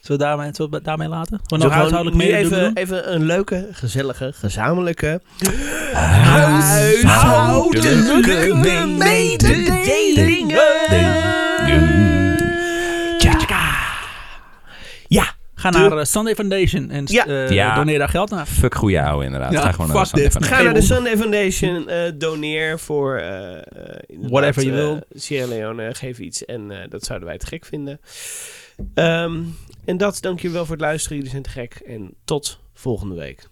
[0.00, 1.40] Zullen we daarmee, zullen we daarmee laten?
[1.42, 2.70] Gewoon Zo nog huishoudelijk mee even, doen?
[2.74, 5.20] even een leuke, gezellige, gezamenlijke...
[5.92, 8.54] Huishoudelijke
[8.86, 10.56] mededelingen.
[15.08, 17.26] Ja, ga naar eh, Sunday Foundation en Ja.
[17.26, 17.74] eh, Ja.
[17.74, 18.46] doneer daar geld naar.
[18.46, 19.52] Fuck goeie ouwe inderdaad.
[19.52, 20.32] Ja, Ga gewoon naar de Sunday dit.
[20.32, 20.58] Foundation.
[20.58, 23.22] Ga naar de Sunday Foundation, eh, doneer voor
[24.20, 25.00] Whatever je eh, wil.
[25.14, 28.00] Sierra Leone, geef iets en eh, dat zouden wij te gek vinden.
[28.94, 29.40] Ehm,
[29.84, 31.16] en dat, dank je wel voor het luisteren.
[31.16, 33.48] Jullie zijn te gek en tot volgende week.